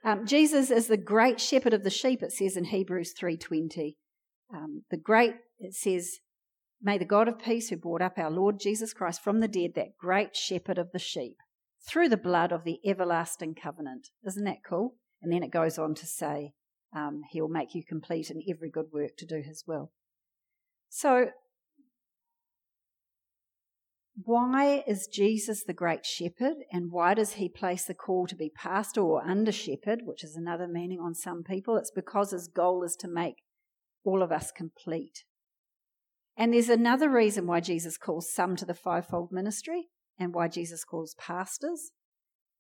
Um, 0.04 0.26
Jesus 0.26 0.70
is 0.70 0.88
the 0.88 0.96
great 0.96 1.40
shepherd 1.40 1.72
of 1.72 1.84
the 1.84 1.90
sheep, 1.90 2.22
it 2.22 2.32
says 2.32 2.56
in 2.56 2.64
Hebrews 2.64 3.14
3.20. 3.20 3.96
Um, 4.52 4.82
the 4.90 4.96
great, 4.96 5.34
it 5.58 5.74
says, 5.74 6.18
May 6.84 6.98
the 6.98 7.06
God 7.06 7.28
of 7.28 7.38
peace, 7.38 7.70
who 7.70 7.76
brought 7.76 8.02
up 8.02 8.18
our 8.18 8.30
Lord 8.30 8.60
Jesus 8.60 8.92
Christ 8.92 9.24
from 9.24 9.40
the 9.40 9.48
dead, 9.48 9.72
that 9.74 9.96
great 9.96 10.36
shepherd 10.36 10.76
of 10.76 10.92
the 10.92 10.98
sheep, 10.98 11.38
through 11.88 12.10
the 12.10 12.18
blood 12.18 12.52
of 12.52 12.64
the 12.64 12.78
everlasting 12.84 13.54
covenant. 13.54 14.08
Isn't 14.26 14.44
that 14.44 14.62
cool? 14.68 14.96
And 15.22 15.32
then 15.32 15.42
it 15.42 15.50
goes 15.50 15.78
on 15.78 15.94
to 15.94 16.06
say, 16.06 16.52
um, 16.94 17.22
He'll 17.30 17.48
make 17.48 17.74
you 17.74 17.82
complete 17.82 18.30
in 18.30 18.42
every 18.46 18.68
good 18.68 18.92
work 18.92 19.16
to 19.16 19.26
do 19.26 19.40
His 19.42 19.64
will. 19.66 19.92
So, 20.90 21.28
why 24.22 24.84
is 24.86 25.08
Jesus 25.10 25.64
the 25.64 25.72
great 25.72 26.04
shepherd 26.04 26.58
and 26.70 26.92
why 26.92 27.14
does 27.14 27.32
he 27.32 27.48
place 27.48 27.84
the 27.84 27.94
call 27.94 28.28
to 28.28 28.36
be 28.36 28.48
pastor 28.48 29.00
or 29.00 29.26
under 29.26 29.50
shepherd, 29.50 30.02
which 30.04 30.22
is 30.22 30.36
another 30.36 30.68
meaning 30.68 31.00
on 31.00 31.14
some 31.14 31.42
people? 31.42 31.76
It's 31.76 31.90
because 31.90 32.30
his 32.30 32.46
goal 32.46 32.84
is 32.84 32.94
to 33.00 33.08
make 33.08 33.42
all 34.04 34.22
of 34.22 34.30
us 34.30 34.52
complete. 34.52 35.24
And 36.36 36.52
there's 36.52 36.68
another 36.68 37.08
reason 37.08 37.46
why 37.46 37.60
Jesus 37.60 37.96
calls 37.96 38.32
some 38.32 38.56
to 38.56 38.64
the 38.64 38.74
fivefold 38.74 39.30
ministry 39.30 39.88
and 40.18 40.34
why 40.34 40.48
Jesus 40.48 40.84
calls 40.84 41.14
pastors. 41.14 41.92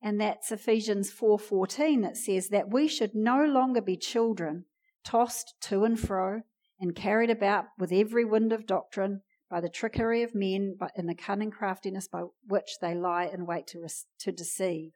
And 0.00 0.20
that's 0.20 0.52
Ephesians 0.52 1.10
4:14 1.10 2.02
that 2.02 2.16
says 2.16 2.48
that 2.48 2.70
we 2.70 2.86
should 2.88 3.14
no 3.14 3.44
longer 3.44 3.80
be 3.80 3.96
children 3.96 4.66
tossed 5.02 5.54
to 5.62 5.84
and 5.84 5.98
fro 5.98 6.42
and 6.78 6.94
carried 6.94 7.30
about 7.30 7.66
with 7.78 7.92
every 7.92 8.24
wind 8.24 8.52
of 8.52 8.66
doctrine 8.66 9.22
by 9.50 9.60
the 9.60 9.68
trickery 9.68 10.22
of 10.22 10.34
men 10.34 10.76
but 10.78 10.90
in 10.96 11.06
the 11.06 11.14
cunning 11.14 11.50
craftiness 11.50 12.08
by 12.08 12.22
which 12.46 12.78
they 12.80 12.94
lie 12.94 13.24
in 13.24 13.46
wait 13.46 13.66
to, 13.68 13.86
to 14.18 14.32
deceive. 14.32 14.92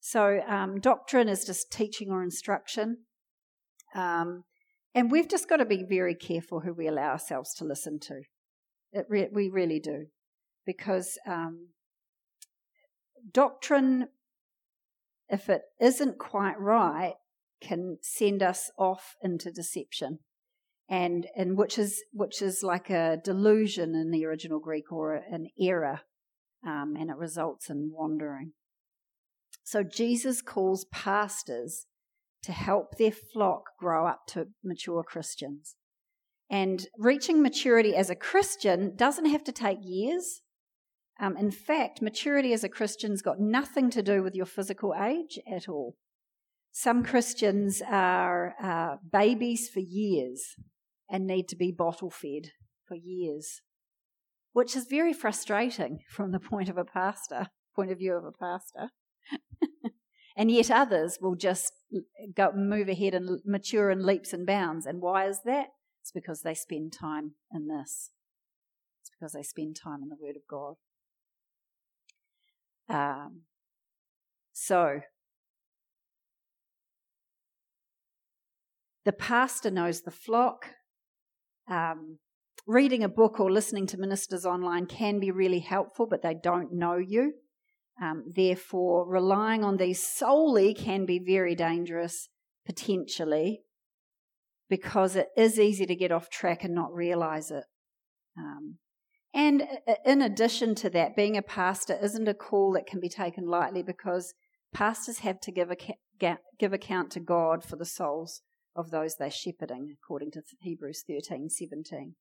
So, 0.00 0.40
um, 0.48 0.80
doctrine 0.80 1.28
is 1.28 1.44
just 1.44 1.70
teaching 1.70 2.10
or 2.10 2.22
instruction. 2.22 3.04
Um, 3.94 4.44
and 4.94 5.10
we've 5.10 5.28
just 5.28 5.48
got 5.48 5.56
to 5.56 5.64
be 5.64 5.84
very 5.88 6.14
careful 6.14 6.60
who 6.60 6.72
we 6.72 6.86
allow 6.86 7.10
ourselves 7.10 7.54
to 7.54 7.64
listen 7.64 7.98
to. 8.00 8.22
Re- 9.08 9.30
we 9.32 9.48
really 9.48 9.80
do. 9.80 10.06
Because 10.66 11.18
um, 11.26 11.68
doctrine, 13.32 14.08
if 15.28 15.48
it 15.48 15.62
isn't 15.80 16.18
quite 16.18 16.58
right, 16.60 17.14
can 17.60 17.98
send 18.02 18.42
us 18.42 18.70
off 18.78 19.16
into 19.22 19.50
deception. 19.50 20.18
And, 20.88 21.26
and 21.36 21.56
which 21.56 21.78
is 21.78 22.02
which 22.12 22.42
is 22.42 22.62
like 22.62 22.90
a 22.90 23.16
delusion 23.24 23.94
in 23.94 24.10
the 24.10 24.26
original 24.26 24.60
Greek 24.60 24.92
or 24.92 25.14
an 25.14 25.46
error, 25.58 26.00
um, 26.66 26.96
and 26.98 27.08
it 27.08 27.16
results 27.16 27.70
in 27.70 27.92
wandering. 27.94 28.52
So 29.64 29.82
Jesus 29.82 30.42
calls 30.42 30.84
pastors 30.92 31.86
to 32.42 32.52
help 32.52 32.96
their 32.96 33.12
flock 33.12 33.64
grow 33.78 34.06
up 34.06 34.26
to 34.28 34.48
mature 34.64 35.02
Christians. 35.02 35.76
And 36.50 36.86
reaching 36.98 37.40
maturity 37.40 37.96
as 37.96 38.10
a 38.10 38.14
Christian 38.14 38.94
doesn't 38.96 39.26
have 39.26 39.44
to 39.44 39.52
take 39.52 39.78
years. 39.82 40.42
Um, 41.20 41.36
in 41.36 41.50
fact, 41.50 42.02
maturity 42.02 42.52
as 42.52 42.64
a 42.64 42.68
Christian's 42.68 43.22
got 43.22 43.40
nothing 43.40 43.90
to 43.90 44.02
do 44.02 44.22
with 44.22 44.34
your 44.34 44.46
physical 44.46 44.94
age 44.94 45.38
at 45.50 45.68
all. 45.68 45.96
Some 46.72 47.04
Christians 47.04 47.82
are 47.86 48.54
uh, 48.62 48.96
babies 49.10 49.68
for 49.68 49.80
years 49.80 50.56
and 51.08 51.26
need 51.26 51.48
to 51.48 51.56
be 51.56 51.70
bottle 51.70 52.10
fed 52.10 52.50
for 52.86 52.96
years, 52.96 53.60
which 54.52 54.74
is 54.74 54.86
very 54.86 55.12
frustrating 55.12 56.00
from 56.10 56.32
the 56.32 56.40
point 56.40 56.68
of 56.68 56.78
a 56.78 56.84
pastor, 56.84 57.48
point 57.76 57.90
of 57.90 57.98
view 57.98 58.14
of 58.14 58.24
a 58.24 58.32
pastor. 58.32 58.90
And 60.36 60.50
yet 60.50 60.70
others 60.70 61.18
will 61.20 61.34
just 61.34 61.72
go 62.34 62.52
move 62.52 62.88
ahead 62.88 63.14
and 63.14 63.40
mature 63.44 63.90
in 63.90 64.04
leaps 64.04 64.32
and 64.32 64.46
bounds. 64.46 64.86
And 64.86 65.00
why 65.00 65.26
is 65.26 65.40
that? 65.44 65.68
It's 66.00 66.12
because 66.12 66.42
they 66.42 66.54
spend 66.54 66.92
time 66.92 67.32
in 67.52 67.68
this. 67.68 68.10
It's 69.02 69.10
because 69.10 69.32
they 69.32 69.42
spend 69.42 69.76
time 69.76 70.02
in 70.02 70.08
the 70.08 70.16
Word 70.20 70.36
of 70.36 70.42
God. 70.48 70.76
Um, 72.88 73.42
so, 74.52 75.00
the 79.04 79.12
pastor 79.12 79.70
knows 79.70 80.02
the 80.02 80.10
flock. 80.10 80.66
Um, 81.68 82.18
reading 82.66 83.02
a 83.02 83.08
book 83.08 83.40
or 83.40 83.50
listening 83.50 83.86
to 83.88 83.98
ministers 83.98 84.44
online 84.44 84.86
can 84.86 85.20
be 85.20 85.30
really 85.30 85.60
helpful, 85.60 86.06
but 86.06 86.22
they 86.22 86.34
don't 86.34 86.72
know 86.72 86.96
you. 86.96 87.34
Um, 88.00 88.24
therefore, 88.34 89.08
relying 89.08 89.64
on 89.64 89.76
these 89.76 90.04
solely 90.04 90.74
can 90.74 91.04
be 91.06 91.18
very 91.18 91.54
dangerous, 91.54 92.28
potentially, 92.66 93.62
because 94.68 95.16
it 95.16 95.28
is 95.36 95.60
easy 95.60 95.86
to 95.86 95.94
get 95.94 96.12
off 96.12 96.30
track 96.30 96.64
and 96.64 96.74
not 96.74 96.92
realize 96.92 97.50
it. 97.50 97.64
Um, 98.36 98.78
and 99.34 99.66
in 100.04 100.22
addition 100.22 100.74
to 100.76 100.90
that, 100.90 101.16
being 101.16 101.36
a 101.36 101.42
pastor 101.42 101.98
isn't 102.02 102.28
a 102.28 102.34
call 102.34 102.72
that 102.72 102.86
can 102.86 103.00
be 103.00 103.08
taken 103.08 103.46
lightly 103.46 103.82
because 103.82 104.34
pastors 104.74 105.18
have 105.18 105.40
to 105.40 105.52
give, 105.52 105.70
give 106.58 106.72
account 106.72 107.10
to 107.12 107.20
God 107.20 107.64
for 107.64 107.76
the 107.76 107.86
souls 107.86 108.42
of 108.74 108.90
those 108.90 109.16
they're 109.16 109.30
shepherding, 109.30 109.94
according 110.02 110.30
to 110.32 110.42
Hebrews 110.60 111.04
13 111.06 111.48
17. 111.48 112.14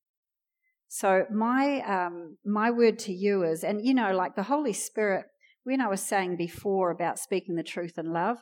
So, 0.88 1.26
my, 1.32 1.80
um, 1.82 2.38
my 2.46 2.70
word 2.70 3.00
to 3.00 3.14
you 3.14 3.44
is, 3.44 3.64
and 3.64 3.86
you 3.86 3.94
know, 3.94 4.14
like 4.14 4.36
the 4.36 4.44
Holy 4.44 4.74
Spirit, 4.74 5.26
when 5.64 5.82
I 5.82 5.88
was 5.88 6.02
saying 6.02 6.38
before 6.38 6.92
about 6.92 7.20
speaking 7.20 7.56
the 7.56 7.64
truth 7.64 7.98
in 7.98 8.12
love, 8.14 8.38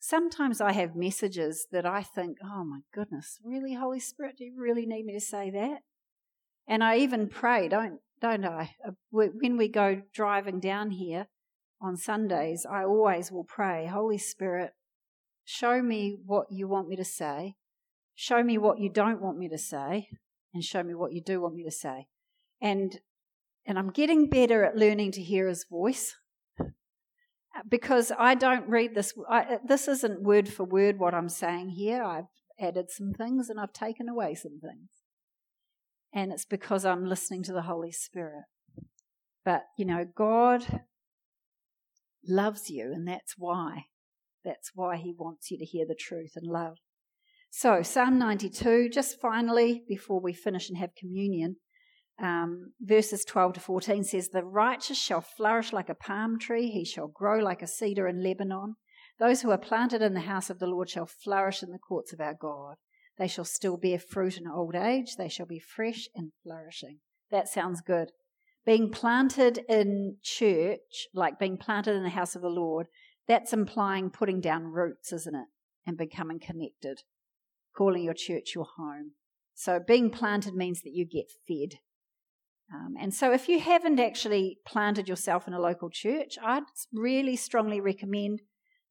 sometimes 0.00 0.60
I 0.60 0.72
have 0.72 0.96
messages 0.96 1.66
that 1.70 1.86
I 1.86 2.02
think, 2.02 2.38
oh 2.44 2.64
my 2.64 2.80
goodness, 2.92 3.38
really, 3.44 3.74
Holy 3.74 4.00
Spirit, 4.00 4.36
do 4.38 4.44
you 4.44 4.54
really 4.58 4.86
need 4.86 5.04
me 5.04 5.14
to 5.14 5.20
say 5.20 5.50
that? 5.50 5.78
And 6.66 6.82
I 6.82 6.98
even 6.98 7.28
pray, 7.28 7.68
don't, 7.68 8.00
don't 8.20 8.44
I? 8.44 8.74
Uh, 8.86 8.92
when 9.10 9.56
we 9.56 9.68
go 9.68 10.02
driving 10.14 10.60
down 10.60 10.90
here 10.90 11.28
on 11.80 11.96
Sundays, 11.96 12.64
I 12.68 12.84
always 12.84 13.30
will 13.30 13.44
pray, 13.44 13.86
Holy 13.86 14.18
Spirit, 14.18 14.72
show 15.44 15.82
me 15.82 16.16
what 16.24 16.46
you 16.50 16.68
want 16.68 16.88
me 16.88 16.96
to 16.96 17.04
say, 17.04 17.56
show 18.14 18.42
me 18.42 18.58
what 18.58 18.78
you 18.78 18.88
don't 18.88 19.20
want 19.20 19.38
me 19.38 19.48
to 19.48 19.58
say, 19.58 20.08
and 20.54 20.62
show 20.62 20.82
me 20.82 20.94
what 20.94 21.12
you 21.12 21.20
do 21.20 21.40
want 21.40 21.54
me 21.54 21.64
to 21.64 21.70
say. 21.70 22.06
And 22.60 23.00
and 23.64 23.78
I'm 23.78 23.90
getting 23.90 24.28
better 24.28 24.64
at 24.64 24.76
learning 24.76 25.12
to 25.12 25.22
hear 25.22 25.46
his 25.46 25.64
voice 25.70 26.16
because 27.68 28.12
I 28.18 28.34
don't 28.34 28.68
read 28.68 28.94
this. 28.94 29.12
I, 29.28 29.58
this 29.64 29.88
isn't 29.88 30.22
word 30.22 30.48
for 30.48 30.64
word 30.64 30.98
what 30.98 31.14
I'm 31.14 31.28
saying 31.28 31.70
here. 31.70 32.02
I've 32.02 32.26
added 32.58 32.90
some 32.90 33.12
things 33.12 33.48
and 33.48 33.60
I've 33.60 33.72
taken 33.72 34.08
away 34.08 34.34
some 34.34 34.60
things. 34.60 34.90
And 36.14 36.32
it's 36.32 36.44
because 36.44 36.84
I'm 36.84 37.06
listening 37.06 37.42
to 37.44 37.52
the 37.52 37.62
Holy 37.62 37.92
Spirit. 37.92 38.44
But, 39.44 39.64
you 39.76 39.84
know, 39.84 40.04
God 40.14 40.82
loves 42.26 42.70
you, 42.70 42.92
and 42.92 43.08
that's 43.08 43.34
why. 43.36 43.86
That's 44.44 44.70
why 44.74 44.96
He 44.96 45.14
wants 45.16 45.50
you 45.50 45.58
to 45.58 45.64
hear 45.64 45.86
the 45.86 45.96
truth 45.98 46.32
and 46.36 46.46
love. 46.46 46.76
So, 47.50 47.82
Psalm 47.82 48.18
92, 48.18 48.90
just 48.90 49.20
finally, 49.20 49.82
before 49.88 50.20
we 50.20 50.32
finish 50.32 50.68
and 50.68 50.78
have 50.78 50.94
communion, 50.94 51.56
um, 52.22 52.72
verses 52.80 53.24
12 53.24 53.54
to 53.54 53.60
14 53.60 54.04
says, 54.04 54.28
The 54.28 54.44
righteous 54.44 54.98
shall 54.98 55.20
flourish 55.20 55.72
like 55.72 55.88
a 55.88 55.94
palm 55.94 56.38
tree, 56.38 56.70
he 56.70 56.84
shall 56.84 57.08
grow 57.08 57.38
like 57.38 57.62
a 57.62 57.66
cedar 57.66 58.06
in 58.06 58.22
Lebanon. 58.22 58.76
Those 59.18 59.42
who 59.42 59.50
are 59.50 59.58
planted 59.58 60.02
in 60.02 60.14
the 60.14 60.20
house 60.20 60.50
of 60.50 60.58
the 60.58 60.66
Lord 60.66 60.88
shall 60.88 61.06
flourish 61.06 61.62
in 61.62 61.70
the 61.70 61.78
courts 61.78 62.12
of 62.12 62.20
our 62.20 62.34
God. 62.34 62.76
They 63.18 63.28
shall 63.28 63.44
still 63.44 63.76
bear 63.76 63.98
fruit 63.98 64.38
in 64.38 64.46
old 64.46 64.74
age, 64.74 65.16
they 65.16 65.28
shall 65.28 65.46
be 65.46 65.58
fresh 65.60 66.08
and 66.14 66.32
flourishing. 66.42 67.00
That 67.30 67.48
sounds 67.48 67.80
good. 67.80 68.10
Being 68.64 68.90
planted 68.90 69.60
in 69.68 70.18
church, 70.22 71.08
like 71.12 71.38
being 71.38 71.56
planted 71.56 71.96
in 71.96 72.04
the 72.04 72.10
house 72.10 72.36
of 72.36 72.42
the 72.42 72.48
Lord, 72.48 72.86
that's 73.26 73.52
implying 73.52 74.10
putting 74.10 74.40
down 74.40 74.64
roots, 74.64 75.12
isn't 75.12 75.34
it? 75.34 75.48
And 75.84 75.96
becoming 75.96 76.38
connected 76.38 77.02
calling 77.76 78.04
your 78.04 78.14
church 78.14 78.52
your 78.54 78.66
home. 78.76 79.12
So 79.54 79.80
being 79.86 80.10
planted 80.10 80.54
means 80.54 80.82
that 80.82 80.92
you 80.92 81.04
get 81.04 81.30
fed. 81.46 81.78
Um, 82.72 82.94
and 82.98 83.12
so 83.12 83.32
if 83.32 83.48
you 83.48 83.60
haven't 83.60 84.00
actually 84.00 84.58
planted 84.66 85.08
yourself 85.08 85.46
in 85.46 85.52
a 85.52 85.60
local 85.60 85.90
church, 85.90 86.38
I'd 86.42 86.62
really 86.92 87.36
strongly 87.36 87.80
recommend 87.80 88.40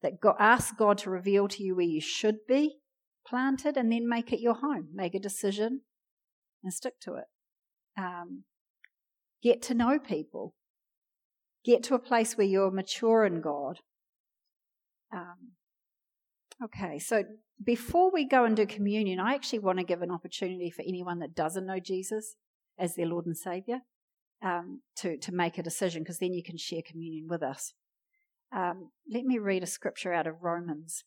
that 0.02 0.20
go, 0.20 0.34
ask 0.38 0.76
God 0.76 0.98
to 0.98 1.10
reveal 1.10 1.48
to 1.48 1.62
you 1.62 1.74
where 1.74 1.84
you 1.84 2.00
should 2.00 2.46
be 2.46 2.76
planted 3.26 3.76
and 3.76 3.90
then 3.90 4.08
make 4.08 4.32
it 4.32 4.40
your 4.40 4.54
home. 4.54 4.88
Make 4.94 5.14
a 5.14 5.20
decision 5.20 5.80
and 6.62 6.72
stick 6.72 6.94
to 7.00 7.14
it. 7.14 7.24
Um, 7.98 8.44
get 9.42 9.62
to 9.62 9.74
know 9.74 9.98
people. 9.98 10.54
Get 11.64 11.82
to 11.84 11.94
a 11.94 12.00
place 12.00 12.36
where 12.36 12.46
you're 12.46 12.70
mature 12.70 13.24
in 13.24 13.40
God. 13.40 13.78
Um, 15.12 15.52
okay, 16.64 16.98
so 16.98 17.24
before 17.64 18.10
we 18.12 18.26
go 18.26 18.44
and 18.44 18.56
do 18.56 18.66
communion, 18.66 19.20
I 19.20 19.34
actually 19.34 19.60
want 19.60 19.78
to 19.78 19.84
give 19.84 20.02
an 20.02 20.10
opportunity 20.10 20.70
for 20.70 20.82
anyone 20.82 21.18
that 21.20 21.34
doesn't 21.34 21.66
know 21.66 21.78
Jesus 21.78 22.36
as 22.78 22.94
their 22.94 23.06
Lord 23.06 23.26
and 23.26 23.36
Savior 23.36 23.80
um, 24.42 24.82
to, 24.96 25.16
to 25.18 25.32
make 25.32 25.58
a 25.58 25.62
decision 25.62 26.02
because 26.02 26.18
then 26.18 26.32
you 26.32 26.42
can 26.42 26.56
share 26.56 26.82
communion 26.86 27.26
with 27.28 27.42
us. 27.42 27.74
Um, 28.54 28.90
let 29.10 29.24
me 29.24 29.38
read 29.38 29.62
a 29.62 29.66
scripture 29.66 30.12
out 30.12 30.26
of 30.26 30.42
Romans. 30.42 31.04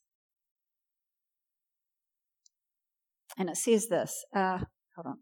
And 3.38 3.50
it 3.50 3.58
says 3.58 3.88
this. 3.88 4.26
Uh, 4.34 4.60
hold 4.96 5.08
on. 5.08 5.18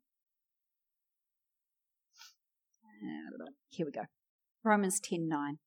Here 3.70 3.86
we 3.86 3.92
go. 3.92 4.04
Romans 4.64 5.00
10 5.00 5.28
9. 5.28 5.58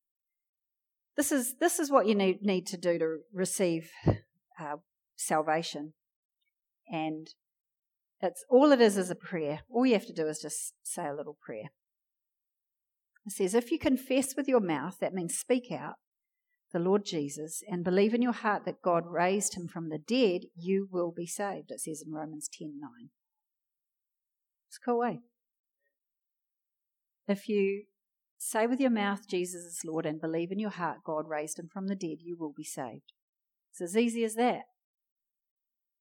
This 1.17 1.33
is, 1.33 1.57
this 1.59 1.79
is 1.79 1.91
what 1.91 2.07
you 2.07 2.15
need, 2.15 2.43
need 2.43 2.67
to 2.69 2.77
do 2.77 2.99
to 2.99 3.19
receive 3.33 3.91
uh, 4.61 4.77
salvation. 5.17 5.95
And 6.89 7.29
it's 8.23 8.45
all 8.49 8.73
it 8.73 8.81
is 8.81 8.97
is 8.97 9.11
a 9.11 9.15
prayer. 9.15 9.61
All 9.71 9.87
you 9.87 9.95
have 9.95 10.07
to 10.07 10.13
do 10.13 10.27
is 10.27 10.41
just 10.41 10.75
say 10.83 11.07
a 11.07 11.15
little 11.15 11.37
prayer. 11.41 11.71
It 13.27 13.33
says, 13.33 13.55
if 13.55 13.73
you 13.73 13.79
confess 13.79 14.37
with 14.37 14.49
your 14.49 14.61
mouth, 14.61 14.99
that 15.01 15.13
means 15.13 15.37
speak 15.37 15.73
out, 15.73 15.95
the 16.73 16.79
Lord 16.79 17.05
Jesus, 17.05 17.63
and 17.69 17.85
believe 17.85 18.15
in 18.15 18.23
your 18.23 18.33
heart 18.33 18.65
that 18.65 18.83
God 18.83 19.05
raised 19.07 19.57
him 19.57 19.67
from 19.67 19.89
the 19.89 19.99
dead, 19.99 20.43
you 20.55 20.89
will 20.91 21.11
be 21.11 21.27
saved. 21.27 21.71
It 21.71 21.81
says 21.81 22.05
in 22.07 22.13
Romans 22.13 22.49
10 22.57 22.79
9. 22.81 22.91
It's 24.69 24.79
a 24.79 24.85
cool 24.85 25.01
way. 25.01 25.21
If 27.29 27.49
you 27.49 27.85
say 28.39 28.67
with 28.67 28.81
your 28.81 28.91
mouth 28.91 29.29
Jesus 29.29 29.65
is 29.65 29.81
Lord 29.85 30.07
and 30.07 30.21
believe 30.21 30.53
in 30.53 30.59
your 30.59 30.71
heart 30.71 30.99
God 31.05 31.29
raised 31.29 31.59
him 31.59 31.69
from 31.73 31.89
the 31.89 31.97
dead, 31.97 32.19
you 32.21 32.37
will 32.39 32.53
be 32.57 32.65
saved. 32.65 33.13
It's 33.73 33.81
as 33.81 33.97
easy 33.97 34.23
as 34.25 34.35
that. 34.35 34.63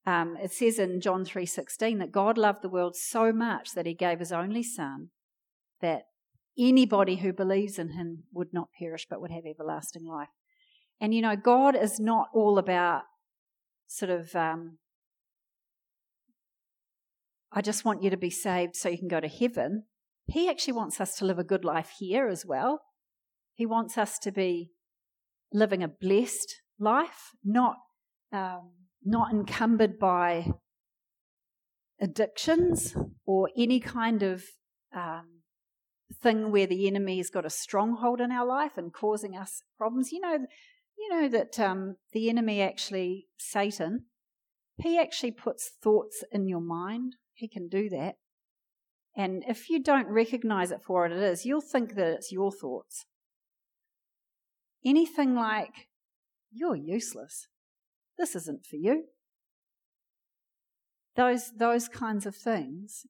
Um, 0.06 0.38
it 0.42 0.52
says 0.52 0.78
in 0.78 1.02
John 1.02 1.26
3:16 1.26 2.00
that 2.00 2.12
God 2.12 2.38
loved 2.38 2.62
the 2.62 2.70
world 2.70 2.96
so 2.96 3.32
much 3.32 3.72
that 3.72 3.86
he 3.86 3.94
gave 3.94 4.20
his 4.20 4.32
only 4.32 4.62
son 4.62 5.10
that 5.82 6.04
anybody 6.58 7.18
who 7.18 7.34
believes 7.34 7.80
in 7.80 7.90
him 7.90 8.24
would 8.32 8.54
not 8.54 8.70
perish 8.78 9.08
but 9.10 9.20
would 9.20 9.32
have 9.32 9.46
everlasting 9.46 10.06
life. 10.06 10.30
And 11.02 11.14
you 11.14 11.22
know, 11.22 11.36
God 11.36 11.76
is 11.76 12.00
not 12.00 12.28
all 12.34 12.58
about 12.58 13.04
sort 13.88 14.12
of 14.12 14.36
um, 14.36 14.78
I 17.52 17.62
just 17.62 17.86
want 17.86 18.04
you 18.04 18.10
to 18.10 18.18
be 18.18 18.30
saved 18.30 18.76
so 18.76 18.90
you 18.90 18.98
can 18.98 19.08
go 19.08 19.20
to 19.20 19.28
heaven. 19.28 19.86
He 20.28 20.50
actually 20.50 20.74
wants 20.74 21.00
us 21.00 21.16
to 21.16 21.26
live 21.26 21.40
a 21.40 21.44
good 21.44 21.64
life 21.64 21.94
here 22.00 22.28
as 22.28 22.46
well. 22.46 22.82
He 23.54 23.66
wants 23.66 23.98
us 23.98 24.20
to 24.20 24.32
be 24.32 24.72
living 25.54 25.82
a 25.82 25.88
blessed 25.88 26.62
life, 26.78 27.32
not 27.44 27.78
um, 28.34 28.72
not 29.06 29.32
encumbered 29.32 30.00
by 30.00 30.52
addictions 32.02 32.96
or 33.26 33.50
any 33.56 33.80
kind 33.80 34.24
of 34.24 34.44
um, 34.96 35.42
thing 36.22 36.52
where 36.52 36.68
the 36.68 36.88
enemy 36.88 37.18
has 37.18 37.30
got 37.30 37.46
a 37.46 37.50
stronghold 37.50 38.20
in 38.20 38.32
our 38.32 38.46
life 38.46 38.74
and 38.78 38.92
causing 38.94 39.36
us 39.36 39.62
problems. 39.78 40.12
You 40.12 40.22
know, 40.22 40.40
you 40.98 41.10
know 41.10 41.30
that 41.30 41.60
um, 41.60 41.96
the 42.12 42.30
enemy 42.30 42.62
actually, 42.62 43.28
Satan, 43.38 44.06
he 44.78 45.00
actually 45.00 45.32
puts 45.32 45.72
thoughts 45.82 46.24
in 46.32 46.48
your 46.48 46.62
mind. 46.62 47.16
He 47.34 47.48
can 47.48 47.68
do 47.68 47.90
that. 47.90 48.16
And 49.16 49.44
if 49.48 49.70
you 49.70 49.82
don't 49.82 50.08
recognize 50.10 50.72
it 50.72 50.82
for 50.86 51.04
what 51.04 51.12
it 51.12 51.22
is, 51.22 51.46
you'll 51.46 51.62
think 51.62 51.96
that 51.96 52.08
it's 52.08 52.32
your 52.32 52.52
thoughts. 52.52 53.06
Anything 54.84 55.36
like, 55.36 55.88
you're 56.52 56.76
useless. 56.76 57.48
This 58.18 58.36
isn't 58.36 58.66
for 58.66 58.78
you. 58.78 59.06
Those, 61.16 61.52
those 61.58 61.88
kinds 61.88 62.26
of 62.26 62.36
things, 62.36 63.06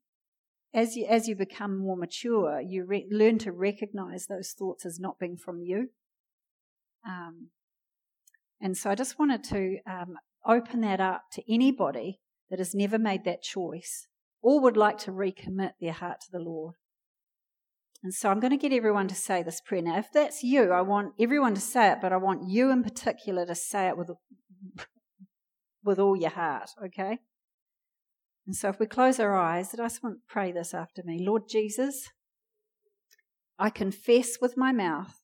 as 0.73 0.95
you, 0.95 1.05
as 1.09 1.27
you 1.27 1.35
become 1.35 1.77
more 1.77 1.97
mature, 1.97 2.61
you 2.61 2.85
re- 2.85 3.07
learn 3.09 3.37
to 3.39 3.51
recognize 3.51 4.27
those 4.27 4.51
thoughts 4.51 4.85
as 4.85 4.99
not 4.99 5.19
being 5.19 5.37
from 5.37 5.61
you. 5.61 5.89
Um, 7.07 7.49
and 8.61 8.77
so 8.77 8.89
I 8.89 8.95
just 8.95 9.17
wanted 9.17 9.43
to 9.45 9.77
um, 9.89 10.17
open 10.45 10.81
that 10.81 10.99
up 10.99 11.23
to 11.33 11.53
anybody 11.53 12.19
that 12.49 12.59
has 12.59 12.75
never 12.75 12.99
made 12.99 13.25
that 13.25 13.41
choice 13.41 14.07
or 14.41 14.59
would 14.59 14.77
like 14.77 14.97
to 14.99 15.11
recommit 15.11 15.71
their 15.81 15.93
heart 15.93 16.21
to 16.21 16.31
the 16.31 16.39
Lord. 16.39 16.75
And 18.03 18.13
so 18.13 18.29
I'm 18.29 18.39
going 18.39 18.51
to 18.51 18.57
get 18.57 18.71
everyone 18.71 19.07
to 19.07 19.15
say 19.15 19.41
this 19.41 19.61
prayer. 19.61 19.81
Now, 19.81 19.97
if 19.97 20.11
that's 20.13 20.43
you, 20.43 20.71
I 20.71 20.81
want 20.81 21.13
everyone 21.19 21.55
to 21.55 21.61
say 21.61 21.91
it, 21.91 21.97
but 22.01 22.13
I 22.13 22.17
want 22.17 22.47
you 22.47 22.69
in 22.69 22.83
particular 22.83 23.47
to 23.47 23.55
say 23.55 23.87
it 23.87 23.97
with 23.97 24.11
with 25.85 25.99
all 25.99 26.17
your 26.17 26.31
heart, 26.31 26.71
okay? 26.83 27.19
And 28.45 28.55
so 28.55 28.69
if 28.69 28.79
we 28.79 28.85
close 28.85 29.19
our 29.19 29.35
eyes, 29.35 29.73
I 29.73 29.77
just 29.77 30.03
want 30.03 30.17
to 30.17 30.21
pray 30.27 30.51
this 30.51 30.73
after 30.73 31.01
me. 31.03 31.23
Lord 31.25 31.43
Jesus, 31.49 32.09
I 33.57 33.69
confess 33.69 34.37
with 34.41 34.57
my 34.57 34.71
mouth 34.71 35.21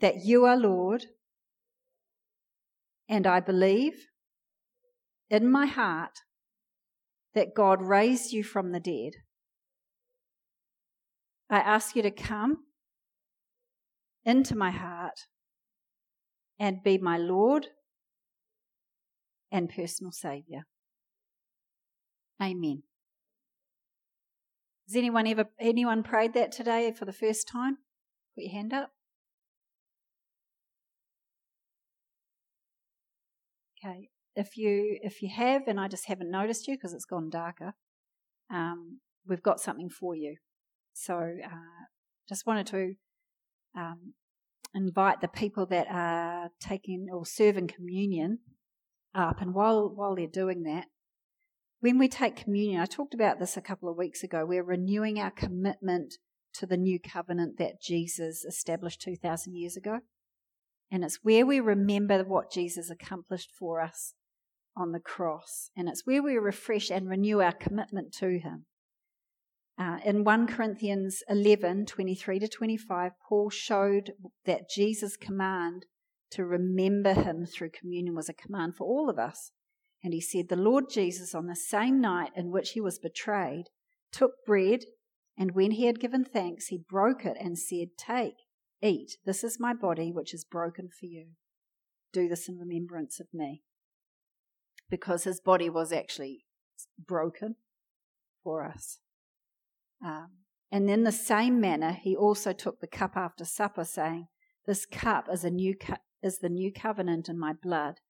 that 0.00 0.24
you 0.24 0.44
are 0.44 0.56
Lord, 0.56 1.06
and 3.08 3.26
I 3.26 3.40
believe 3.40 4.06
in 5.30 5.50
my 5.50 5.66
heart 5.66 6.18
that 7.34 7.54
God 7.54 7.80
raised 7.80 8.32
you 8.32 8.42
from 8.42 8.72
the 8.72 8.80
dead. 8.80 9.12
I 11.50 11.58
ask 11.58 11.94
you 11.94 12.02
to 12.02 12.10
come 12.10 12.64
into 14.24 14.56
my 14.56 14.70
heart 14.70 15.20
and 16.58 16.82
be 16.82 16.98
my 16.98 17.18
Lord 17.18 17.68
and 19.54 19.70
personal 19.70 20.10
Saviour. 20.10 20.62
Amen. 22.42 22.82
Has 24.88 24.96
anyone 24.96 25.28
ever 25.28 25.46
anyone 25.60 26.02
prayed 26.02 26.34
that 26.34 26.50
today 26.50 26.92
for 26.92 27.04
the 27.04 27.12
first 27.12 27.48
time? 27.48 27.78
Put 28.34 28.44
your 28.44 28.52
hand 28.52 28.74
up. 28.74 28.90
Okay. 33.78 34.10
If 34.34 34.56
you 34.56 34.98
if 35.02 35.22
you 35.22 35.30
have 35.34 35.62
and 35.68 35.78
I 35.78 35.86
just 35.86 36.08
haven't 36.08 36.32
noticed 36.32 36.66
you 36.66 36.76
because 36.76 36.92
it's 36.92 37.04
gone 37.04 37.30
darker, 37.30 37.74
um, 38.52 38.98
we've 39.24 39.42
got 39.42 39.60
something 39.60 39.88
for 39.88 40.16
you. 40.16 40.36
So 40.94 41.14
uh, 41.14 41.84
just 42.28 42.44
wanted 42.44 42.66
to 42.66 42.94
um, 43.76 44.14
invite 44.74 45.20
the 45.20 45.28
people 45.28 45.64
that 45.66 45.86
are 45.88 46.50
taking 46.60 47.06
or 47.12 47.24
serving 47.24 47.68
communion 47.68 48.40
up, 49.14 49.40
and 49.40 49.54
while 49.54 49.88
while 49.88 50.14
they're 50.14 50.26
doing 50.26 50.62
that, 50.64 50.86
when 51.80 51.98
we 51.98 52.08
take 52.08 52.36
communion, 52.36 52.80
I 52.80 52.86
talked 52.86 53.14
about 53.14 53.38
this 53.38 53.56
a 53.56 53.62
couple 53.62 53.88
of 53.88 53.96
weeks 53.96 54.22
ago. 54.22 54.44
We're 54.46 54.64
renewing 54.64 55.18
our 55.20 55.30
commitment 55.30 56.14
to 56.54 56.66
the 56.66 56.76
new 56.76 56.98
covenant 57.00 57.58
that 57.58 57.80
Jesus 57.82 58.44
established 58.44 59.00
two 59.00 59.16
thousand 59.16 59.54
years 59.54 59.76
ago, 59.76 60.00
and 60.90 61.04
it's 61.04 61.20
where 61.22 61.46
we 61.46 61.60
remember 61.60 62.22
what 62.24 62.52
Jesus 62.52 62.90
accomplished 62.90 63.50
for 63.58 63.80
us 63.80 64.14
on 64.76 64.92
the 64.92 65.00
cross, 65.00 65.70
and 65.76 65.88
it's 65.88 66.06
where 66.06 66.22
we 66.22 66.36
refresh 66.36 66.90
and 66.90 67.08
renew 67.08 67.40
our 67.40 67.52
commitment 67.52 68.12
to 68.14 68.38
Him. 68.38 68.66
Uh, 69.76 69.98
in 70.04 70.22
1 70.22 70.46
Corinthians 70.46 71.22
11 71.28 71.86
23 71.86 72.38
to 72.38 72.48
25, 72.48 73.12
Paul 73.28 73.50
showed 73.50 74.12
that 74.46 74.70
Jesus' 74.70 75.16
command 75.16 75.86
to 76.34 76.44
remember 76.44 77.14
him 77.14 77.46
through 77.46 77.70
communion 77.70 78.14
was 78.14 78.28
a 78.28 78.34
command 78.34 78.76
for 78.76 78.86
all 78.86 79.08
of 79.08 79.18
us. 79.18 79.52
And 80.02 80.12
he 80.12 80.20
said, 80.20 80.48
The 80.48 80.56
Lord 80.56 80.90
Jesus, 80.90 81.34
on 81.34 81.46
the 81.46 81.56
same 81.56 82.00
night 82.00 82.30
in 82.36 82.50
which 82.50 82.70
he 82.70 82.80
was 82.80 82.98
betrayed, 82.98 83.64
took 84.12 84.32
bread, 84.46 84.84
and 85.38 85.52
when 85.52 85.72
he 85.72 85.86
had 85.86 85.98
given 85.98 86.24
thanks, 86.24 86.66
he 86.66 86.78
broke 86.78 87.24
it 87.24 87.36
and 87.40 87.58
said, 87.58 87.88
Take, 87.96 88.34
eat, 88.82 89.16
this 89.24 89.42
is 89.42 89.58
my 89.58 89.72
body, 89.72 90.12
which 90.12 90.34
is 90.34 90.44
broken 90.44 90.88
for 90.88 91.06
you. 91.06 91.28
Do 92.12 92.28
this 92.28 92.48
in 92.48 92.58
remembrance 92.58 93.18
of 93.18 93.26
me. 93.32 93.62
Because 94.90 95.24
his 95.24 95.40
body 95.40 95.70
was 95.70 95.92
actually 95.92 96.44
broken 96.98 97.56
for 98.42 98.64
us. 98.64 98.98
Um, 100.04 100.30
and 100.70 100.90
in 100.90 101.04
the 101.04 101.12
same 101.12 101.60
manner, 101.60 101.92
he 101.92 102.14
also 102.14 102.52
took 102.52 102.80
the 102.80 102.86
cup 102.86 103.16
after 103.16 103.44
supper, 103.44 103.84
saying, 103.84 104.26
This 104.66 104.86
cup 104.86 105.28
is, 105.32 105.44
a 105.44 105.50
new 105.50 105.74
cu- 105.76 105.94
is 106.24 106.38
the 106.38 106.48
new 106.48 106.72
covenant 106.72 107.28
in 107.28 107.38
my 107.38 107.52
blood. 107.52 108.00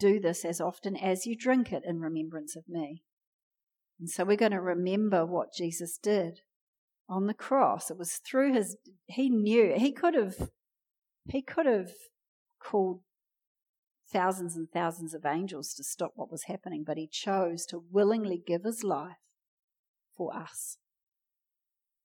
Do 0.00 0.18
this 0.18 0.44
as 0.44 0.60
often 0.60 0.96
as 0.96 1.26
you 1.26 1.36
drink 1.36 1.72
it 1.72 1.82
in 1.84 2.00
remembrance 2.00 2.56
of 2.56 2.68
me. 2.68 3.02
And 4.00 4.08
so 4.08 4.24
we're 4.24 4.36
going 4.36 4.52
to 4.52 4.60
remember 4.60 5.26
what 5.26 5.52
Jesus 5.52 5.98
did 5.98 6.40
on 7.08 7.26
the 7.26 7.34
cross. 7.34 7.90
It 7.90 7.98
was 7.98 8.14
through 8.14 8.54
his, 8.54 8.76
he 9.06 9.28
knew, 9.28 9.74
he 9.76 9.92
could 9.92 10.14
have, 10.14 10.50
he 11.28 11.42
could 11.42 11.66
have 11.66 11.90
called 12.60 13.00
thousands 14.10 14.56
and 14.56 14.68
thousands 14.70 15.14
of 15.14 15.26
angels 15.26 15.74
to 15.74 15.84
stop 15.84 16.12
what 16.14 16.30
was 16.30 16.44
happening, 16.44 16.84
but 16.86 16.96
he 16.96 17.06
chose 17.06 17.66
to 17.66 17.82
willingly 17.90 18.42
give 18.44 18.64
his 18.64 18.82
life 18.82 19.16
for 20.16 20.34
us. 20.34 20.78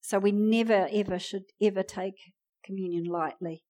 So 0.00 0.18
we 0.18 0.32
never, 0.32 0.88
ever 0.92 1.18
should 1.18 1.44
ever 1.62 1.82
take 1.82 2.34
communion 2.62 3.04
lightly. 3.04 3.63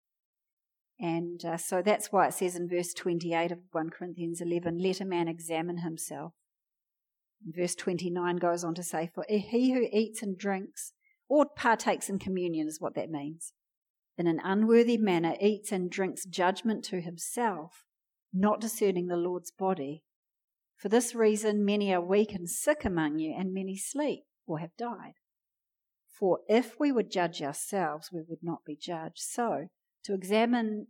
And 0.99 1.43
uh, 1.43 1.57
so 1.57 1.81
that's 1.81 2.11
why 2.11 2.27
it 2.27 2.33
says 2.33 2.55
in 2.55 2.69
verse 2.69 2.93
28 2.93 3.51
of 3.51 3.59
1 3.71 3.89
Corinthians 3.89 4.39
11, 4.39 4.79
let 4.79 5.01
a 5.01 5.05
man 5.05 5.27
examine 5.27 5.79
himself. 5.79 6.33
Verse 7.45 7.75
29 7.75 8.37
goes 8.37 8.63
on 8.63 8.73
to 8.75 8.83
say, 8.83 9.09
For 9.13 9.25
he 9.27 9.73
who 9.73 9.87
eats 9.91 10.23
and 10.23 10.37
drinks 10.37 10.93
or 11.27 11.45
partakes 11.45 12.09
in 12.09 12.19
communion 12.19 12.67
is 12.67 12.79
what 12.79 12.95
that 12.95 13.09
means. 13.09 13.53
In 14.17 14.27
an 14.27 14.39
unworthy 14.43 14.97
manner 14.97 15.35
eats 15.41 15.71
and 15.71 15.91
drinks 15.91 16.25
judgment 16.25 16.85
to 16.85 17.01
himself, 17.01 17.83
not 18.33 18.61
discerning 18.61 19.07
the 19.07 19.17
Lord's 19.17 19.51
body. 19.51 20.03
For 20.77 20.87
this 20.87 21.13
reason, 21.13 21.65
many 21.65 21.93
are 21.93 22.01
weak 22.01 22.33
and 22.33 22.49
sick 22.49 22.85
among 22.85 23.19
you, 23.19 23.35
and 23.37 23.53
many 23.53 23.75
sleep 23.75 24.23
or 24.47 24.59
have 24.59 24.75
died. 24.77 25.15
For 26.17 26.39
if 26.47 26.79
we 26.79 26.91
would 26.91 27.11
judge 27.11 27.41
ourselves, 27.41 28.09
we 28.11 28.21
would 28.27 28.39
not 28.41 28.63
be 28.65 28.77
judged. 28.77 29.19
So, 29.19 29.67
to 30.05 30.13
examine 30.13 30.87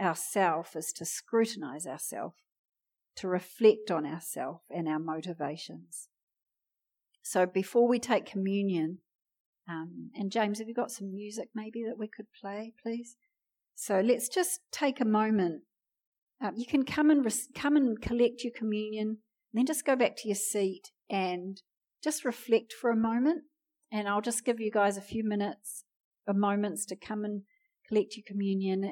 ourselves 0.00 0.76
is 0.76 0.92
to 0.92 1.04
scrutinize 1.04 1.86
ourselves, 1.86 2.36
to 3.16 3.28
reflect 3.28 3.90
on 3.90 4.06
ourselves 4.06 4.62
and 4.70 4.88
our 4.88 4.98
motivations. 4.98 6.08
So, 7.22 7.46
before 7.46 7.88
we 7.88 7.98
take 7.98 8.26
communion, 8.26 8.98
um, 9.68 10.10
and 10.14 10.30
James, 10.30 10.58
have 10.58 10.68
you 10.68 10.74
got 10.74 10.92
some 10.92 11.12
music 11.12 11.48
maybe 11.54 11.82
that 11.84 11.98
we 11.98 12.06
could 12.08 12.26
play, 12.40 12.72
please? 12.80 13.16
So 13.74 14.00
let's 14.00 14.28
just 14.28 14.60
take 14.72 15.00
a 15.00 15.04
moment. 15.04 15.62
Um, 16.40 16.54
you 16.56 16.66
can 16.66 16.84
come 16.84 17.10
and 17.10 17.24
res- 17.24 17.48
come 17.54 17.76
and 17.76 18.00
collect 18.00 18.42
your 18.42 18.52
communion, 18.56 19.18
then 19.52 19.66
just 19.66 19.84
go 19.84 19.96
back 19.96 20.16
to 20.16 20.28
your 20.28 20.36
seat 20.36 20.92
and 21.10 21.60
just 22.02 22.24
reflect 22.24 22.72
for 22.72 22.90
a 22.90 22.96
moment. 22.96 23.44
And 23.92 24.08
I'll 24.08 24.20
just 24.20 24.44
give 24.44 24.60
you 24.60 24.70
guys 24.70 24.96
a 24.96 25.02
few 25.02 25.24
minutes 25.24 25.84
or 26.26 26.34
moments 26.34 26.86
to 26.86 26.96
come 26.96 27.24
and 27.24 27.42
collect 27.88 28.16
your 28.16 28.24
communion 28.26 28.84